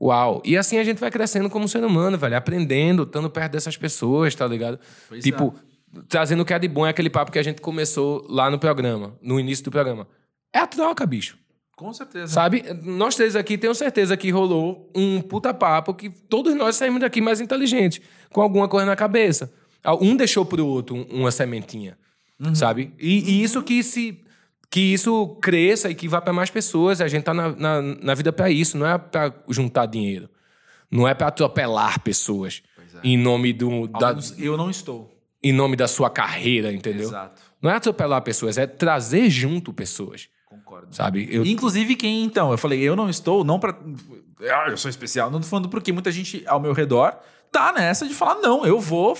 [0.00, 0.42] Uau.
[0.44, 2.36] E assim a gente vai crescendo como ser humano, velho.
[2.36, 4.78] Aprendendo, estando perto dessas pessoas, tá ligado?
[5.08, 5.54] Pois tipo,
[5.96, 6.00] é.
[6.08, 8.58] trazendo o que é de bom é aquele papo que a gente começou lá no
[8.58, 10.08] programa, no início do programa.
[10.52, 11.38] É a troca, bicho.
[11.82, 12.32] Com certeza.
[12.32, 12.62] Sabe?
[12.84, 17.20] Nós três aqui tenho certeza que rolou um puta papo que todos nós saímos daqui
[17.20, 18.00] mais inteligentes,
[18.32, 19.52] com alguma coisa na cabeça.
[20.00, 21.98] Um deixou pro outro uma sementinha,
[22.38, 22.54] uhum.
[22.54, 22.94] sabe?
[23.00, 24.22] E, e, isso que se
[24.70, 27.00] que isso cresça e que vá para mais pessoas.
[27.00, 30.30] A gente tá na, na, na vida para isso, não é para juntar dinheiro.
[30.90, 33.00] Não é para atropelar pessoas é.
[33.02, 33.88] em nome do.
[33.88, 35.10] Da, eu não estou.
[35.42, 37.08] Em nome da sua carreira, entendeu?
[37.08, 37.42] Exato.
[37.60, 40.28] Não é atropelar pessoas, é trazer junto pessoas.
[40.72, 40.94] Concordo.
[40.94, 41.28] Sabe?
[41.30, 41.44] Eu...
[41.44, 42.50] Inclusive, quem então?
[42.50, 43.76] Eu falei, eu não estou, não para.
[44.40, 45.30] Ah, eu sou especial.
[45.30, 47.18] Não tô falando porque muita gente ao meu redor
[47.50, 49.16] tá nessa de falar, não, eu vou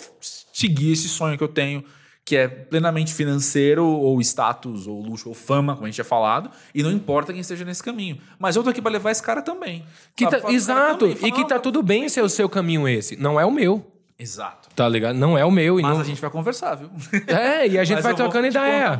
[0.53, 1.85] seguir esse sonho que eu tenho
[2.24, 6.53] que é plenamente financeiro, ou status, ou luxo, ou fama, como a gente tinha falado,
[6.73, 8.16] e não importa quem esteja nesse caminho.
[8.39, 9.85] Mas eu tô aqui para levar esse cara também.
[10.15, 13.16] Que tá, exato, também, e que tá tudo bem ser o seu caminho esse.
[13.16, 13.91] Não é o meu.
[14.23, 14.69] Exato.
[14.74, 15.16] Tá ligado?
[15.16, 15.74] Não é o meu.
[15.81, 16.01] Mas não...
[16.01, 16.90] a gente vai conversar, viu?
[17.27, 18.99] É, e a gente vai trocando ideia.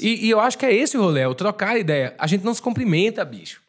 [0.00, 2.14] E, e, eu acho que é esse o rolê, é o trocar ideia.
[2.18, 3.60] A gente não se cumprimenta, bicho.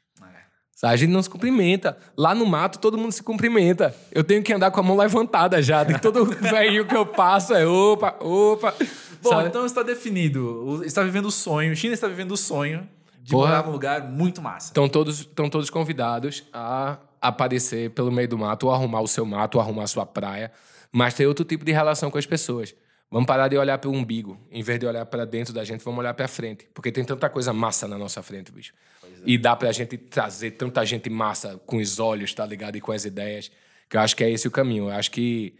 [0.81, 1.97] A gente não se cumprimenta.
[2.17, 3.95] Lá no mato, todo mundo se cumprimenta.
[4.11, 5.85] Eu tenho que andar com a mão levantada já.
[5.99, 8.73] Todo velho que eu passo é opa, opa.
[9.21, 9.47] Bom, sabe?
[9.47, 10.83] então está definido.
[10.83, 11.73] Está vivendo o sonho.
[11.73, 12.85] China está vivendo o sonho
[13.21, 13.47] de Porra.
[13.47, 14.67] morar num lugar muito massa.
[14.67, 19.25] Estão todos, estão todos convidados a aparecer pelo meio do mato, ou arrumar o seu
[19.25, 20.51] mato, ou arrumar a sua praia.
[20.93, 22.75] Mas ter outro tipo de relação com as pessoas.
[23.09, 24.39] Vamos parar de olhar para o umbigo.
[24.51, 26.67] Em vez de olhar para dentro da gente, vamos olhar para frente.
[26.73, 28.73] Porque tem tanta coisa massa na nossa frente, bicho.
[29.03, 29.07] É.
[29.25, 32.75] E dá para a gente trazer tanta gente massa com os olhos, tá ligado?
[32.75, 33.51] E com as ideias.
[33.89, 34.85] Que eu acho que é esse o caminho.
[34.85, 35.55] Eu acho que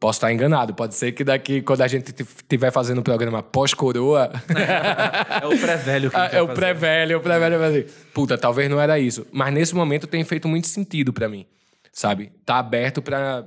[0.00, 0.74] Posso estar enganado.
[0.74, 4.30] Pode ser que daqui, quando a gente estiver fazendo o programa pós-coroa.
[5.42, 8.38] é o pré-velho que a gente É vai o pré-velho, o pré-velho vai dizer, puta,
[8.38, 9.26] talvez não era isso.
[9.32, 11.44] Mas nesse momento tem feito muito sentido pra mim,
[11.92, 12.30] sabe?
[12.46, 13.44] Tá aberto pra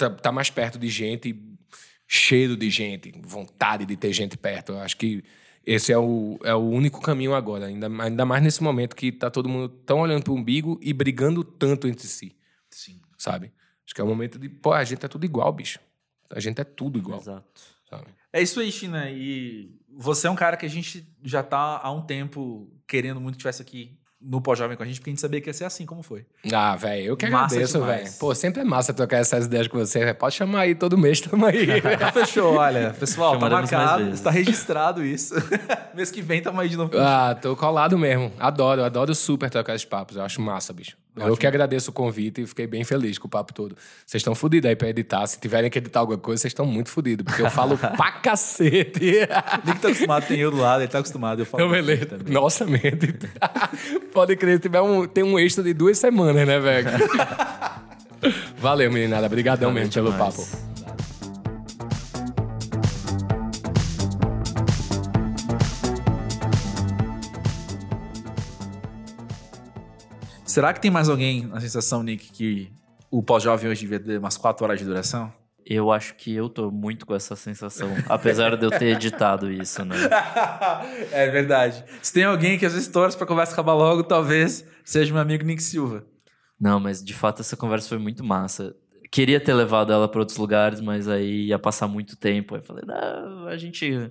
[0.00, 1.38] tá, tá mais perto de gente,
[2.06, 4.72] cheiro de gente, vontade de ter gente perto.
[4.72, 5.22] Eu acho que
[5.64, 9.30] esse é o, é o único caminho agora, ainda, ainda mais nesse momento que tá
[9.30, 12.34] todo mundo tão olhando pro umbigo e brigando tanto entre si,
[12.70, 13.00] Sim.
[13.18, 13.52] sabe?
[13.84, 15.78] Acho que é o momento de, pô, a gente é tudo igual, bicho.
[16.30, 17.60] A gente é tudo igual, Exato.
[17.88, 18.06] sabe?
[18.32, 19.10] É isso aí, China.
[19.10, 23.34] E você é um cara que a gente já tá há um tempo querendo muito
[23.34, 25.64] que estivesse aqui no pós-jovem com a gente, porque a gente sabia que ia ser
[25.64, 26.26] assim como foi.
[26.52, 28.12] Ah, velho, eu que Massa agradeço, velho.
[28.18, 30.14] Pô, sempre é massa trocar essas ideias com você, velho.
[30.14, 31.66] Pode chamar aí todo mês, tamo aí.
[32.12, 32.90] Fechou, olha.
[32.98, 35.34] Pessoal, tá Chamaremos marcado, está registrado isso.
[35.94, 36.92] Mês que vem tamo aí de novo.
[36.98, 38.32] ah, tô colado mesmo.
[38.38, 40.16] Adoro, adoro super trocar esses papos.
[40.16, 40.96] Eu acho massa, bicho.
[41.16, 41.36] Eu Ótimo.
[41.38, 43.76] que agradeço o convite e fiquei bem feliz com o papo todo.
[44.06, 45.26] Vocês estão fodidos aí pra editar.
[45.26, 49.26] Se tiverem que editar alguma coisa, vocês estão muito fodidos, porque eu falo pra cacete.
[49.64, 51.40] Nick tá acostumado, tem eu do lado, ele tá acostumado.
[51.40, 52.06] Eu falo Então, beleza.
[52.06, 52.32] também.
[52.32, 53.12] Nossa, mente.
[54.14, 56.88] Pode crer, tiver um, tem um extra de duas semanas, né, velho?
[58.58, 59.26] Valeu, meninada.
[59.26, 60.46] Obrigadão mesmo pelo papo.
[70.50, 72.72] Será que tem mais alguém na sensação, Nick, que
[73.08, 75.32] o pós-jovem hoje devia ter umas 4 horas de duração?
[75.64, 79.84] Eu acho que eu tô muito com essa sensação, apesar de eu ter editado isso,
[79.84, 79.94] né?
[81.12, 81.84] é verdade.
[82.02, 85.44] Se tem alguém que às vezes torce pra conversa acabar logo, talvez seja meu amigo
[85.44, 86.04] Nick Silva.
[86.60, 88.74] Não, mas de fato essa conversa foi muito massa.
[89.12, 92.56] Queria ter levado ela para outros lugares, mas aí ia passar muito tempo.
[92.56, 94.10] Aí eu falei, não, a gente.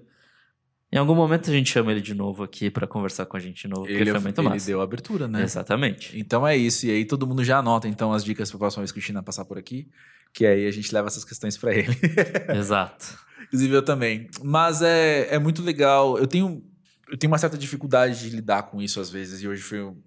[0.91, 3.61] Em algum momento a gente chama ele de novo aqui para conversar com a gente
[3.61, 4.65] de novo, porque foi muito ele massa.
[4.65, 5.43] deu a abertura, né?
[5.43, 6.17] Exatamente.
[6.19, 6.87] Então é isso.
[6.87, 9.21] E aí todo mundo já anota então as dicas pra próxima vez que o China
[9.21, 9.87] passar por aqui,
[10.33, 11.95] que aí a gente leva essas questões pra ele.
[12.57, 13.19] Exato.
[13.47, 14.27] Inclusive eu também.
[14.43, 16.17] Mas é, é muito legal.
[16.17, 16.63] Eu tenho,
[17.07, 20.01] eu tenho uma certa dificuldade de lidar com isso às vezes, e hoje foi um-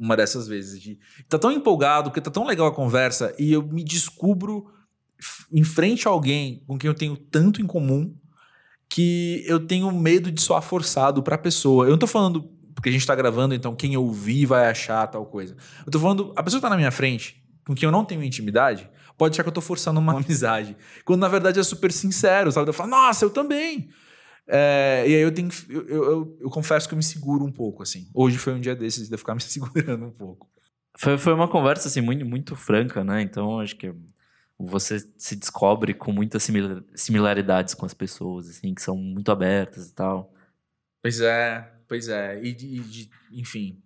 [0.00, 0.80] uma dessas vezes.
[0.80, 0.98] De,
[1.28, 4.66] tá tão empolgado, porque tá tão legal a conversa, e eu me descubro
[5.52, 8.14] em frente a alguém com quem eu tenho tanto em comum
[8.88, 11.86] que eu tenho medo de soar forçado pra pessoa.
[11.86, 15.24] Eu não tô falando porque a gente tá gravando, então quem ouvir vai achar tal
[15.26, 15.56] coisa.
[15.86, 18.22] Eu tô falando, a pessoa que tá na minha frente, com quem eu não tenho
[18.22, 20.76] intimidade, pode achar que eu tô forçando uma amizade.
[21.04, 22.68] Quando na verdade é super sincero, sabe?
[22.68, 23.88] Eu falo, nossa, eu também.
[24.46, 27.82] É, e aí eu tenho eu, eu- eu confesso que eu me seguro um pouco,
[27.82, 28.08] assim.
[28.12, 30.46] Hoje foi um dia desses de eu ficar me segurando um pouco.
[30.98, 33.22] Foi, foi uma conversa assim muito, muito franca, né?
[33.22, 33.92] Então acho que
[34.58, 39.88] você se descobre com muitas simila- similaridades com as pessoas, assim, que são muito abertas
[39.88, 40.32] e tal.
[41.02, 42.42] Pois é, pois é.
[42.42, 43.78] E, de- de- enfim.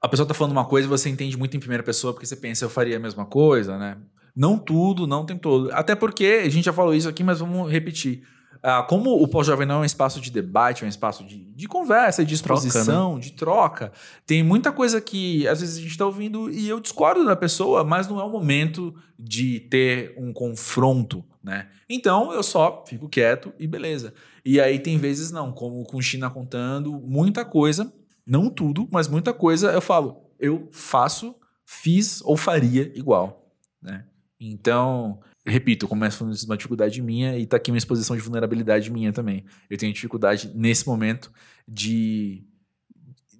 [0.00, 2.36] A pessoa tá falando uma coisa e você entende muito em primeira pessoa porque você
[2.36, 3.98] pensa, eu faria a mesma coisa, né?
[4.34, 5.70] Não tudo, não tem todo.
[5.72, 8.22] Até porque, a gente já falou isso aqui, mas vamos repetir.
[8.68, 11.68] Ah, como o pós-jovem não é um espaço de debate, é um espaço de, de
[11.68, 12.66] conversa, de Troca, né?
[12.66, 13.92] exposição, de troca,
[14.26, 17.84] tem muita coisa que às vezes a gente tá ouvindo e eu discordo da pessoa,
[17.84, 21.68] mas não é o momento de ter um confronto, né?
[21.88, 24.12] Então eu só fico quieto e beleza.
[24.44, 27.92] E aí tem vezes não, como com China contando, muita coisa,
[28.26, 33.48] não tudo, mas muita coisa eu falo, eu faço, fiz ou faria igual,
[33.80, 34.06] né?
[34.40, 38.90] Então, repito, começo falando isso uma dificuldade minha e tá aqui uma exposição de vulnerabilidade
[38.90, 39.44] minha também.
[39.70, 41.32] Eu tenho dificuldade nesse momento
[41.66, 42.44] de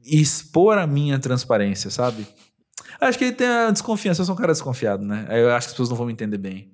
[0.04, 2.26] expor a minha transparência, sabe?
[3.00, 5.26] Acho que ele tem a desconfiança, eu sou um cara desconfiado, né?
[5.30, 6.72] Eu acho que as pessoas não vão me entender bem.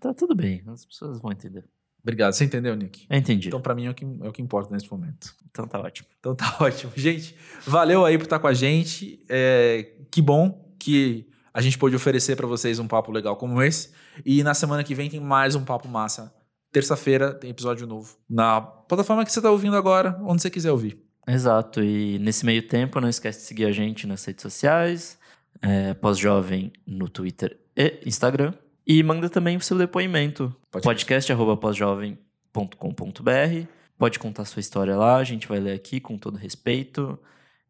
[0.00, 1.64] Tá tudo bem, as pessoas vão entender.
[2.02, 3.04] Obrigado, você entendeu, Nick?
[3.10, 3.48] Eu entendi.
[3.48, 5.34] Então, pra mim, é o que, é o que importa nesse momento.
[5.50, 6.06] Então tá ótimo.
[6.20, 6.92] Então tá ótimo.
[6.94, 7.34] Gente,
[7.66, 9.24] valeu aí por estar com a gente.
[9.28, 11.26] É, que bom que
[11.56, 13.88] a gente pôde oferecer pra vocês um papo legal como esse.
[14.26, 16.30] E na semana que vem tem mais um papo massa.
[16.70, 18.14] Terça-feira tem episódio novo.
[18.28, 21.02] Na plataforma que você tá ouvindo agora, onde você quiser ouvir.
[21.26, 21.82] Exato.
[21.82, 25.18] E nesse meio tempo, não esquece de seguir a gente nas redes sociais,
[25.62, 28.52] é, pós-jovem no Twitter e Instagram.
[28.86, 30.54] E manda também o seu depoimento.
[30.70, 33.66] Podcast.pós-jovem.com.br
[33.96, 37.18] Pode contar sua história lá, a gente vai ler aqui com todo respeito.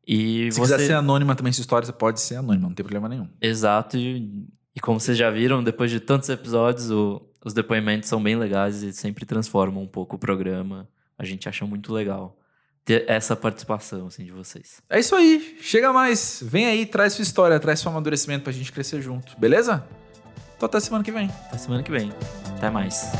[0.06, 0.74] E Se você...
[0.74, 3.28] quiser ser anônima também sua história, você pode ser anônima, não tem problema nenhum.
[3.40, 3.96] Exato.
[3.96, 4.30] E,
[4.74, 8.82] e como vocês já viram, depois de tantos episódios, o- os depoimentos são bem legais
[8.82, 10.88] e sempre transformam um pouco o programa.
[11.18, 12.36] A gente acha muito legal
[12.84, 14.80] ter essa participação assim, de vocês.
[14.88, 15.56] É isso aí.
[15.60, 16.40] Chega mais.
[16.44, 19.36] Vem aí, traz sua história, traz seu amadurecimento pra gente crescer junto.
[19.40, 19.84] Beleza?
[20.56, 21.26] Então até semana que vem.
[21.46, 22.12] Até semana que vem.
[22.56, 23.10] Até mais.